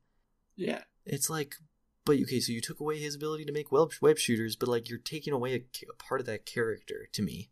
[0.55, 0.83] yeah.
[1.05, 1.55] It's like,
[2.05, 4.87] but okay, so you took away his ability to make web, web shooters, but like,
[4.89, 7.49] you're taking away a, a part of that character to me.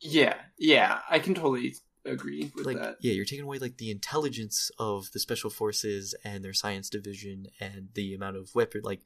[0.00, 2.96] Yeah, yeah, I can totally agree with Like, that.
[3.00, 7.46] yeah, you're taking away like the intelligence of the special forces and their science division
[7.60, 9.00] and the amount of weapon, like,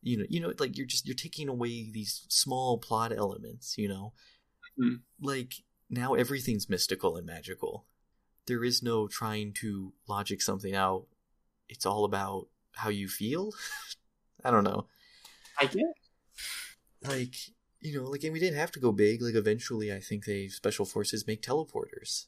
[0.00, 3.88] you know, you know, like you're just you're taking away these small plot elements, you
[3.88, 4.12] know,
[4.78, 5.02] Mhm.
[5.20, 5.54] like
[5.90, 7.86] now everything's mystical and magical.
[8.46, 11.06] There is no trying to logic something out.
[11.68, 13.52] It's all about how you feel.
[14.44, 14.86] I don't know.
[15.60, 15.84] I get.
[17.02, 17.34] Like,
[17.80, 19.22] you know, like, and we didn't have to go big.
[19.22, 22.26] Like, eventually, I think they special forces make teleporters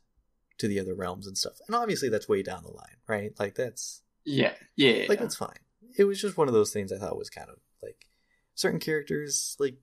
[0.58, 1.58] to the other realms and stuff.
[1.66, 3.32] And obviously, that's way down the line, right?
[3.38, 5.58] Like, that's Yeah, yeah, like that's fine.
[5.96, 8.06] It was just one of those things I thought was kind of like
[8.54, 9.56] certain characters.
[9.58, 9.76] Like,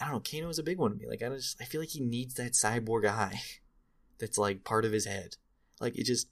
[0.00, 1.06] I don't know, Kano is a big one to me.
[1.08, 3.40] Like, I just I feel like he needs that cyborg eye
[4.18, 5.36] that's like part of his head.
[5.80, 6.28] Like, it just.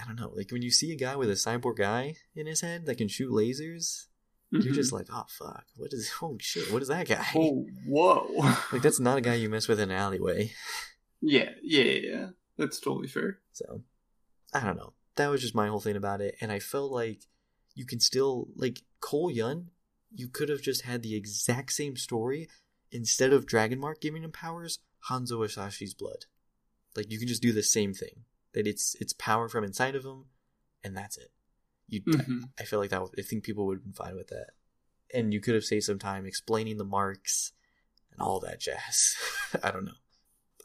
[0.00, 0.32] I don't know.
[0.34, 3.06] Like when you see a guy with a cyborg eye in his head that can
[3.06, 4.06] shoot lasers,
[4.54, 4.74] you're Mhm.
[4.74, 6.10] just like, oh fuck, what is?
[6.22, 7.26] Oh shit, what is that guy?
[7.34, 8.28] oh, whoa.
[8.72, 10.52] Like that's not a guy you mess with in an alleyway.
[11.20, 12.26] yeah, yeah, yeah.
[12.56, 13.40] That's totally fair.
[13.52, 13.82] So
[14.52, 14.92] I don't know.
[15.16, 17.22] That was just my whole thing about it, and I felt like
[17.74, 19.70] you can still like Cole Young.
[20.14, 22.48] You could have just had the exact same story
[22.92, 24.78] instead of Dragon Mark giving him powers.
[25.10, 26.26] Hanzo Hasashi's blood.
[26.96, 28.24] Like you can just do the same thing.
[28.54, 30.26] That it's it's power from inside of him,
[30.84, 31.30] and that's it.
[31.94, 32.50] You, Mhm.
[32.58, 33.02] I feel like that.
[33.18, 34.50] I think people would have been fine with that,
[35.12, 37.52] and you could have saved some time explaining the marks
[38.12, 39.14] and all that jazz.
[39.62, 39.92] I don't know.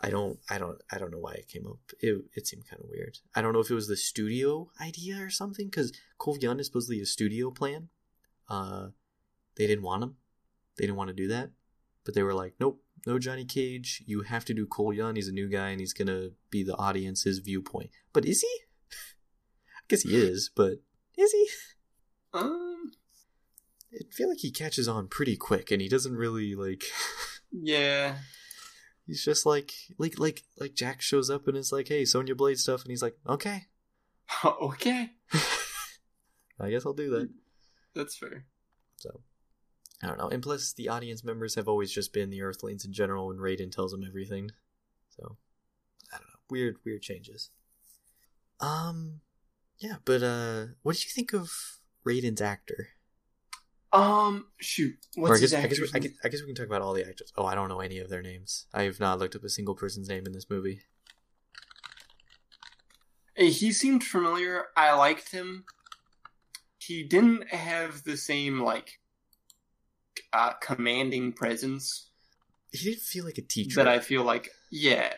[0.02, 0.40] I don't.
[0.50, 0.82] I don't.
[0.92, 1.80] I don't know why it came up.
[2.00, 3.20] It it seemed kind of weird.
[3.36, 6.68] I don't know if it was the studio idea or something because Cole Young is
[6.68, 7.90] supposedly a studio plan.
[8.48, 8.90] Uh,
[9.56, 10.16] they didn't want him.
[10.78, 11.52] They didn't want to do that,
[12.06, 14.02] but they were like, nope, no Johnny Cage.
[14.06, 15.16] You have to do Cole Young.
[15.18, 17.90] He's a new guy and he's gonna be the audience's viewpoint.
[18.14, 18.60] But is he?
[19.78, 20.76] I guess he is, but
[21.20, 21.48] is he?
[22.34, 22.92] Um,
[23.94, 26.84] I feel like he catches on pretty quick, and he doesn't really like.
[27.52, 28.16] yeah.
[29.06, 32.60] he's just like like like like Jax shows up and is like, "Hey, Sonya Blade
[32.60, 33.64] stuff," and he's like, "Okay,
[34.46, 35.12] okay,
[36.60, 37.30] I guess I'll do that."
[37.96, 38.46] that's fair.
[38.98, 39.22] So
[40.02, 40.30] I don't know.
[40.30, 43.72] And plus, the audience members have always just been the Earthlings in general when Raiden
[43.72, 44.52] tells them everything.
[45.10, 45.38] So
[46.14, 46.40] I don't know.
[46.50, 47.50] Weird, weird changes.
[48.62, 49.22] Um,
[49.80, 51.52] yeah, but uh, what did you think of
[52.06, 52.90] Raiden's actor?
[53.92, 54.96] Um, shoot.
[55.16, 56.68] What's or I his guess, I guess, we, I guess I guess we can talk
[56.68, 57.34] about all the actors.
[57.36, 58.68] Oh, I don't know any of their names.
[58.74, 60.82] I have not looked up a single person's name in this movie.
[63.36, 64.66] He seemed familiar.
[64.76, 65.64] I liked him.
[66.78, 69.00] He didn't have the same like
[70.34, 72.10] uh, commanding presence
[72.72, 73.76] He didn't feel like a teacher.
[73.78, 74.50] that I feel like.
[74.72, 75.14] Yeah,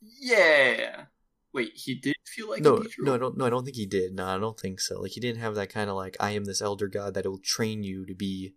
[0.00, 1.04] yeah.
[1.52, 3.36] Wait, he did feel like no, no, I don't.
[3.36, 4.14] No, I don't think he did.
[4.14, 5.00] No, I don't think so.
[5.00, 7.38] Like he didn't have that kind of like I am this elder god that will
[7.38, 8.54] train you to be.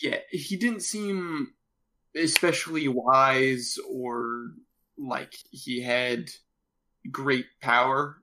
[0.00, 1.54] Yeah, he didn't seem
[2.14, 4.52] especially wise or
[4.98, 6.30] like he had
[7.10, 8.22] great power.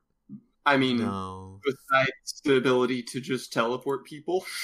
[0.66, 4.45] I mean, No, besides the ability to just teleport people.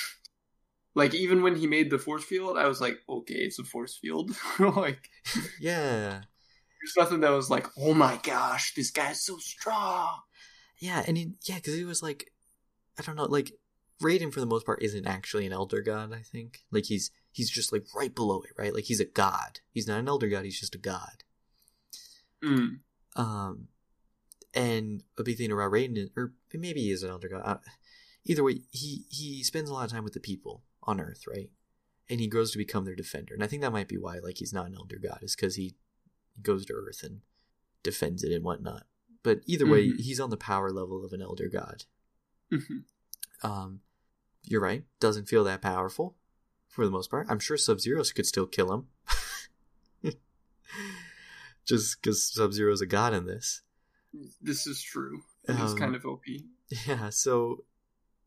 [0.97, 3.97] Like even when he made the force field, I was like, okay, it's a force
[3.97, 4.31] field.
[4.59, 5.09] like
[5.59, 6.21] yeah,
[6.85, 10.19] there's nothing that was like, oh my gosh, this guy's so strong.
[10.79, 12.31] yeah, and he, yeah, because he was like,
[12.99, 13.53] I don't know, like
[14.01, 16.13] Raiden for the most part isn't actually an elder god.
[16.13, 18.73] I think like he's he's just like right below it, right?
[18.73, 19.61] Like he's a god.
[19.71, 20.45] He's not an elder god.
[20.45, 21.23] He's just a god.
[22.43, 22.79] Mm.
[23.15, 23.67] Um,
[24.53, 27.43] and a big thing about Raiden, or maybe he is an elder god.
[27.45, 27.57] Uh,
[28.25, 31.49] either way, he he spends a lot of time with the people on Earth, right?
[32.09, 33.33] And he grows to become their defender.
[33.33, 35.55] And I think that might be why, like, he's not an elder god, is because
[35.55, 35.75] he
[36.41, 37.21] goes to Earth and
[37.83, 38.85] defends it and whatnot.
[39.23, 39.99] But either way, Mhm.
[39.99, 41.85] he's on the power level of an elder god.
[42.51, 42.83] Mhm.
[43.41, 43.81] Um,
[44.43, 44.85] you're right.
[44.99, 46.17] Doesn't feel that powerful
[46.67, 47.27] for the most part.
[47.29, 48.87] I'm sure Sub Zero could still kill him.
[51.65, 53.61] Just because Sub Zero's a god in this.
[54.41, 55.23] This is true.
[55.47, 56.21] He's Um, kind of OP.
[56.87, 57.65] Yeah, so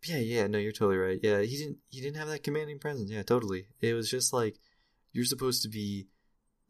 [0.05, 1.21] yeah, yeah, no, you're totally right.
[1.23, 3.11] Yeah, he didn't he didn't have that commanding presence.
[3.11, 3.69] Yeah, totally.
[3.81, 4.59] It was just like
[5.13, 6.09] you're supposed to be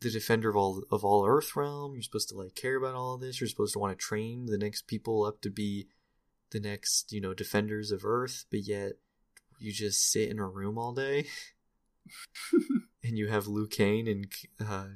[0.00, 1.94] the defender of all of all Earth realm.
[1.94, 3.40] You're supposed to like care about all of this.
[3.40, 5.88] You're supposed to want to train the next people up to be
[6.50, 8.92] the next, you know, defenders of Earth, but yet
[9.58, 11.26] you just sit in a room all day
[13.02, 14.26] and you have Liu Kang and
[14.64, 14.86] uh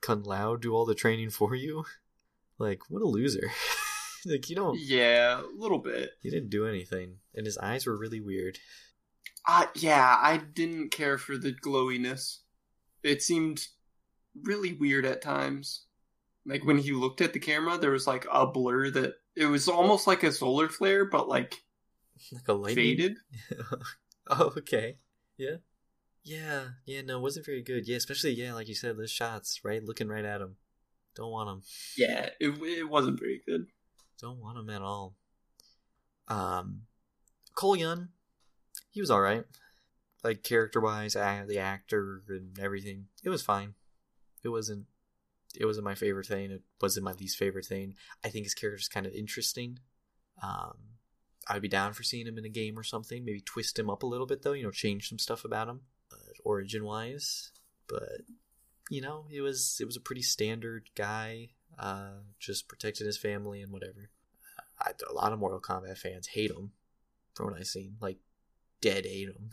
[0.00, 1.84] Kung Lao do all the training for you.
[2.58, 3.50] Like, what a loser.
[4.26, 6.10] like you don't yeah, a little bit.
[6.22, 8.58] he didn't do anything, and his eyes were really weird.
[9.46, 12.40] Uh, yeah, I didn't care for the glowiness.
[13.02, 13.68] It seemed
[14.42, 15.86] really weird at times.
[16.46, 19.68] Like when he looked at the camera, there was like a blur that it was
[19.68, 21.62] almost like a solar flare, but like
[22.32, 22.74] Like a lightning.
[22.96, 23.16] faded.
[24.30, 24.96] oh, okay.
[25.36, 25.56] Yeah.
[26.22, 27.88] Yeah, yeah, no, it wasn't very good.
[27.88, 29.82] Yeah, especially yeah, like you said, those shots, right?
[29.82, 30.56] Looking right at him.
[31.16, 31.62] Don't want him.
[31.96, 33.66] Yeah, it it wasn't very good.
[34.20, 35.16] Don't want him at all.
[36.28, 36.82] Um,
[37.54, 38.08] Cole Young,
[38.90, 39.44] he was all right.
[40.22, 43.74] Like character wise, the actor and everything, it was fine.
[44.42, 44.86] It wasn't.
[45.58, 46.52] It wasn't my favorite thing.
[46.52, 47.94] It wasn't my least favorite thing.
[48.24, 49.80] I think his character's kind of interesting.
[50.40, 50.76] Um,
[51.48, 53.24] I'd be down for seeing him in a game or something.
[53.24, 54.52] Maybe twist him up a little bit though.
[54.52, 55.80] You know, change some stuff about him,
[56.12, 57.50] uh, origin wise.
[57.88, 58.22] But
[58.88, 61.50] you know, it was it was a pretty standard guy.
[61.78, 64.10] Uh, just protecting his family and whatever.
[64.78, 66.72] I, a lot of Mortal Kombat fans hate him,
[67.34, 67.96] from what I've seen.
[68.00, 68.18] Like,
[68.80, 69.50] dead hate him,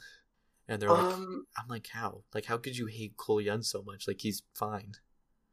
[0.68, 2.24] and they're like, Um, "I'm like, how?
[2.34, 4.08] Like, how could you hate Cole Young so much?
[4.08, 4.94] Like, he's fine."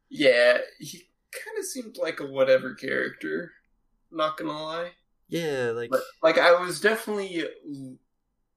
[0.09, 3.51] yeah, he kind of seemed like a whatever character.
[4.11, 4.91] Not gonna lie.
[5.27, 7.43] Yeah, like, But like I was definitely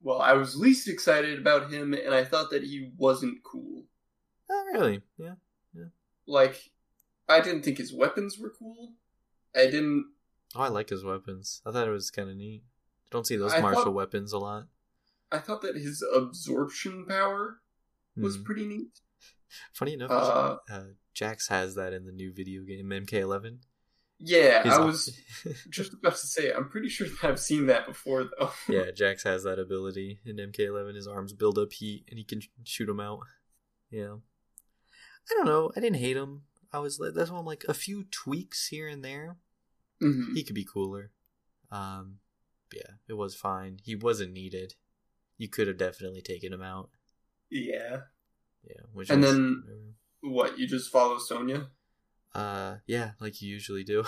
[0.00, 3.84] well, I was least excited about him and I thought that he wasn't cool.
[4.50, 5.02] oh really?
[5.16, 5.34] Yeah.
[5.74, 5.86] Yeah.
[6.26, 6.70] Like
[7.28, 8.92] I didn't think his weapons were cool.
[9.56, 10.06] I didn't
[10.54, 11.60] Oh, I like his weapons.
[11.66, 12.62] I thought it was kind of neat.
[13.06, 14.66] I don't see those I martial thought- weapons a lot.
[15.30, 17.60] I thought that his absorption power
[18.16, 18.42] was Hmm.
[18.44, 19.00] pretty neat.
[19.72, 20.84] Funny enough, Uh, uh,
[21.14, 23.60] Jax has that in the new video game MK11.
[24.20, 25.16] Yeah, I was
[25.70, 28.50] just about to say I'm pretty sure that I've seen that before though.
[28.68, 30.94] yeah, Jax has that ability in MK11.
[30.96, 33.20] His arms build up heat and he can shoot them out.
[33.90, 34.16] Yeah.
[35.30, 35.70] I don't know.
[35.76, 36.42] I didn't hate him.
[36.72, 39.38] I was like, that's why I'm like a few tweaks here and there.
[40.02, 40.34] Mhm.
[40.34, 41.12] He could be cooler.
[41.70, 42.18] Um,
[42.72, 43.78] yeah, it was fine.
[43.82, 44.74] He wasn't needed.
[45.38, 46.90] You could have definitely taken him out.
[47.50, 48.02] Yeah.
[48.68, 51.70] Yeah, which And was- then- What, you just follow Sonya?
[52.34, 54.04] uh, yeah, like you usually do.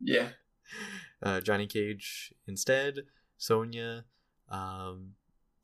[0.00, 0.30] Yeah.
[1.22, 3.06] uh, Johnny Cage instead,
[3.38, 4.04] Sonya,
[4.48, 5.14] um,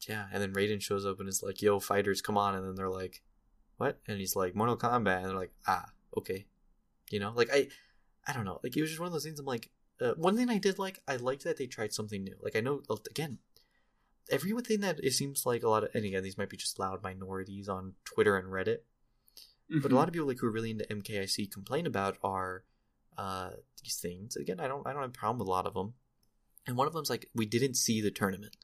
[0.09, 2.75] yeah, and then Raiden shows up and is like, "Yo, fighters, come on!" And then
[2.77, 3.23] they're like,
[3.79, 5.87] "What?" And he's like, "Mortal Kombat," and they're like, "Ah,
[6.17, 6.47] okay,"
[7.11, 7.69] you know, like I,
[8.27, 9.41] I don't know, like it was just one of those things.
[9.41, 12.37] I'm like, uh, one thing I did like, I liked that they tried something new.
[12.41, 12.81] Like I know,
[13.11, 13.39] again,
[14.31, 17.03] everything that it seems like a lot of, and again, these might be just loud
[17.03, 18.79] minorities on Twitter and Reddit,
[19.83, 22.65] but a lot of people like who are really into MKIC complain about are
[23.17, 23.51] uh,
[23.83, 24.37] these things.
[24.37, 25.95] Again, I don't I don't have a problem with a lot of them.
[26.67, 28.57] And one of them's like we didn't see the tournament,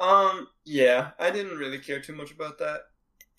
[0.00, 2.80] Um, yeah, I didn't really care too much about that.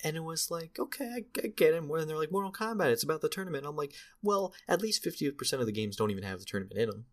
[0.04, 1.82] and it was like okay, I, I get it.
[1.82, 3.66] And they're like Mortal Kombat, it's about the tournament.
[3.66, 6.78] I'm like, well, at least fifty percent of the games don't even have the tournament
[6.80, 7.06] in them.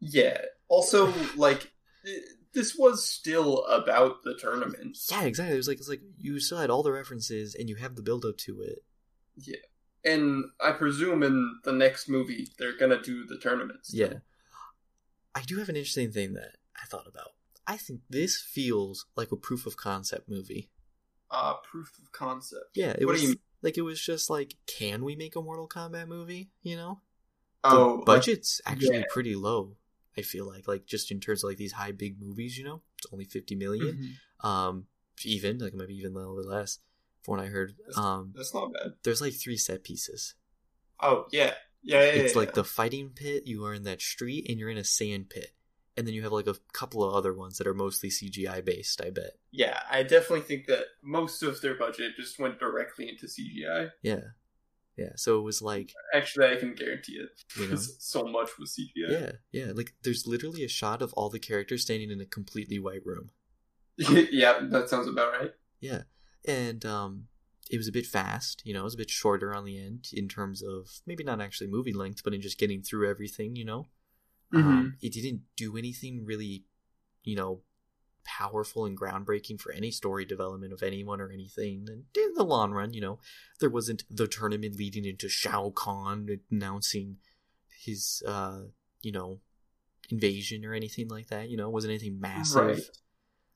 [0.00, 0.38] Yeah.
[0.68, 1.72] Also, like,
[2.52, 4.96] this was still about the tournament.
[5.10, 5.54] Yeah, exactly.
[5.54, 8.02] It was like it's like you still had all the references and you have the
[8.02, 8.80] build up to it.
[9.36, 9.56] Yeah.
[10.04, 13.92] And I presume in the next movie they're gonna do the tournaments.
[13.94, 14.14] Yeah.
[15.34, 17.28] I do have an interesting thing that I thought about.
[17.66, 20.70] I think this feels like a proof of concept movie.
[21.30, 22.64] Uh, proof of concept.
[22.74, 23.38] Yeah, it What do was you mean?
[23.62, 26.50] like it was just like, can we make a Mortal Kombat movie?
[26.62, 27.00] You know,
[27.62, 29.04] the Oh, like- budget's actually yeah.
[29.10, 29.76] pretty low.
[30.18, 32.82] I feel like, like just in terms of like these high big movies, you know,
[32.98, 34.16] it's only fifty million.
[34.42, 34.48] Mhm.
[34.48, 34.86] Um,
[35.24, 36.78] even like maybe even a little bit less,
[37.22, 37.74] from what I heard.
[37.96, 38.94] Um, That's not bad.
[39.02, 40.34] there's like three set pieces.
[41.00, 42.06] Oh yeah, yeah, yeah.
[42.06, 42.54] it's yeah, like yeah.
[42.54, 43.46] the fighting pit.
[43.46, 45.52] You are in that street, and you're in a sand pit,
[45.96, 49.00] and then you have like a couple of other ones that are mostly CGI based.
[49.02, 49.32] I bet.
[49.50, 53.90] Yeah, I definitely think that most of their budget just went directly into CGI.
[54.02, 54.20] Yeah,
[54.96, 55.12] yeah.
[55.16, 59.10] So it was like Actually, I can guarantee it you know, so much was CGI.
[59.10, 59.72] yeah, yeah.
[59.74, 63.30] Like there's literally a shot of all the characters standing in a completely white room.
[63.98, 65.52] yeah, that sounds about right.
[65.80, 66.02] Yeah,
[66.46, 67.28] and um,
[67.70, 68.62] it was a bit fast.
[68.64, 71.40] You know, it was a bit shorter on the end in terms of maybe not
[71.40, 73.56] actually movie length, but in just getting through everything.
[73.56, 73.86] You know,
[74.52, 74.68] Mm-hmm.
[74.68, 76.64] um, it didn't do anything really,
[77.22, 77.60] you know,
[78.24, 81.86] powerful and groundbreaking for any story development of anyone or anything.
[81.88, 83.18] And in the long run, you know,
[83.60, 87.16] there wasn't the tournament leading into Shao Kahn announcing
[87.84, 88.62] his, uh,
[89.02, 89.40] you know,
[90.10, 91.48] invasion or anything like that.
[91.48, 92.90] You know, it wasn't anything massive Right.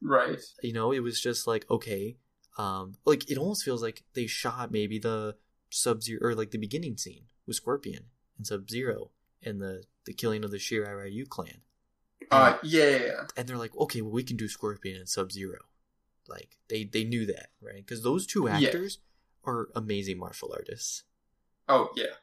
[0.03, 0.39] Right.
[0.63, 2.19] you know it was just like okay
[2.59, 5.37] um like it almost feels like they shot maybe the
[5.71, 8.05] sub zero or like the beginning scene with scorpion
[8.37, 9.11] and sub zero
[9.43, 11.63] and the the killing of the Shirai Ryu clan
[12.31, 13.21] Uh, yeah, yeah, yeah.
[13.37, 15.59] and they're like okay well we can do scorpion and sub zero
[16.29, 18.57] like they they knew that right because those two Yeah.
[18.57, 18.99] actors
[19.45, 21.05] are amazing martial artists
[21.69, 22.15] Oh, yeah.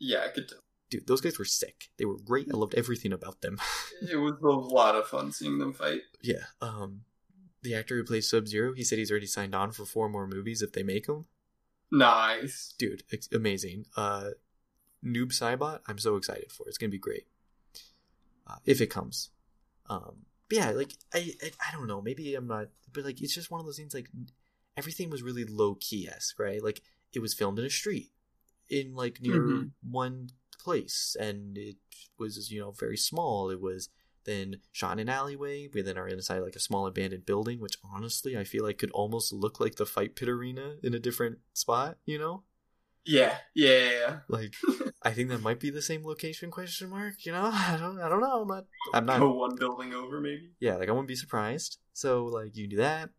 [0.00, 0.58] Yeah, I could tell.
[0.90, 3.58] dude those guys were sick they were great i loved everything about them
[4.10, 6.02] It was a lot of fun seeing them fight.
[6.22, 7.02] yeah um
[7.62, 10.26] the actor who plays sub zero he said he's already signed on for four more
[10.26, 11.26] movies if they make them
[11.90, 12.74] Nice.
[12.78, 14.30] dude it's amazing uh
[15.04, 17.26] Noob Saibot i'm so excited for it's gonna be great
[18.46, 19.30] uh, if it comes
[19.92, 20.14] um
[20.48, 22.00] but yeah like I, I i don't know.
[22.02, 24.08] Maybe i'm not but like it's just one of those things like
[24.76, 26.62] everything was really low key esque right?
[26.62, 26.80] Like
[27.12, 28.10] it was filmed in a street
[28.70, 29.70] in like near Mhm.
[29.90, 31.76] one place and it
[32.18, 33.50] was you know very small.
[33.50, 33.88] It was
[34.24, 37.76] then shot in an alleyway we then are inside like a small abandoned building which
[37.92, 41.38] honestly i feel like could almost look like the fight pit arena in a different
[41.54, 42.44] spot you know
[43.04, 44.16] Yeah, yeah, yeah, yeah.
[44.28, 44.54] like,
[45.02, 46.50] I think that might be the same location?
[46.50, 47.14] Question mark.
[47.26, 48.42] You know, I don't, I don't know.
[48.42, 48.64] I'm not,
[48.94, 49.18] I'm not.
[49.20, 50.52] Go one building over, maybe.
[50.60, 51.78] Yeah, like I wouldn't be surprised.
[51.92, 53.10] So like, you can do that.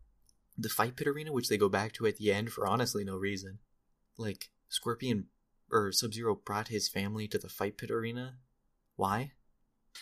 [0.56, 3.16] The fight pit arena, which they go back to at the end for honestly no
[3.16, 3.58] reason.
[4.16, 5.26] Like Scorpion
[5.70, 8.36] or Sub Zero brought his family to the fight pit arena.
[8.96, 9.32] Why?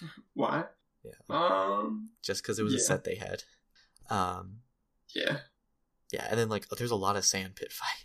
[0.34, 0.64] Why?
[1.02, 2.10] Yeah, Um.
[2.22, 3.42] just because it was a set they had.
[4.08, 4.58] Um,
[5.14, 5.38] Yeah.
[6.12, 8.04] yeah, and then like there's a lot of sand pit fight.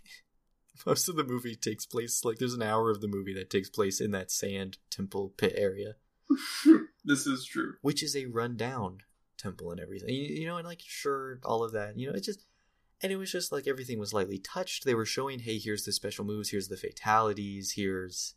[0.86, 3.70] Most of the movie takes place like there's an hour of the movie that takes
[3.70, 5.96] place in that sand temple pit area.
[7.06, 7.76] this is true.
[7.82, 9.00] which is a rundown
[9.38, 10.10] temple and everything.
[10.10, 11.98] You, you know, and like sure, all of that.
[11.98, 12.46] You know, it just
[13.02, 14.86] and it was just like everything was lightly touched.
[14.86, 18.36] They were showing, hey, here's the special moves, here's the fatalities, here's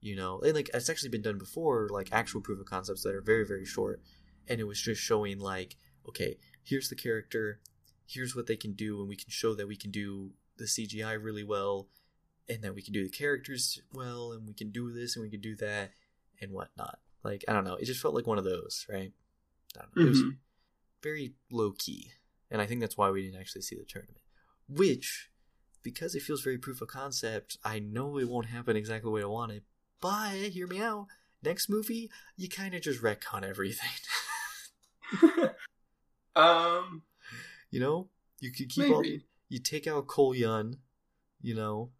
[0.00, 3.14] you know, and like it's actually been done before, like actual proof of concepts that
[3.14, 4.02] are very very short,
[4.48, 5.76] and it was just showing like,
[6.08, 7.60] okay, here's the character,
[8.06, 10.32] here's what they can do, and we can show that we can do
[10.62, 11.88] the CGI really well,
[12.48, 15.30] and that we can do the characters well, and we can do this and we
[15.30, 15.90] can do that,
[16.40, 16.98] and whatnot.
[17.22, 19.12] Like I don't know, it just felt like one of those, right?
[19.76, 20.02] I don't know.
[20.04, 20.36] It was Mhm.
[21.02, 22.12] very low key,
[22.50, 24.20] and I think that's why we didn't actually see the tournament.
[24.68, 25.30] Which,
[25.82, 29.22] because it feels very proof of concept, I know it won't happen exactly the way
[29.22, 29.64] I want it.
[30.00, 31.06] But hear me out.
[31.42, 33.90] Next movie, you kind of just retcon everything.
[36.36, 37.02] um.
[37.70, 38.08] you know,
[38.40, 39.24] you could keep all Maybe.
[39.52, 40.78] You take out Cole Young,
[41.42, 41.90] you know,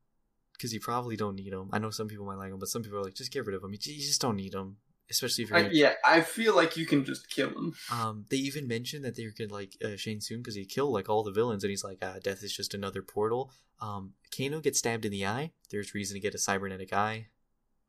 [0.54, 1.68] because you probably don't need him.
[1.70, 3.54] I know some people might like him, but some people are like, just get rid
[3.54, 3.72] of him.
[3.72, 4.78] You just don't need him,
[5.10, 5.58] especially if you're.
[5.58, 7.74] I, Gonna, yeah, I feel like you can just kill him.
[7.92, 11.10] Um, they even mentioned that they could like uh, Shang Tsung because he killed like
[11.10, 13.52] all the villains, and he's like, ah, death is just another portal.
[13.82, 15.52] Um, Kano gets stabbed in the eye.
[15.70, 17.26] There's reason to get a cybernetic eye.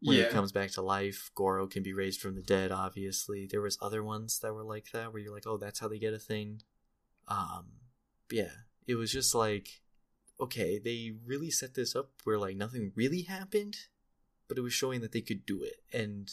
[0.01, 0.23] When yeah.
[0.23, 2.73] it comes back to life, Goro can be raised from the dead.
[2.73, 5.87] Obviously, there was other ones that were like that, where you're like, oh, that's how
[5.87, 6.63] they get a thing.
[7.29, 7.67] Um,
[8.29, 8.49] yeah,
[8.87, 9.81] it was just like,
[10.39, 13.77] okay, they really set this up where like nothing really happened,
[14.47, 16.31] but it was showing that they could do it, and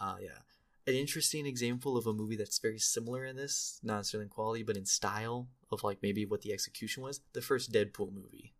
[0.00, 0.38] uh, yeah,
[0.86, 4.62] an interesting example of a movie that's very similar in this, not necessarily in quality,
[4.62, 7.20] but in style of like maybe what the execution was.
[7.34, 8.54] The first Deadpool movie.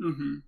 [0.00, 0.38] hmm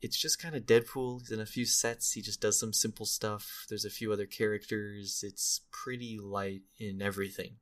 [0.00, 1.20] It's just kind of Deadpool.
[1.20, 2.12] He's in a few sets.
[2.12, 3.66] He just does some simple stuff.
[3.68, 5.22] There's a few other characters.
[5.26, 7.56] It's pretty light in everything,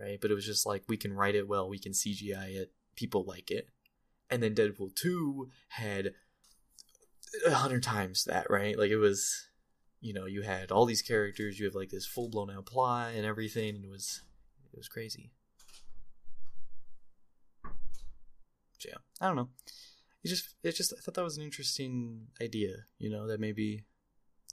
[0.00, 0.18] right?
[0.20, 3.24] But it was just like we can write it well, we can CGI it, people
[3.24, 3.68] like it.
[4.30, 6.12] And then Deadpool 2 had
[7.46, 8.78] a hundred times that, right?
[8.78, 9.48] Like it was,
[10.00, 13.12] you know, you had all these characters, you have like this full blown out plot
[13.14, 14.22] and everything, and it was,
[14.72, 15.30] it was crazy.
[18.78, 19.48] So yeah, I don't know.
[20.24, 23.84] It just, it just, I thought that was an interesting idea, you know, that maybe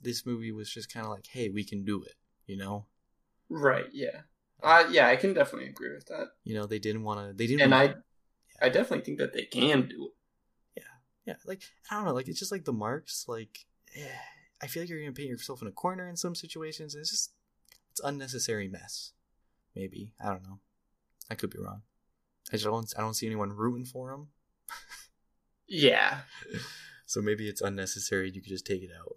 [0.01, 2.15] this movie was just kind of like, hey, we can do it,
[2.47, 2.85] you know.
[3.49, 3.85] Right.
[3.91, 4.21] Yeah.
[4.61, 6.27] Uh, yeah, I can definitely agree with that.
[6.43, 7.61] You know, they didn't want to, they didn't.
[7.61, 7.95] And wanna- I,
[8.61, 10.09] I definitely think that they can do
[10.75, 10.81] it.
[10.81, 10.83] yeah
[11.25, 11.35] yeah.
[11.45, 13.65] like i don't know like it's just like the marks like
[13.95, 14.07] eh,
[14.61, 17.11] i feel like you're gonna paint yourself in a corner in some situations and it's
[17.11, 17.31] just
[17.91, 19.13] it's unnecessary mess
[19.75, 20.59] maybe I don't know.
[21.29, 21.83] I could be wrong.
[22.51, 24.27] I just don't I don't see anyone rooting for him.
[25.71, 26.21] Yeah.
[27.05, 28.31] So maybe it's unnecessary.
[28.31, 29.13] You could just take it out.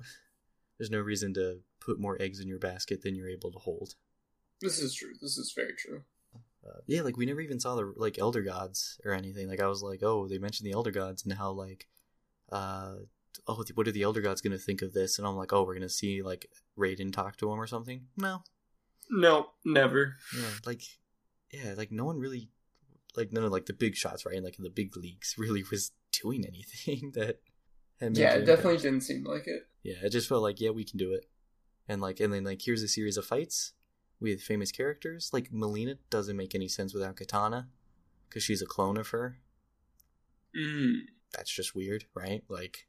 [0.76, 3.94] There's no reason to put more eggs in your basket than you're able to hold.
[4.60, 5.14] This is true.
[5.20, 6.02] This is very true.
[6.66, 9.48] Uh, yeah, like we never even saw the like elder gods or anything.
[9.48, 11.88] Like I was like, oh, they mentioned the elder gods and how like,
[12.52, 12.94] uh,
[13.48, 15.18] oh, what are the elder gods gonna think of this?
[15.18, 16.46] And I'm like, oh, we're gonna see like
[16.78, 18.02] Raiden talk to him or something.
[18.16, 18.42] No,
[19.10, 20.16] No, never.
[20.36, 20.82] yeah, like,
[21.52, 22.48] yeah, like no one really,
[23.16, 24.42] like none of like the big shots, right?
[24.42, 25.90] Like in the big leagues, really was
[26.22, 27.40] doing anything that.
[28.00, 28.82] Yeah, it definitely impact.
[28.82, 29.66] didn't seem like it.
[29.82, 31.26] Yeah, it just felt like yeah, we can do it,
[31.88, 33.72] and like and then like here's a series of fights
[34.22, 35.30] with famous characters.
[35.32, 37.66] Like Mileena doesn't make any sense without Kitana,
[38.28, 39.38] because she's a clone of her.
[40.56, 41.00] Mm.
[41.32, 42.44] That's just weird, right?
[42.48, 42.86] Like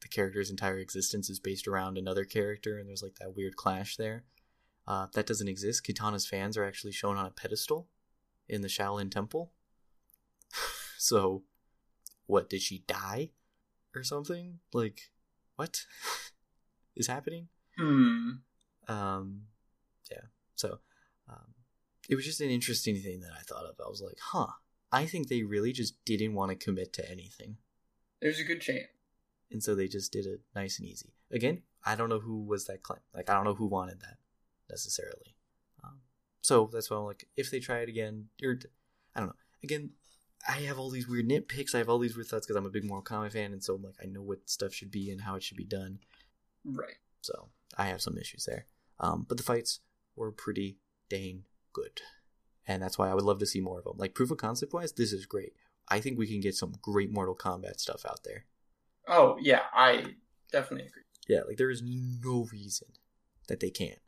[0.00, 3.96] the character's entire existence is based around another character, and there's like that weird clash
[3.96, 4.24] there.
[4.86, 5.84] Uh, that doesn't exist.
[5.84, 7.88] Kitana's fans are actually shown on a pedestal
[8.48, 9.52] in the Shaolin Temple.
[10.98, 11.42] so,
[12.26, 13.32] what did she die
[13.94, 14.60] or something?
[14.72, 15.10] Like,
[15.56, 15.84] what
[16.96, 17.48] is happening?
[17.76, 18.30] Hmm.
[18.86, 19.42] Um.
[20.58, 20.78] So,
[21.28, 21.54] um,
[22.08, 23.76] it was just an interesting thing that I thought of.
[23.84, 24.48] I was like, huh.
[24.90, 27.58] I think they really just didn't want to commit to anything.
[28.22, 28.86] There's a good chance.
[29.50, 31.12] And so they just did it nice and easy.
[31.30, 33.04] Again, I don't know who was that client.
[33.14, 34.16] Like, I don't know who wanted that
[34.70, 35.36] necessarily.
[35.84, 35.98] Um,
[36.40, 38.58] so that's why I'm like, if they try it again, you're,
[39.14, 39.34] I don't know.
[39.62, 39.90] Again,
[40.46, 41.74] I have all these weird nitpicks.
[41.74, 43.52] I have all these weird thoughts because I'm a big Mortal Kombat fan.
[43.52, 45.64] And so I'm like, I know what stuff should be and how it should be
[45.64, 45.98] done.
[46.64, 46.96] Right.
[47.20, 48.66] So I have some issues there.
[49.00, 49.80] Um, but the fights
[50.18, 50.78] were pretty
[51.08, 52.00] dang good.
[52.66, 53.96] And that's why I would love to see more of them.
[53.96, 55.54] Like proof of concept wise, this is great.
[55.88, 58.44] I think we can get some great Mortal Kombat stuff out there.
[59.06, 60.16] Oh yeah, I
[60.52, 61.02] definitely agree.
[61.28, 62.88] Yeah, like there is no reason
[63.48, 63.98] that they can't.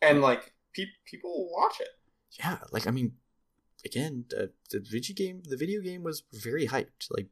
[0.00, 1.88] And like pe- people will watch it.
[2.38, 3.12] Yeah, like I mean,
[3.84, 7.10] again, the, the video game, the video game was very hyped.
[7.10, 7.28] Like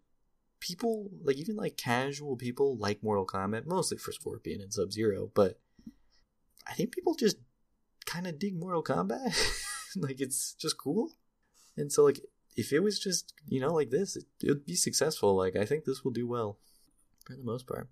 [0.60, 5.30] people, like even like casual people like Mortal Kombat, mostly for Scorpion and Sub Zero,
[5.34, 5.58] but
[6.68, 7.36] I think people just
[8.06, 9.36] kind of dig Mortal Kombat.
[9.96, 11.10] like it's just cool,
[11.76, 12.20] and so like
[12.56, 15.36] if it was just you know like this, it, it would be successful.
[15.36, 16.58] Like I think this will do well
[17.26, 17.88] for the most part.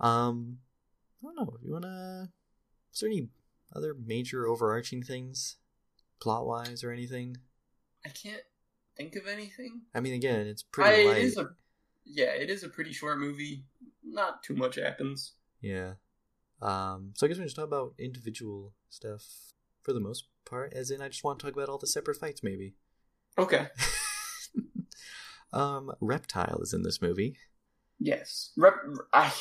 [0.00, 0.58] Um,
[1.22, 1.56] I don't know.
[1.62, 2.30] You wanna?
[2.92, 3.28] Is there any
[3.74, 5.56] other major overarching things,
[6.20, 7.36] plot wise or anything?
[8.04, 8.42] I can't
[8.96, 9.82] think of anything.
[9.94, 11.18] I mean, again, it's pretty it light.
[11.18, 11.50] is a
[12.04, 13.64] yeah, it is a pretty short movie.
[14.04, 15.32] Not too much happens.
[15.60, 15.94] Yeah.
[16.60, 17.12] Um.
[17.14, 19.52] So I guess we just talk about individual stuff
[19.82, 20.72] for the most part.
[20.72, 22.74] As in, I just want to talk about all the separate fights, maybe.
[23.38, 23.68] Okay.
[25.52, 27.36] um, Reptile is in this movie.
[27.98, 28.50] Yes.
[28.56, 28.74] Rep-
[29.12, 29.32] I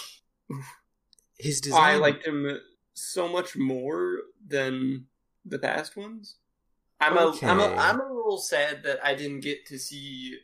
[1.37, 1.81] His design.
[1.81, 2.59] I liked him
[2.93, 5.05] so much more than
[5.45, 6.37] the past ones.
[6.99, 7.77] I'm a I'm a Okay.
[7.77, 10.37] I'm a little sad that I didn't get to see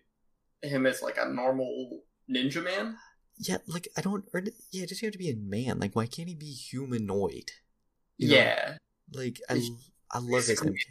[0.62, 2.98] him as like a normal ninja man.
[3.38, 4.26] Yeah, like I don't.
[4.34, 5.80] Or, yeah, does he have to be a man?
[5.80, 7.52] Like, why can't he be humanoid?
[8.18, 8.78] You know, yeah.
[9.14, 9.62] Like I,
[10.12, 10.76] I love his MK.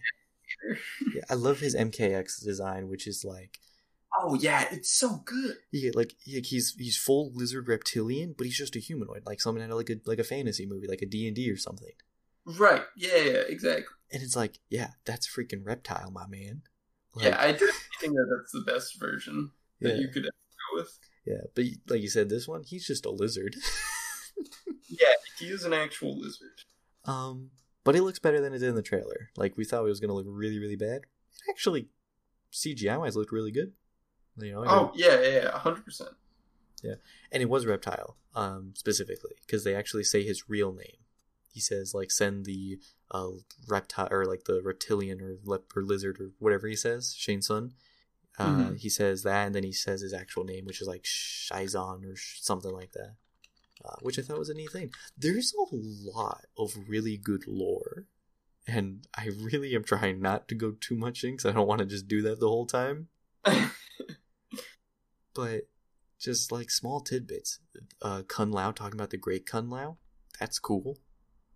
[1.14, 3.58] Yeah, I love his MKX design, which is like
[4.20, 5.56] Oh yeah, it's so good.
[5.70, 9.62] Yeah, like like he's he's full lizard reptilian, but he's just a humanoid, like something
[9.62, 11.92] out of like a like a fantasy movie, like a D and D or something.
[12.44, 12.82] Right.
[12.96, 13.94] Yeah, yeah, exactly.
[14.10, 16.62] And it's like, yeah, that's freaking reptile, my man.
[17.14, 17.70] Like, yeah, I do
[18.00, 19.50] think that that's the best version
[19.80, 20.30] yeah, that you could ever
[20.72, 20.98] go with.
[21.26, 21.42] yeah.
[21.54, 23.54] But like you said, this one, he's just a lizard.
[24.88, 26.62] Yeah, he is an actual lizard.
[27.04, 27.50] um,
[27.84, 29.30] but it looks better than it did in the trailer.
[29.36, 31.02] Like we thought it was gonna look really, really bad.
[31.46, 31.88] It actually,
[32.52, 33.72] CGI wise, looked really good.
[34.36, 36.10] You know, Oh yeah, yeah, yeah, hundred percent.
[36.82, 36.94] Yeah,
[37.32, 40.98] and it was reptile um specifically because they actually say his real name
[41.52, 42.78] he says like send the
[43.10, 43.30] uh
[43.66, 47.72] reptile or like the reptilian or lep or lizard or whatever he says Shang Tsung
[48.38, 48.78] uh Mhm.
[48.78, 52.14] he says that and then he says his actual name which is like shizon or
[52.14, 53.14] sh- something like that
[53.84, 58.06] uh, which i thought was a neat thing there's a lot of really good lore
[58.66, 61.80] and i really am trying not to go too much in because i don't want
[61.80, 63.08] to just do that the whole time
[65.34, 65.68] but
[66.18, 67.60] just like small tidbits.
[68.02, 69.98] Uh, Kung Lao talking about the great Kung Lao,
[70.38, 70.98] that's cool.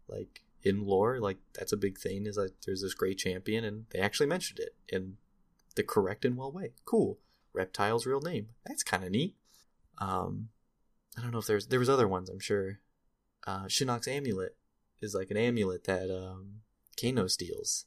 [0.08, 2.26] Like in lore, like that's a big thing.
[2.26, 5.16] Is like there's this great champion, and they actually mentioned it in
[5.74, 6.72] the correct and well way.
[6.84, 7.18] Cool.
[7.52, 8.48] Reptile's real name.
[8.66, 9.36] That's kind of neat.
[9.98, 10.48] Um,
[11.16, 12.28] I don't know if there's there was other ones.
[12.30, 12.80] I'm sure.
[13.46, 14.56] Uh, Shinnok's amulet
[15.00, 16.60] is like an amulet that um,
[17.00, 17.86] Kano steals,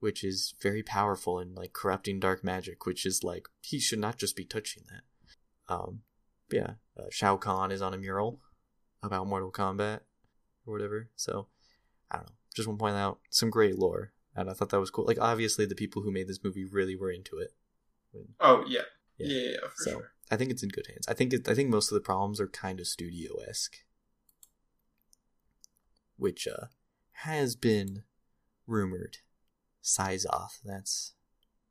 [0.00, 2.86] which is very powerful and like corrupting dark magic.
[2.86, 5.74] Which is like he should not just be touching that.
[5.74, 6.02] Um,
[6.50, 8.40] yeah, uh, Shao Kahn is on a mural
[9.02, 10.00] about Mortal Kombat
[10.66, 11.08] or whatever.
[11.16, 11.48] So
[12.10, 12.34] I don't know.
[12.54, 14.12] Just want to point out some great lore.
[14.36, 15.04] and I thought that was cool.
[15.06, 17.52] Like obviously the people who made this movie really were into it.
[18.40, 18.82] Oh yeah,
[19.18, 19.26] Yeah.
[19.28, 20.12] yeah, yeah, for So sure.
[20.30, 21.06] I think it's in good hands.
[21.08, 23.76] I think it, I think most of the problems are kind of studio esque,
[26.16, 26.66] which uh,
[27.12, 28.04] has been
[28.66, 29.18] rumored.
[29.82, 31.12] Syzoth, that's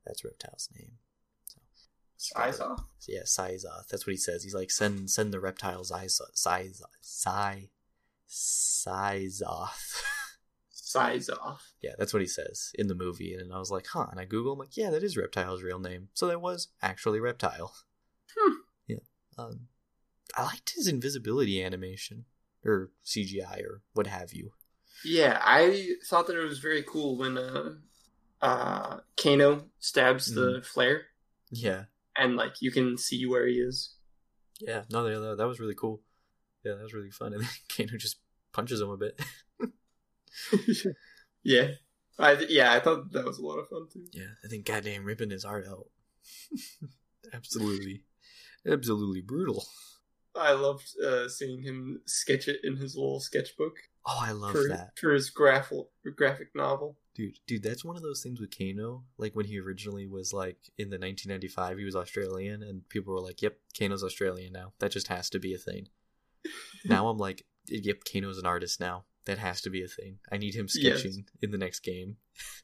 [0.06, 1.00] that's Reptile's name.
[2.16, 2.86] Size off.
[3.00, 3.88] So yeah, Syzoth.
[3.90, 4.44] That's what he says.
[4.44, 6.82] He's like send send the reptiles size size
[8.30, 10.04] Syzoth.
[10.70, 11.74] Size off.
[11.82, 13.34] yeah, that's what he says in the movie.
[13.34, 14.08] And I was like, huh.
[14.12, 16.10] And I Google, I'm like, yeah, that is Reptile's real name.
[16.14, 17.74] So that was actually Reptile.
[19.38, 19.68] Um,
[20.36, 22.26] I liked his invisibility animation
[22.66, 24.52] or CGI or what have you.
[25.06, 27.74] Yeah, I thought that it was very cool when uh,
[28.42, 30.36] uh, Kano stabs Mm.
[30.36, 31.04] the flare,
[31.52, 31.86] Yeah.
[32.16, 33.96] and like you can see where he is.
[34.60, 34.84] Yeah.
[34.90, 36.02] No, that, that was really cool.
[36.64, 37.34] Yeah, that was really fun.
[37.34, 38.18] And then Kano just
[38.54, 39.20] punches him a bit.
[41.44, 41.68] yeah,
[42.18, 44.06] I th- yeah, I thought that was a lot of fun too.
[44.14, 45.88] Yeah, I think goddamn ripping his heart out.
[47.34, 48.04] absolutely,
[48.68, 49.66] absolutely brutal.
[50.36, 53.76] I loved uh, seeing him sketch it in his little sketchbook
[54.06, 55.86] Oh, I love for that, for his graphic
[56.18, 56.98] graphic novel.
[57.16, 57.38] dude.
[57.48, 59.04] Dude, that's one of those things with Kano.
[59.18, 63.22] Like when he originally was like in the 1995, he was Australian, and people were
[63.22, 64.74] like, "Yep, Kano's Australian now.
[64.80, 65.88] That just has to be a thing."
[66.86, 69.06] now I'm like, "Yep, Kano's an artist now.
[69.26, 70.18] That has to be a thing.
[70.30, 71.00] I need him Yes.
[71.00, 72.18] sketching in the next game."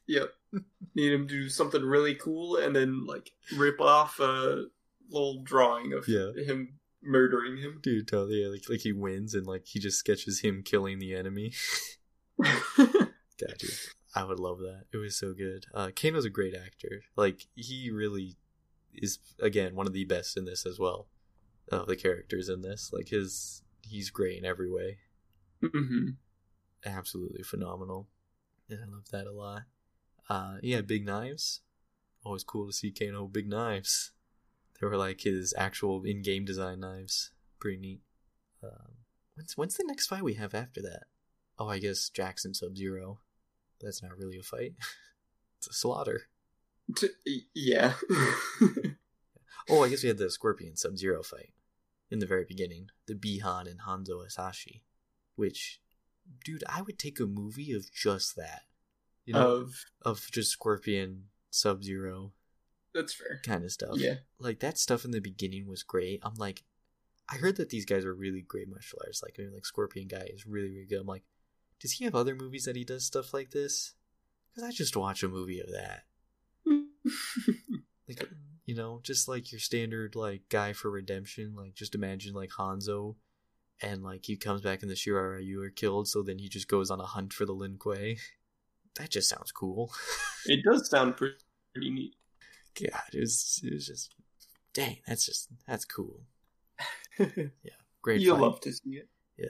[0.08, 0.34] Yep,
[0.94, 4.66] need him to do something really cool, and then like rip off a
[5.10, 6.32] little drawing of Yeah.
[6.44, 7.80] him murdering him.
[7.82, 8.42] Dude, totally.
[8.42, 11.52] Yeah, like like he wins, and like he just sketches him killing the enemy.
[12.76, 13.70] God, dude.
[14.14, 14.84] I would love that.
[14.92, 15.66] It was so good.
[15.72, 17.02] Uh, Kano's a great actor.
[17.16, 18.36] Like he really
[18.92, 21.08] is again one of the best in this as well.
[21.70, 24.98] Of the characters in this, like his, he's great in every way.
[25.62, 26.08] hmm
[26.84, 28.08] Absolutely phenomenal.
[28.68, 29.62] And I love that a lot.
[30.28, 31.60] Uh, yeah, big knives.
[32.24, 34.10] Always cool to see Kano with big knives.
[34.80, 37.32] They were like his actual in-game design knives.
[37.60, 38.00] Pretty neat.
[38.62, 38.96] Um,
[39.34, 41.04] when's when's the next fight we have after that?
[41.58, 43.20] Oh, I guess Jackson Sub Zero.
[43.80, 44.74] That's not really a fight.
[45.58, 46.22] it's a slaughter.
[47.54, 47.94] Yeah.
[49.68, 51.52] Oh, I guess we had the Scorpion Sub Zero fight
[52.10, 52.88] in the very beginning.
[53.06, 54.82] The Bi-Han and Hanzo Hasashi.
[55.36, 55.80] Which,
[56.44, 58.62] dude, I would take a movie of just that.
[59.24, 62.32] You know, of of just Scorpion Sub Zero
[62.94, 63.40] that's fair.
[63.44, 63.96] kind of stuff.
[63.96, 64.14] Yeah.
[64.38, 66.20] Like that stuff in the beginning was great.
[66.22, 66.62] I'm like,
[67.28, 69.22] I heard that these guys are really great martial artists.
[69.22, 71.00] Like, I mean, like Scorpion guy is really, really good.
[71.00, 71.24] I'm like,
[71.80, 73.94] does he have other movies that he does stuff like this?
[74.50, 76.04] Because I just watch a movie of that.
[78.08, 78.28] Like,
[78.66, 81.54] you know, just like your standard like guy for redemption.
[81.56, 83.14] Like, just imagine like Hanzo,
[83.80, 86.68] and like he comes back and the Shirai Ryu are killed, so then he just
[86.68, 88.18] goes on a hunt for the Lin Kuei.
[88.96, 89.92] That just sounds cool.
[90.46, 91.36] it does sound pretty,
[91.72, 92.16] pretty neat.
[92.74, 94.14] God, it was it was just
[94.72, 96.20] dang, that's just that's cool.
[97.18, 99.08] Yeah, great You'll love to see it.
[99.36, 99.48] Yeah.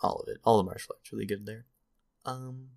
[0.00, 0.38] All of it.
[0.44, 1.66] All the martial arts really good there.
[2.24, 2.68] Um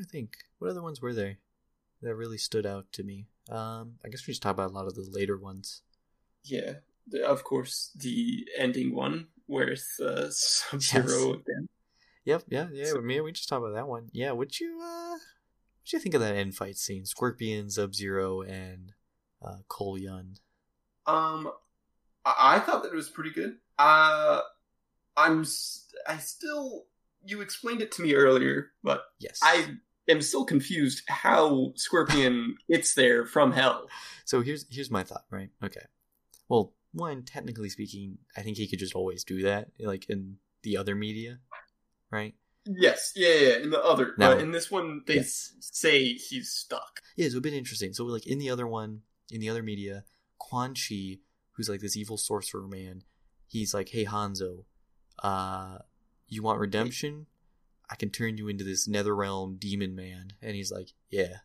[0.00, 1.38] I think what other ones were there
[2.02, 3.26] that really stood out to me?
[3.50, 5.82] Um I guess we just talk about a lot of the later ones.
[6.44, 6.74] Yeah.
[7.06, 11.68] The- of course, the ending one where it's uh, Sub Zero again.
[12.26, 12.84] Yep, yeah, yeah.
[12.84, 14.08] So- me, we just talked about that one.
[14.12, 15.16] Yeah, would you uh
[15.88, 17.06] what'd you think of that end fight scene?
[17.06, 18.92] Scorpion, Sub Zero, and
[19.42, 20.36] uh Cole Young.
[21.06, 21.50] Um,
[22.24, 23.56] I, I thought that it was pretty good.
[23.78, 24.40] Uh,
[25.16, 26.84] I'm s- I still
[27.24, 29.40] you explained it to me earlier, but Yes.
[29.42, 29.76] I
[30.08, 33.88] am still confused how Scorpion gets there from hell.
[34.24, 35.50] So here's here's my thought, right?
[35.64, 35.80] Okay.
[36.48, 40.76] Well, one, technically speaking, I think he could just always do that, like in the
[40.76, 41.38] other media,
[42.10, 42.34] right?
[42.66, 43.56] Yes, yeah, yeah.
[43.58, 45.54] In the other, Now- but in this one, they Yes.
[45.60, 47.00] say he's stuck.
[47.16, 47.92] Yeah, it's a bit interesting.
[47.94, 50.04] So like in the other one, in the other media,
[50.38, 51.18] Quan Chi,
[51.52, 53.04] who's like this evil sorcerer man,
[53.46, 54.64] he's like, Hey Hanzo,
[55.22, 55.78] uh
[56.26, 57.26] you want redemption?
[57.90, 61.38] I can turn you into this netherrealm demon man and he's like, Yeah.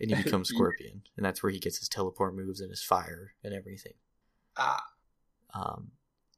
[0.00, 1.02] And he becomes Scorpion.
[1.16, 3.94] And that's where he gets his teleport moves and his fire and everything.
[4.56, 4.84] Ah,
[5.54, 5.92] Um,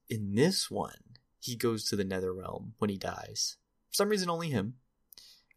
[0.08, 3.56] in this one, he goes to the nether realm when he dies.
[3.94, 4.74] For some reason, only him.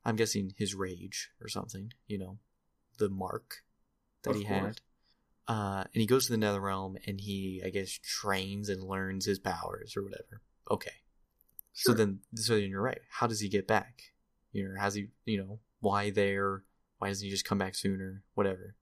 [0.06, 2.38] I'm guessing his rage or something, you know,
[3.00, 3.64] the mark
[4.22, 4.62] that Of he course.
[4.62, 4.82] had.
[5.48, 9.26] Uh, and he goes to the nether realm and he, I guess, trains and learns
[9.26, 10.42] his powers or whatever.
[10.70, 10.92] Okay.
[11.74, 13.02] So then, so then you're right.
[13.10, 14.14] How does he get back?
[14.52, 16.64] You know, how's he, you know, why there?
[17.00, 18.22] Why doesn't he just come back sooner?
[18.36, 18.76] Whatever.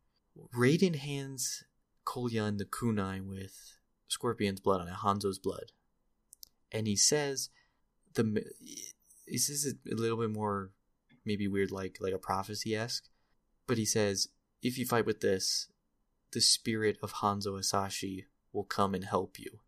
[0.53, 1.63] Raiden hands
[2.03, 3.77] Cole Young the kunai with
[4.09, 5.71] Scorpion's blood on it, Hanzo's blood.
[6.73, 7.49] And he says,
[8.15, 8.43] the
[9.25, 10.71] he says it a little bit more
[11.25, 13.05] maybe weird like like a prophecy esque.
[13.67, 14.27] But he says,
[14.61, 15.67] if you fight with this,
[16.31, 19.59] the spirit of Hanzo Hasashi will come and help you.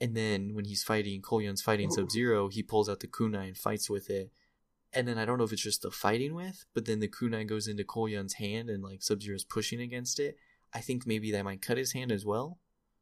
[0.00, 3.48] And then when he's fighting, Cole Young's fighting Sub Zero, he pulls out the kunai
[3.48, 4.30] and fights with it.
[4.92, 7.46] And then I don't know if it's just the fighting with, but then the kunai
[7.46, 10.36] goes into Cole Young's hand and like Sub Zero's pushing against it.
[10.72, 12.58] I think maybe that might cut his hand as well.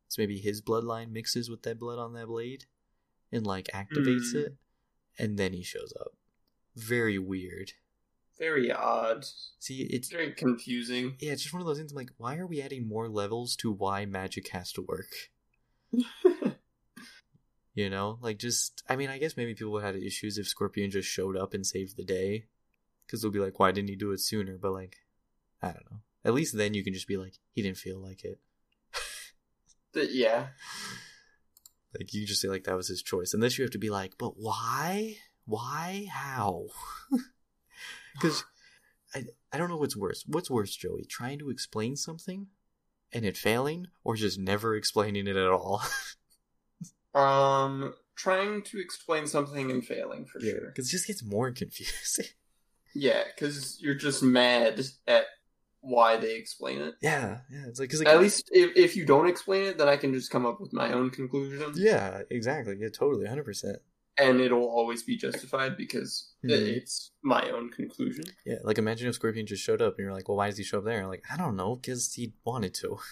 [0.09, 2.65] So maybe his bloodline mixes with that blood on that blade
[3.33, 4.39] and like activates Hmm.
[4.39, 4.57] it.
[5.19, 6.13] And then he shows up.
[6.75, 7.73] Very weird.
[8.39, 9.25] Very odd.
[9.59, 11.17] See, it's Very confusing.
[11.21, 11.93] yeah, it's just one of those things.
[11.93, 15.09] I'm like, why are we adding more levels to why magic has to work?
[17.75, 18.83] You know, like just.
[18.89, 21.99] I mean, I guess maybe people had issues if Scorpion just showed up and saved
[21.99, 22.47] the day,
[23.07, 24.57] because they'll be like, why didn't he do it sooner?
[24.57, 24.97] But like,
[25.61, 25.99] I don't know.
[26.25, 28.41] At least then you can just be like, he didn't feel like it.
[29.95, 30.47] Yeah.
[31.99, 33.35] Like you just say like that was his choice.
[33.35, 35.17] Unless you have to be like, but why?
[35.45, 36.09] Why?
[36.11, 36.67] How?
[38.15, 38.45] Because
[39.15, 40.25] I I don't know what's worse.
[40.27, 41.05] What's worse, Joey?
[41.05, 42.47] Trying to explain something
[43.13, 45.83] and it failing, or just never explaining it at all?
[47.17, 50.67] Um, trying to explain something and failing for sure.
[50.67, 52.27] Because it just gets more confusing.
[52.95, 55.25] Yeah, because you're just mad at
[55.87, 56.95] why they explain it.
[57.01, 57.65] yeah, yeah.
[57.69, 60.13] It's like because like, At least if, if you don't explain it, then I can
[60.13, 61.73] just come up with my own conclusion.
[61.77, 62.77] yeah, exactly.
[62.79, 63.79] Yeah, totally, hundred percent.
[64.19, 66.77] And it'll always be justified because Mhm.
[66.79, 68.25] it's my own conclusion.
[68.47, 70.65] Yeah, like imagine if Scorpion just showed up and you're like, well, why does he
[70.65, 71.07] show up there?
[71.07, 72.99] Like, I don't know, because he wanted to.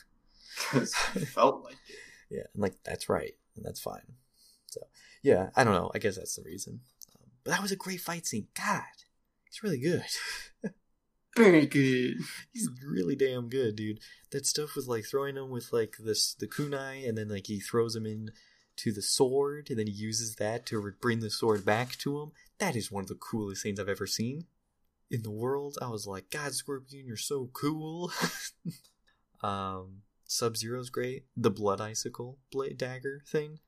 [0.71, 1.97] Because I felt like it.
[2.31, 4.15] Yeah, and like that's right, and that's fine.
[4.71, 4.81] So
[5.23, 5.91] yeah, I don't know.
[5.95, 6.81] I guess that's the reason.
[7.17, 8.47] Um, but that was a great fight scene.
[8.57, 8.83] God,
[9.49, 10.05] it's really good.
[11.37, 12.19] Very good.
[12.53, 14.01] he's really damn good, dude.
[14.31, 17.61] That stuff with like throwing him with like this the kunai, and then like he
[17.61, 18.31] throws him in
[18.77, 22.21] to the sword, and then he uses that to re- bring the sword back to
[22.21, 22.33] him.
[22.59, 24.47] That is one of the coolest things I've ever seen
[25.11, 25.79] in the world.
[25.81, 28.13] I was like, God, Scorpion, you're so cool.
[29.43, 31.25] um, Sub Zero's great.
[31.37, 33.61] The blood icicle blade dagger thing,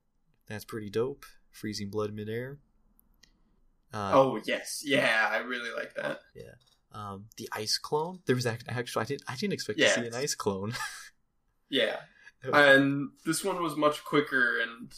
[0.46, 1.24] that's pretty dope.
[1.50, 2.58] Freezing blood midair.
[3.94, 6.20] Uh, oh yes, yeah, I really like that.
[6.96, 8.20] Um, the ice clone.
[8.26, 9.88] There was act- actually I didn't I didn't expect Yeah.
[9.94, 10.72] to see an ice clone.
[11.68, 11.96] Yeah,
[12.44, 14.94] and this one was much quicker and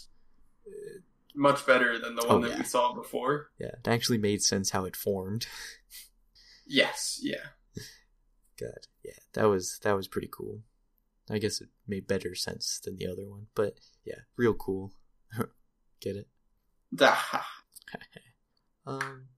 [1.35, 2.59] much better than the one Oh, that yeah.
[2.59, 3.49] we saw before.
[3.59, 5.47] yeah, it actually made sense how it formed.
[6.70, 7.47] Yes, yeah.
[8.61, 10.61] God, yeah, that was that was pretty cool.
[11.31, 14.93] I guess it made better sense than the other one, but yeah, real cool.
[16.01, 16.29] Get it?
[18.87, 19.29] Um,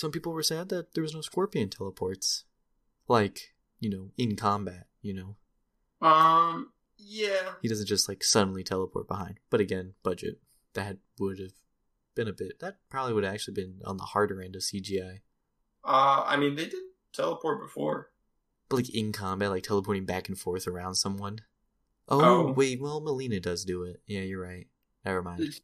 [0.00, 2.44] some people were sad that there was no scorpion teleports,
[3.06, 4.86] like you know, in combat.
[5.02, 5.14] You
[6.00, 7.52] know, Um, yeah.
[7.62, 9.38] he doesn't just like suddenly teleport behind.
[9.50, 10.40] But again, budget
[10.74, 11.52] that would have
[12.14, 12.60] been a bit.
[12.60, 15.20] That probably would have actually been on the harder end of CGI.
[15.84, 16.80] Uh, I mean, they did
[17.12, 18.10] teleport before.
[18.68, 21.40] But like in combat, like teleporting back and forth around someone.
[22.08, 22.52] Oh, Oh.
[22.52, 24.00] wait, well, Mileena does do it.
[24.06, 24.66] Yeah, you're right.
[25.04, 25.60] Never mind.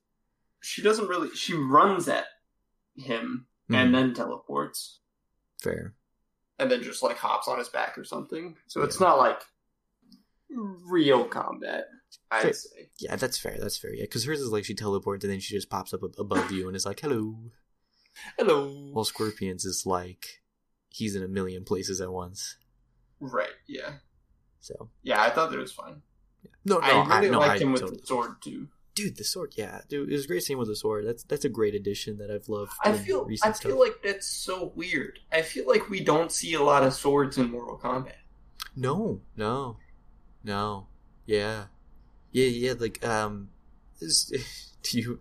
[0.61, 1.31] She doesn't really.
[1.35, 2.27] She runs at
[2.97, 5.01] him Hmm, and then teleports,
[5.63, 5.95] fair.
[6.59, 8.57] and then just like hops on his back or something.
[8.69, 9.41] So it's not like
[10.51, 11.87] real combat.
[12.31, 12.53] I'd Fair.
[12.53, 12.89] say.
[13.01, 13.57] Yeah, that's fair.
[13.59, 13.93] That's fair.
[13.93, 16.67] Yeah, because hers is like she teleports and then she just pops up above you
[16.69, 17.37] and is like, "Hello."
[18.39, 18.91] Hello.
[18.93, 20.41] While Scorpions is like,
[20.89, 22.57] he's in a million places at once.
[23.21, 23.51] right.
[23.69, 23.95] Yeah.
[24.61, 25.21] So Yeah.
[25.23, 26.03] I thought that was fine.
[26.65, 28.69] no, no, I really no, liked him with totally- the sword too.
[28.97, 29.53] Dude, the sword.
[29.57, 31.07] Yeah, dude, it was a great scene with the sword.
[31.07, 32.73] That's that's a great addition that I've loved.
[32.83, 33.29] I feel.
[33.43, 33.79] I feel stuff.
[33.79, 35.19] like that's so weird.
[35.31, 38.15] I feel like we don't see a lot of swords in Mortal Kombat.
[38.75, 39.77] No, no,
[40.43, 40.87] no.
[41.27, 41.65] Yeah,
[42.33, 42.73] yeah, yeah.
[42.79, 43.51] Like, um,
[44.01, 44.33] is,
[44.83, 45.21] do you?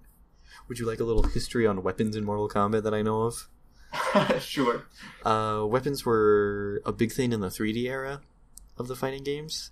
[0.70, 3.50] Would you like a little history on weapons in Mortal Kombat that I know of?
[4.42, 4.86] sure.
[5.26, 8.22] Uh, weapons were a big thing in the 3D era
[8.78, 9.72] of the fighting games.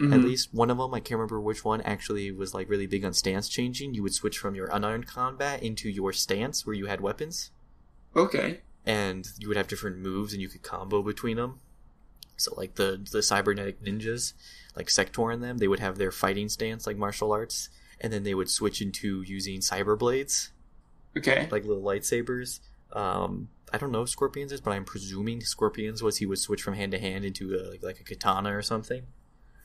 [0.00, 0.24] At Mhm.
[0.24, 3.12] least one of them, I can't remember which one, actually was like really big on
[3.12, 3.94] stance changing.
[3.94, 7.50] You would switch from your unarmed combat into your stance where you had weapons,
[8.14, 8.60] Okay.
[8.86, 11.58] and you would have different moves, and you could combo between them.
[12.36, 14.34] So, like the the cybernetic ninjas,
[14.76, 17.68] like Sector and them, they would have their fighting stance like martial arts,
[18.00, 20.50] and then they would switch into using cyber blades,
[21.16, 21.48] Okay.
[21.50, 22.60] like little lightsabers.
[22.92, 26.62] Um, I don't know if Scorpions is, but I'm presuming Scorpions was he would switch
[26.62, 29.08] from hand to hand into a, like like a katana or something.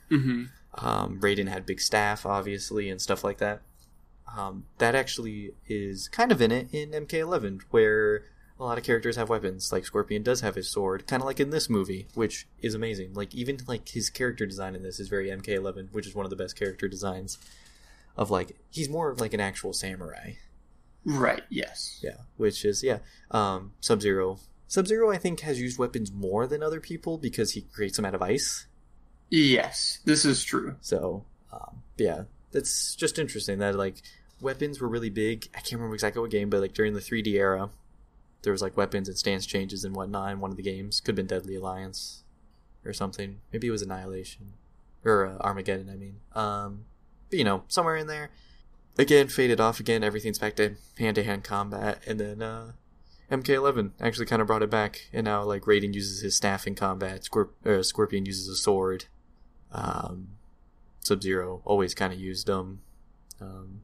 [0.10, 0.86] Mm-hmm.
[0.86, 3.62] Um, Raiden had big staff, obviously, and stuff like that.
[4.36, 8.24] Um, that actually is kind of in it in MK11, where
[8.60, 9.72] a lot of characters have weapons.
[9.72, 13.14] Like Scorpion does have his sword, kind of like in this movie, which is amazing.
[13.14, 16.30] Like even like his character design in this is very MK11, which is one of
[16.32, 17.38] the best character designs.
[18.16, 20.34] Of like he's more of like an actual samurai.
[21.04, 21.42] Right.
[21.50, 22.00] Yes.
[22.04, 23.00] Yeah, which is yeah.
[23.32, 24.40] Um, Sub Zero
[24.74, 28.06] Sub Zero, I think, has used weapons more than other people because he creates them
[28.06, 28.66] out of ice.
[29.35, 30.76] Yes, this is true.
[30.81, 33.95] So, um, yeah, that's just interesting that like
[34.39, 35.47] weapons were really big.
[35.55, 37.72] I can't remember exactly what game, but like during the 3D era,
[38.43, 40.99] there was like weapons and stance changes and whatnot in one of the games.
[40.99, 42.22] Could have been Deadly Alliance
[42.85, 43.39] or something.
[43.51, 44.53] Maybe it was Annihilation
[45.03, 45.89] or uh, Armageddon.
[45.89, 46.85] I mean, um,
[47.31, 48.30] but you know, somewhere in there.
[48.99, 50.03] Again, faded off again.
[50.03, 52.73] Everything's back to hand to hand combat, and then uh,
[53.31, 56.76] MK11 actually kind of brought it back, and now like Raiden uses his staff in
[56.76, 57.23] combat.
[57.23, 59.05] Scorp- uh, Scorpion uses a sword.
[59.74, 60.30] Um,
[61.02, 62.82] Sub Zero always kind of used them.
[63.41, 63.82] Um,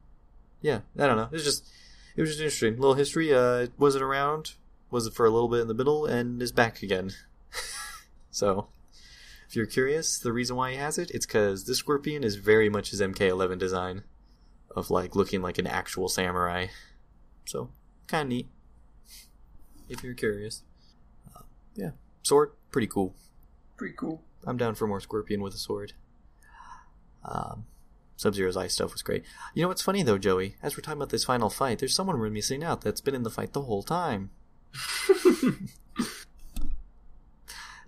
[0.62, 1.28] yeah, I don't know.
[1.32, 1.68] It's just
[2.16, 2.76] it was just interesting.
[2.76, 3.34] little history.
[3.34, 4.54] Uh, was it around?
[4.90, 7.10] Was it for a little bit in the middle and is back again?
[8.30, 8.68] so,
[9.48, 12.68] if you're curious, the reason why he has it, it's because this Scorpion is very
[12.68, 14.02] much his MK11 design
[14.74, 16.66] of like looking like an actual samurai.
[17.44, 17.70] So,
[18.06, 18.48] kind of neat.
[19.88, 20.62] If you're curious,
[21.36, 21.42] uh,
[21.74, 21.90] yeah,
[22.22, 23.14] sword, pretty cool.
[23.76, 24.22] Pretty cool.
[24.46, 25.92] I'm down for more Scorpion with a sword.
[27.24, 27.66] Um,
[28.16, 29.24] Sub Zero's ice stuff was great.
[29.54, 30.56] You know what's funny though, Joey?
[30.62, 33.22] As we're talking about this final fight, there's someone we're missing out that's been in
[33.22, 34.30] the fight the whole time.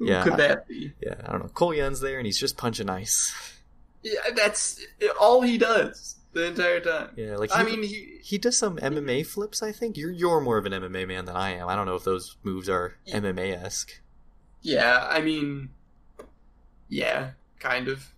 [0.00, 0.92] yeah, Could I- that be?
[1.00, 1.48] yeah, I don't know.
[1.48, 3.34] Cole Young's there and he's just punching ice.
[4.02, 4.84] Yeah, that's
[5.20, 7.10] all he does the entire time.
[7.16, 9.62] Yeah, like I mean, he he does some MMA flips.
[9.62, 11.68] I think you're you're more of an MMA man than I am.
[11.68, 13.20] I don't know if those moves are Yeah.
[13.20, 14.00] MMA esque.
[14.60, 15.68] Yeah, I mean,
[16.92, 18.12] yeah, kind of.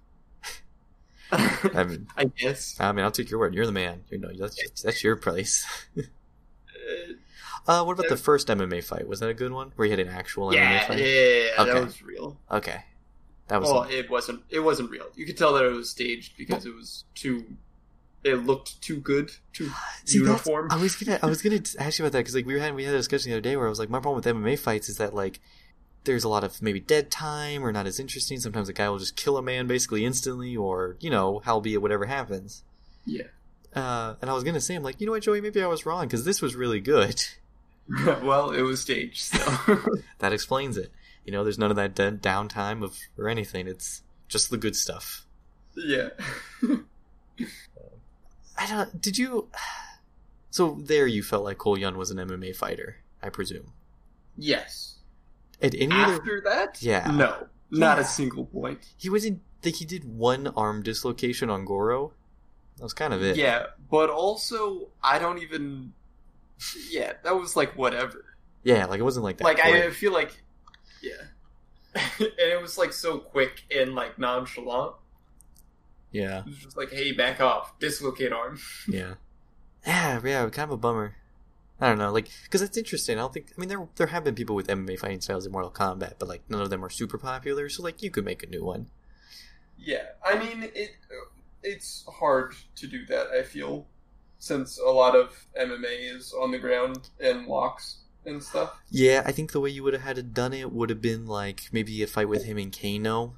[1.32, 2.76] I mean, I guess.
[2.80, 3.54] I mean, I'll take your word.
[3.54, 4.02] You're the man.
[4.10, 5.64] You know, that's that's your place.
[7.66, 9.08] Uh, what about the first MMA fight?
[9.08, 9.72] Was that a good one?
[9.76, 11.72] Where you had an actual MMA yeah, yeah, yeah, Okay.
[11.72, 12.38] that was real.
[12.50, 12.84] Okay,
[13.48, 13.70] that was.
[13.70, 14.42] Well, it wasn't.
[14.50, 15.06] It wasn't real.
[15.14, 17.56] You could tell that it was staged because it was too.
[18.22, 19.70] It looked too good, too
[20.04, 20.68] See, uniform.
[20.70, 22.74] I was gonna, I was gonna ask you about that because like we were having,
[22.74, 24.58] we had a discussion the other day where I was like, my problem with MMA
[24.58, 25.40] fights is that like
[26.04, 28.38] there's a lot of maybe dead time or not as interesting.
[28.38, 32.06] Sometimes a guy will just kill a man basically instantly, or you know, howbeit whatever
[32.06, 32.62] happens.
[33.06, 33.24] Yeah.
[33.74, 35.84] Uh, and I was gonna say, I'm like, you know what, Joey, maybe I was
[35.84, 37.24] wrong because this was really good.
[38.22, 39.38] well, it was staged, so
[40.20, 40.90] that explains it.
[41.24, 43.66] You know, there's none of that dead downtime of or anything.
[43.66, 45.26] It's just the good stuff.
[45.76, 46.10] yeah.
[48.56, 49.00] I don't.
[49.00, 49.48] Did you?
[50.50, 53.72] So there, you felt like Cole Young was an MMA fighter, I presume.
[54.38, 54.93] yes.
[55.62, 57.10] At any other, After that, Yeah.
[57.10, 58.02] no, not Yeah.
[58.02, 58.80] a single point.
[58.96, 59.40] he wasn't.
[59.64, 62.12] Like he did one arm dislocation on Goro.
[62.76, 63.36] That was kind of it.
[63.36, 65.92] Yeah, but also I don't even.
[66.90, 68.24] Yeah, that was like whatever.
[68.62, 69.44] Yeah, like it wasn't like that.
[69.44, 69.92] Like I quick.
[69.94, 70.42] feel like,
[71.02, 71.22] yeah,
[72.18, 74.96] and it was like so quick and like nonchalant.
[76.12, 78.58] Yeah, It was just like, hey, back off, dislocate arm.
[78.88, 79.14] yeah,
[79.86, 80.48] yeah, yeah.
[80.50, 81.16] Kind of a bummer.
[81.80, 83.18] I don't know, like because that's interesting.
[83.18, 83.48] I don't think.
[83.56, 86.28] I mean, there there have been people with MMA fighting styles in Mortal Kombat, but
[86.28, 87.68] like none of them are super popular.
[87.68, 88.86] So like you could make a new one.
[89.78, 90.90] Yeah, I mean it.
[91.62, 93.28] It's hard to do that.
[93.28, 93.86] I feel
[94.38, 98.78] since a lot of MMA is on the ground and locks and stuff.
[98.90, 101.26] Yeah, I think the way you would have had it done it would have been
[101.26, 103.34] like maybe a fight with him and Kano,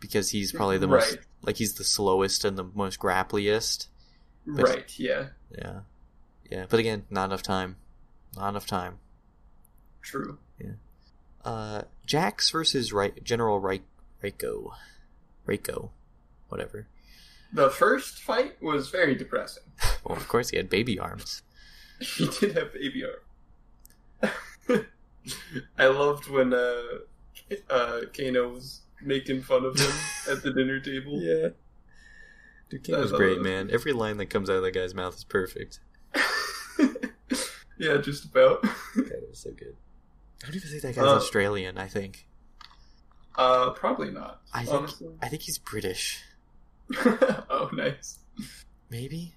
[0.00, 3.88] because he's probably the most like he's the slowest and the most grappliest.
[4.46, 4.98] But- right.
[4.98, 5.28] Yeah.
[5.50, 5.80] Yeah,
[6.54, 6.66] yeah.
[6.68, 7.76] But again, not enough time.
[8.36, 8.98] Not enough time.
[10.02, 10.38] True.
[11.44, 13.82] Uh, Jax versus right General Rai-
[14.22, 14.72] Reiko,
[15.46, 15.90] Reiko,
[16.48, 16.86] whatever.
[17.52, 19.64] The first fight was very depressing.
[20.04, 21.42] Well, of course he had baby arms.
[21.98, 24.30] He did have baby arm.
[25.78, 26.82] I loved when uh,
[27.70, 29.92] uh, Kano was making fun of him
[30.30, 31.22] at the dinner table.
[31.22, 31.50] Yeah.
[32.68, 33.70] Dude, Kano's great, man.
[33.72, 35.80] Every line that comes out of that guy's mouth is perfect.
[37.78, 38.64] yeah, just about.
[38.96, 39.76] Okay, That is so good.
[40.42, 41.78] I don't even think that guy's Uh, Australian.
[41.78, 42.26] I think.
[43.36, 44.42] Uh, probably not.
[44.52, 44.74] I think.
[44.76, 45.08] honestly.
[45.22, 46.22] I think he's British.
[46.96, 48.18] oh, nice.
[48.90, 49.34] Maybe.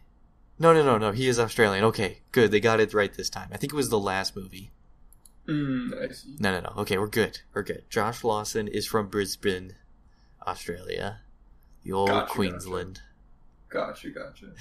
[0.59, 1.11] No, no, no, no.
[1.11, 1.83] He is Australian.
[1.85, 2.51] Okay, good.
[2.51, 3.49] They got it right this time.
[3.51, 4.71] I think it was the last movie.
[5.47, 6.39] Mm.
[6.39, 6.73] No, no, no.
[6.81, 7.39] Okay, we're good.
[7.53, 7.83] We're good.
[7.89, 9.75] Josh Lawson is from Brisbane,
[10.45, 11.21] Australia.
[11.83, 13.01] The old Gotcha, Queensland.
[13.69, 14.47] Gotcha, gotcha.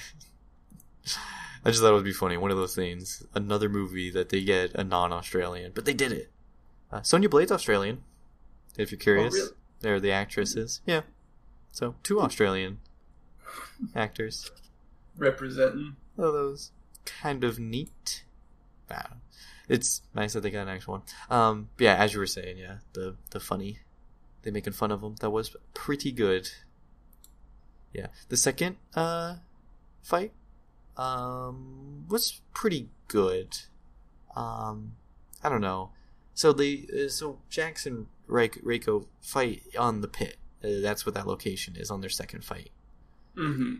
[1.65, 2.37] I just thought it would be funny.
[2.37, 3.25] One of those things.
[3.35, 6.31] Another movie that they get a non-Australian, but they did it.
[6.93, 8.03] Uh, Sonya Blade's Australian.
[8.79, 9.53] If you're curious, Oh, really?
[9.81, 10.81] they're the actresses.
[10.87, 11.03] Yeah.
[11.73, 12.79] So two Australian
[13.95, 14.51] actors.
[15.17, 15.97] Representing.
[16.19, 16.71] Oh, those
[17.05, 18.25] kind of neat.
[18.91, 19.15] Ah,
[19.69, 21.03] it's nice that they got an actual one.
[21.31, 23.81] Um, yeah, as you were saying, yeah, the the funny,
[24.43, 25.17] they making fun of them.
[25.21, 26.51] That was pretty good.
[27.93, 29.37] Yeah, the second uh
[30.03, 30.33] fight
[30.97, 33.59] um was pretty good.
[34.35, 34.93] Um,
[35.43, 35.91] I don't know.
[36.35, 40.37] So they uh, so Jackson Reiko, Reiko fight on the pit.
[40.63, 42.71] Uh, that's what that location is on their second fight.
[43.37, 43.75] Mm-hmm.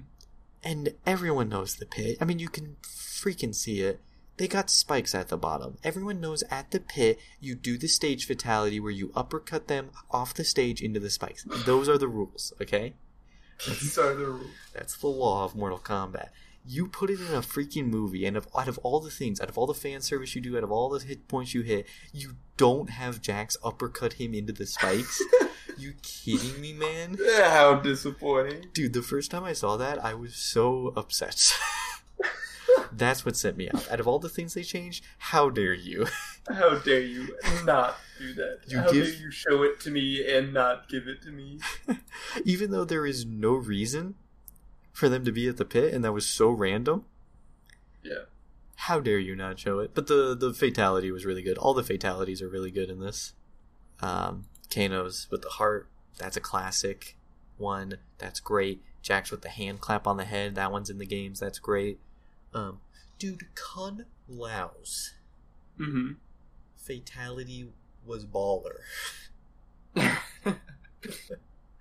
[0.63, 2.19] And everyone knows the pit.
[2.21, 4.01] I mean, you can freaking see it.
[4.37, 5.79] They got spikes at the bottom.
[5.83, 10.35] Everyone knows at the pit, you do the stage fatality where you uppercut them off
[10.35, 11.47] the stage into the spikes.
[11.65, 12.95] Those are the rules, okay?
[13.67, 14.51] These are the rules.
[14.75, 16.29] That's the law of Mortal Kombat.
[16.69, 19.49] You put it in a freaking movie, and of, out of all the things, out
[19.49, 21.87] of all the fan service you do, out of all the hit points you hit,
[22.13, 25.23] you don't have Jax uppercut him into the spikes?
[25.79, 27.17] you kidding me, man?
[27.21, 28.67] Yeah, How disappointing.
[28.73, 31.53] Dude, the first time I saw that, I was so upset.
[32.93, 33.91] That's what sent me off.
[33.91, 36.07] Out of all the things they changed, how dare you?
[36.49, 38.61] How dare you not do that?
[38.69, 41.59] You How give- dare you show it to me and not give it to me?
[42.45, 44.15] Even though there is no reason
[44.97, 47.05] for them to be at the pit, and that was so random.
[48.03, 48.25] Yeah.
[48.77, 49.91] How dare you not show it?
[49.95, 51.59] But the the fatality was really good.
[51.59, 53.35] All the fatalities are really good in this.
[54.01, 57.17] Um, Kano's with the heart, that's a classic
[57.59, 57.99] one.
[58.19, 58.83] That's great.
[59.03, 61.41] Jax's with the hand clap on the head, that one's in the games.
[61.41, 61.99] That's great.
[62.55, 62.81] Um,
[63.19, 65.13] dude, Kung Lao's
[65.79, 66.13] Mm-hmm.
[66.77, 67.69] fatality
[68.07, 68.79] was baller.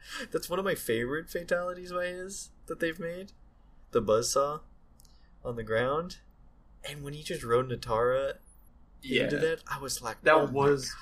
[0.31, 3.31] That's one of my favorite fatalities by his that they've made.
[3.91, 4.61] The buzzsaw
[5.43, 6.17] on the ground.
[6.87, 8.33] And when he just rode Nitara
[9.01, 9.23] yeah.
[9.23, 10.93] into that, I was like, That oh was-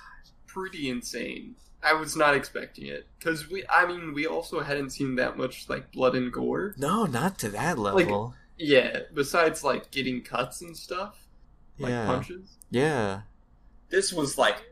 [0.48, 1.56] pretty insane.
[1.84, 3.64] I was not expecting it because we.
[3.70, 6.74] I mean, we also hadn't seen that much like blood and gore.
[6.78, 8.36] No, not to that level.
[8.58, 11.28] Yeah, besides like getting cuts and stuff,
[11.78, 12.06] like yeah.
[12.06, 12.58] punches.
[12.72, 13.22] Yeah.
[13.90, 14.64] This was like,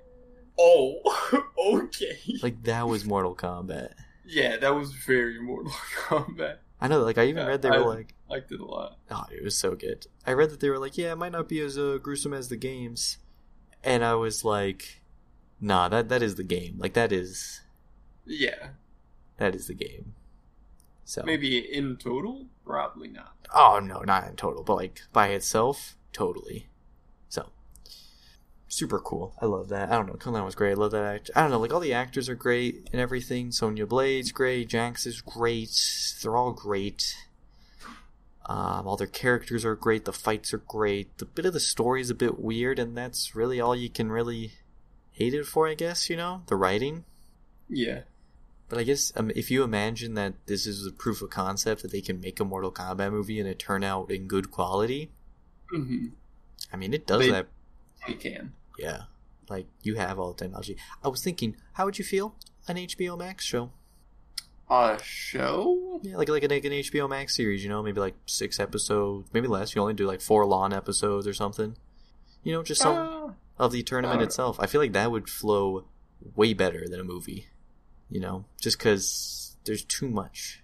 [0.58, 2.18] oh, okay.
[2.42, 3.92] Like that was Mortal Kombat.
[4.32, 5.72] Yeah, that was very Mortal
[6.08, 6.58] Kombat.
[6.80, 8.98] I know, like I even Yeah, read they I- were like Liked it a lot.
[9.12, 10.08] Oh, it was so good.
[10.26, 12.48] I read that they were like, yeah, it might not be as uh, gruesome as
[12.48, 13.18] the games,
[13.84, 15.02] and I was like,
[15.60, 16.76] nah, that that is the game.
[16.80, 17.62] Like that is
[18.26, 18.70] Yeah,
[19.38, 20.14] that is the game.
[21.04, 23.34] So maybe in total, probably not.
[23.54, 26.68] oh no, not in total, but like by itself, totally.
[28.72, 29.36] Super cool.
[29.42, 29.92] I love that.
[29.92, 30.72] I don't know, Lao was great.
[30.72, 31.04] I love that.
[31.04, 33.52] Act- I don't know, like all the actors are great and everything.
[33.52, 34.70] Sonya Blade's great.
[34.70, 35.78] Jax is great.
[36.24, 37.14] They're all great.
[38.46, 40.06] Um, all their characters are great.
[40.06, 41.18] The fights are great.
[41.18, 44.10] The bit of the story is a bit weird, and that's really all you can
[44.10, 44.54] really
[45.12, 46.10] hate it for, I guess.
[46.10, 47.04] You know, the writing.
[47.68, 48.04] Yeah,
[48.70, 51.92] But I guess um, if you imagine that this is a proof of concept that
[51.92, 55.12] they can make a Mortal Kombat movie and it turn out in good quality,
[55.74, 56.08] mm-hmm.
[56.72, 57.48] I mean, it does They- that.
[58.08, 58.54] we can.
[58.82, 59.04] Yeah,
[59.50, 60.78] like you have all the technology.
[61.04, 62.36] I was thinking, how would you feel
[62.68, 63.72] an HBO Max show?
[64.70, 66.00] A show?
[66.02, 67.64] Yeah, like like an, like an HBO Max series.
[67.64, 69.76] You know, maybe like six episodes, maybe less.
[69.76, 71.76] You only do like four lawn episodes or something.
[72.44, 74.60] You know, just some Uh, of the tournament I itself.
[74.60, 75.86] I feel like that would flow
[76.36, 77.48] way better than a movie.
[78.10, 80.64] You know, just because there's too much.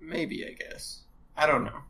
[0.00, 1.00] maybe I guess.
[1.36, 1.80] I don't know.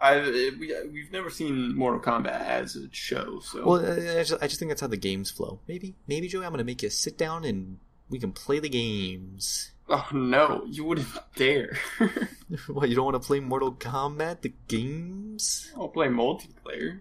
[0.00, 4.18] I uh, we uh, we've never seen Mortal Kombat as a show, so Well, I
[4.20, 5.60] I just, I just think that's how the games flow.
[5.66, 7.78] Maybe, maybe Joey, I'm gonna make you sit down and
[8.10, 9.72] we can play the games.
[9.88, 11.78] oh no, you wouldn't dare.
[12.68, 15.72] what, you don't want to play Mortal Kombat, the games?
[15.76, 17.00] I'll play multiplayer.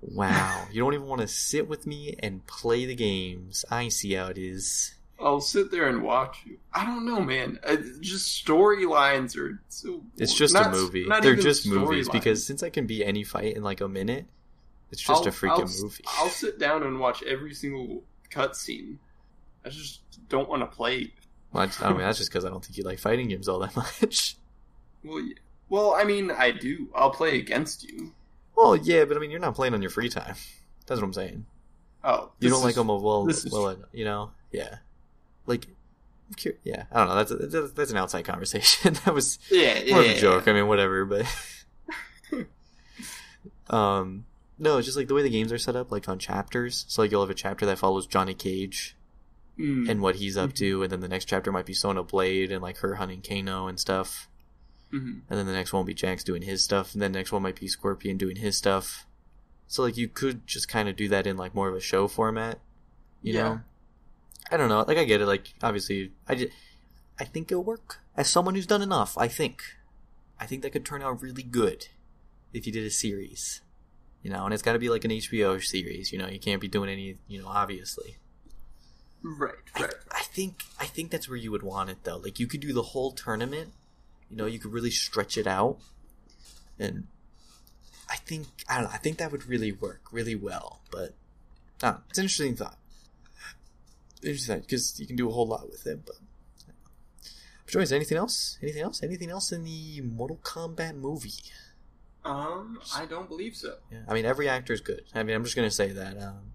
[0.00, 3.64] Wow, you don't even want to sit with me and play the games.
[3.70, 4.94] I see how it is.
[5.20, 6.58] I'll sit there and watch you.
[6.72, 7.58] I don't know, man.
[7.64, 10.02] Uh, just storylines are so.
[10.18, 11.06] It's just not- a movie.
[11.22, 12.12] They're just movies storylines.
[12.12, 14.26] because since I can be any fight in like a minute,
[14.90, 16.04] it's just I'll- a freaking I'll, movie.
[16.18, 18.96] I'll sit down and watch every single cutscene.
[19.64, 21.12] I just don't want to play.
[21.52, 23.48] Well, I, just- I mean, that's just because I don't think you like fighting games
[23.48, 24.36] all that much.
[25.04, 25.34] Well, yeah.
[25.68, 26.88] well, I mean, I do.
[26.94, 28.12] I'll play against you.
[28.56, 30.34] Well, yeah, but I mean, you're not playing on your free time.
[30.86, 31.46] That's what I'm saying.
[32.02, 34.76] Oh, You don't like them well, well, you know, yeah.
[35.46, 35.66] Like,
[36.64, 37.14] yeah, I don't know.
[37.16, 38.94] That's, that's that's an outside conversation.
[39.04, 40.48] that was Yeah, yeah, more of a joke.
[40.48, 41.04] I mean, whatever.
[41.04, 41.26] But,
[43.70, 44.24] um,
[44.58, 46.84] no, it's just like the way the games are set up, like on chapters.
[46.88, 48.96] So like you'll have a chapter that follows Johnny Cage
[49.56, 50.54] Mm, and what he's up Mhm.
[50.56, 53.68] to, and then the next chapter might be Sonya Blade and like her hunting Kano
[53.68, 54.28] and stuff.
[54.92, 55.20] mhm.
[55.30, 57.30] and then the next one will be Jax doing his stuff, and then the next
[57.30, 59.06] one might be Scorpion doing his stuff.
[59.68, 62.08] So like you could just kind of do that in like more of a show
[62.08, 62.58] format,
[63.22, 63.42] you Yeah.
[63.42, 63.60] know.
[64.50, 64.84] I don't know.
[64.86, 65.26] Like I get it.
[65.26, 66.52] Like obviously, I just,
[67.18, 68.00] I think it'll work.
[68.16, 69.62] As someone who's done enough, I think,
[70.38, 71.88] I think that could turn out really good
[72.52, 73.60] if you did a series,
[74.22, 74.44] you know.
[74.44, 76.28] And it's got to be like an HBO series, you know.
[76.28, 78.18] You can't be doing any, you know, obviously.
[79.22, 79.94] Right, I, right.
[80.12, 82.18] I think I think that's where you would want it though.
[82.18, 83.70] Like you could do the whole tournament.
[84.28, 85.78] You know, you could really stretch it out,
[86.78, 87.06] and
[88.10, 88.90] I think I don't know.
[88.92, 90.80] I think that would really work really well.
[90.90, 91.14] But
[91.80, 92.76] I don't know, it's an interesting thought.
[94.24, 96.04] Interesting because you can do a whole lot with it.
[96.06, 96.16] But,
[97.64, 98.58] but Joyce, anything else?
[98.62, 99.02] Anything else?
[99.02, 101.32] Anything else in the Mortal Kombat movie?
[102.24, 103.76] Um, I don't believe so.
[103.92, 105.02] Yeah, I mean every actor is good.
[105.14, 106.16] I mean, I'm just gonna say that.
[106.22, 106.52] Um,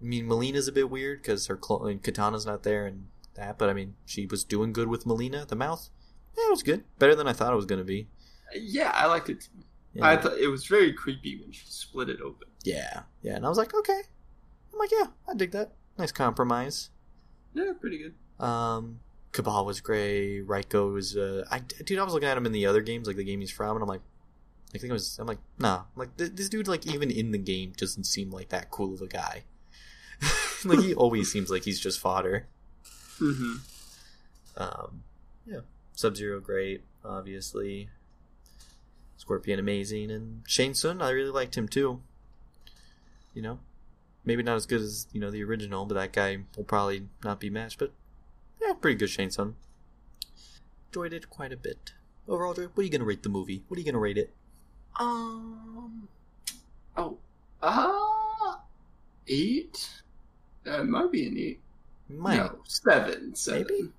[0.00, 3.68] I mean, Mileena's a bit weird because her and Kitana's not there and that, but
[3.68, 5.44] I mean, she was doing good with Melina.
[5.46, 5.90] The mouth,
[6.36, 8.08] yeah, it was good, better than I thought it was gonna be.
[8.54, 9.42] Yeah, I liked it.
[9.42, 9.64] Too.
[9.92, 12.48] Yeah, I thought it was very creepy when she split it open.
[12.64, 14.02] yeah, yeah, and I was like, okay,
[14.72, 15.72] I'm like, yeah, I dig that.
[15.98, 16.90] Nice compromise.
[17.54, 18.44] Yeah, pretty good.
[18.44, 19.00] Um,
[19.32, 20.46] Kabal was great.
[20.46, 23.16] Reiko was, uh, I dude, I was looking at him in the other games, like
[23.16, 24.02] the game he's from, and I'm like,
[24.74, 27.30] I think it was, I'm like, nah, I'm like this, this dude, like even in
[27.30, 29.44] the game, doesn't seem like that cool of a guy.
[30.64, 32.46] like he always seems like he's just fodder.
[33.20, 33.54] Mm-hmm.
[34.56, 35.02] Um,
[35.46, 35.60] yeah,
[35.94, 37.88] Sub Zero great, obviously.
[39.16, 42.02] Scorpion amazing, and Shang Tsung, I really liked him too.
[43.32, 43.58] You know,
[44.24, 47.40] maybe not as good as you know the original, but that guy will probably not
[47.40, 47.78] be matched.
[47.78, 47.92] But
[48.60, 49.56] yeah, pretty good Shang Tsung.
[50.88, 51.92] Enjoyed it quite a bit.
[52.28, 53.62] Overall, Joy, what are you gonna rate the movie?
[53.68, 54.32] What are you gonna rate it?
[54.98, 56.08] Um.
[56.96, 57.18] Oh.
[57.60, 58.56] Uh.
[59.26, 60.02] Eight.
[60.64, 61.60] That might be an eight.
[62.08, 62.36] Might.
[62.36, 63.34] No, seven.
[63.34, 63.66] Seven.
[63.68, 63.90] Maybe?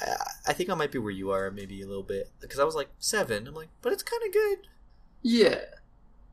[0.00, 0.16] I,
[0.48, 2.74] I think I might be where you are, maybe a little bit, because I was
[2.74, 3.46] like seven.
[3.46, 4.58] I'm like, but it's kind of good.
[5.22, 5.60] Yeah.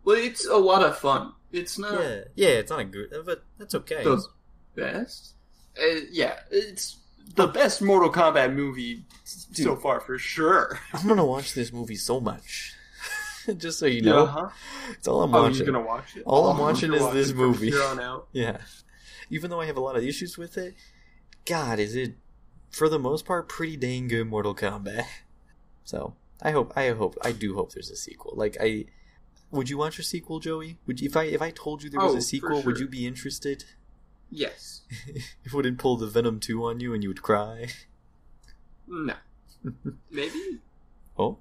[0.04, 1.34] Well, it's a lot of fun.
[1.52, 4.04] It's not Yeah, yeah, it's not a good, but that's okay.
[4.04, 4.24] the
[4.76, 5.34] best.
[5.82, 6.98] Uh, yeah, it's
[7.36, 10.80] the best Mortal Kombat movie so far for sure.
[10.94, 12.74] I'm gonna watch this movie so much.
[13.58, 14.50] Just so you know, Uh-huh.
[14.92, 15.58] it's all I'm Oh, watching.
[15.58, 16.24] you're gonna watch it.
[16.26, 17.72] All I'm Oh, watching is this from movie.
[17.72, 18.28] Here on out.
[18.34, 18.58] Yeah,
[19.30, 20.76] even though I have a lot of issues with it,
[21.46, 22.16] God, is it
[22.70, 25.06] for the most part pretty dang good Mortal Kombat.
[25.84, 28.34] So I hope, I hope, I do hope there's a sequel.
[28.36, 28.86] Like I,
[29.52, 30.78] would you watch a sequel, Joey?
[30.88, 32.88] Would you, if I if I told you there was Oh, a sequel, would you
[32.88, 33.66] be interested?
[34.30, 34.82] Yes.
[35.44, 37.68] it wouldn't pull the Venom two on you and you would cry.
[38.88, 39.16] No.
[40.12, 40.34] Maybe.
[41.22, 41.38] Oh,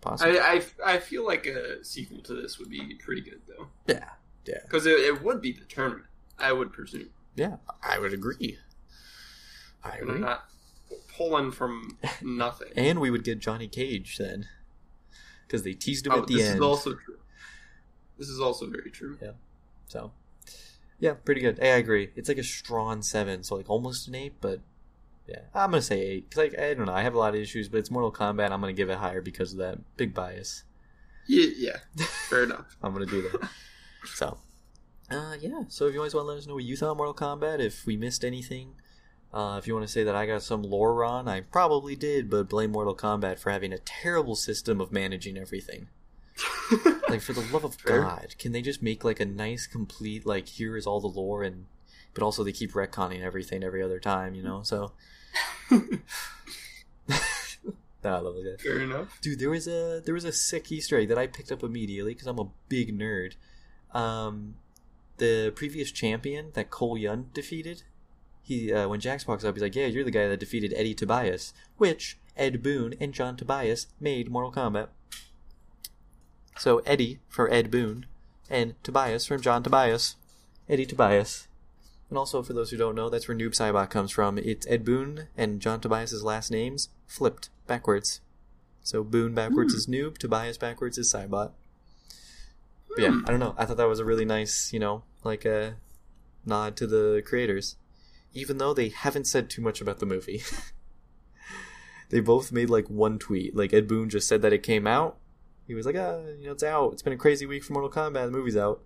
[0.00, 0.38] possibly.
[0.40, 4.08] I, I I feel like a sequel to this would be pretty good though, yeah,
[4.46, 6.06] yeah, because it, it would be the tournament.
[6.38, 7.10] I would presume.
[7.36, 7.56] yeah.
[7.82, 8.56] I would agree.
[9.84, 10.18] I agree.
[10.18, 10.44] not
[11.14, 12.68] pulling from nothing.
[12.74, 14.46] And we would get Johnny Cage then,
[15.46, 16.56] because they teased him oh, at the this end.
[16.56, 17.18] is also true.
[18.18, 19.16] This is also very true.
[19.22, 19.32] Yeah.
[19.86, 20.12] So,
[20.98, 21.58] yeah, pretty good.
[21.58, 22.10] Hey, I agree.
[22.16, 24.60] It's like a strong seven, so like almost an eight, but
[25.26, 26.30] yeah, I'm gonna say eight.
[26.30, 28.50] Cause like I don't know, I have a lot of issues, but it's Mortal Kombat.
[28.50, 30.64] I'm gonna give it higher because of that big bias.
[31.26, 32.04] Yeah, yeah.
[32.28, 32.76] Fair enough.
[32.82, 33.48] I'm gonna do that.
[34.14, 34.38] so,
[35.10, 35.62] uh, yeah.
[35.68, 37.60] So if you always want to let us know what you thought of Mortal Kombat,
[37.60, 38.74] if we missed anything,
[39.32, 42.30] uh, if you want to say that I got some lore wrong, I probably did,
[42.30, 45.88] but blame Mortal Kombat for having a terrible system of managing everything.
[47.08, 48.02] Like for the love of Fair.
[48.02, 51.42] God, can they just make like a nice, complete like here is all the lore
[51.42, 51.66] and
[52.14, 54.62] but also they keep retconning everything every other time, you know?
[54.62, 54.92] So
[58.04, 58.60] Nah, I love that.
[58.60, 59.18] Fair enough.
[59.20, 62.14] Dude, there was a there was a sick Easter egg that I picked up immediately
[62.14, 63.34] because I'm a big nerd.
[63.92, 64.54] Um,
[65.16, 67.82] the previous champion that Cole Young defeated,
[68.42, 70.94] he uh, when Jax walks up, he's like, "Yeah, you're the guy that defeated Eddie
[70.94, 74.88] Tobias," which Ed Boon and John Tobias made Mortal Kombat.
[76.58, 78.06] So Eddie for Ed Boon,
[78.50, 80.16] and Tobias from John Tobias,
[80.68, 81.46] Eddie Tobias.
[82.08, 84.38] And also, for those who don't know, that's where Noob Saibot comes from.
[84.38, 88.20] It's Ed Boon and John Tobias' last names flipped backwards.
[88.82, 89.92] So Boon backwards is hmm.
[89.92, 91.52] Noob, Tobias backwards is Saibot.
[92.88, 93.02] But hmm.
[93.02, 93.54] yeah, I don't know.
[93.58, 95.76] I thought that was a really nice, you know, like a
[96.46, 97.76] nod to the creators.
[98.32, 100.42] Even though they haven't said too much about the movie.
[102.10, 103.54] they both made like one tweet.
[103.54, 105.18] Like Ed Boon just said that it came out.
[105.68, 106.94] He was like, ah, you know, it's out.
[106.94, 108.24] It's been a crazy week for Mortal Kombat.
[108.24, 108.82] The movie's out.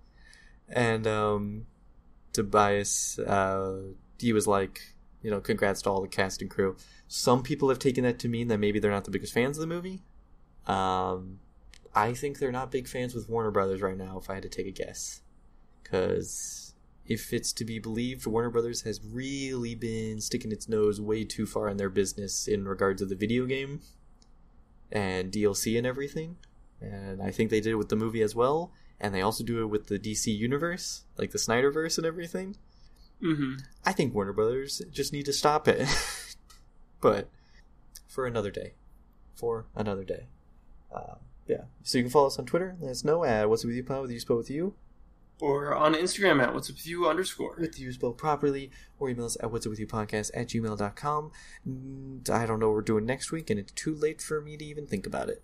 [0.69, 1.67] And um
[2.33, 6.77] Tobias, uh, he was like, you know, congrats to all the cast and crew.
[7.07, 9.61] Some people have taken that to mean that maybe they're not the biggest fans of
[9.61, 10.03] the movie.
[10.67, 11.39] Um,
[11.95, 14.49] I think they're not big fans with Warner Brothers right now, if I had to
[14.49, 15.21] take a guess.
[15.83, 16.75] Because
[17.07, 21.47] if it's to be believed, Warner Brothers has really been sticking its nose way too
[21.47, 23.81] far in their business in regards to the video game
[24.91, 26.37] and DLC and everything.
[26.83, 28.73] And I think they did it with the movie as well.
[29.01, 32.57] And they also do it with the DC universe, like the Snyderverse and everything.
[33.23, 33.55] Mm-hmm.
[33.85, 35.89] I think Warner Brothers just need to stop it.
[37.01, 37.29] but
[38.07, 38.75] for another day.
[39.35, 40.27] For another day.
[40.95, 41.63] Um, yeah.
[41.83, 42.77] So you can follow us on Twitter.
[42.81, 44.75] Let us know at What's Up With You Pod with you spelled with you.
[45.41, 47.57] Or on Instagram at what's up with you underscore.
[47.59, 48.71] With you spelled properly.
[49.01, 51.33] Or email us at What's Up With You Podcast at gmail.com.
[52.33, 54.65] I don't know what we're doing next week, and it's too late for me to
[54.65, 55.43] even think about it.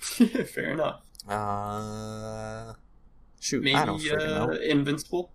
[0.54, 1.02] Fair enough.
[1.28, 2.72] Uh,
[3.38, 3.62] shoot.
[3.62, 4.52] Maybe I don't uh, know.
[4.52, 5.32] Invincible.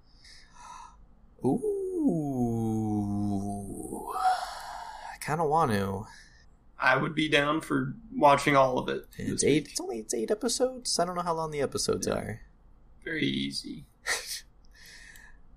[3.25, 4.11] Ooh.
[5.13, 6.05] I kind of want to.
[6.79, 9.05] I would be down for watching all of it.
[9.17, 9.63] It's eight.
[9.63, 9.71] week.
[9.71, 10.99] It's only it's eight episodes.
[10.99, 12.13] I don't know how long the episodes Yeah.
[12.15, 12.41] are.
[13.03, 13.85] Very easy.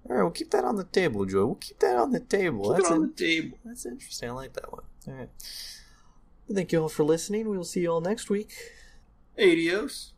[0.08, 1.44] All right, we'll keep that on the table, Joy.
[1.46, 2.68] We'll keep that on the table.
[2.68, 3.58] Keep that's it on in- the table.
[3.64, 4.28] that's interesting.
[4.30, 4.84] I like that one.
[5.06, 5.28] All right.
[6.50, 7.48] Thank you all for listening.
[7.48, 8.52] We'll see you all next week.
[9.38, 10.17] Adios.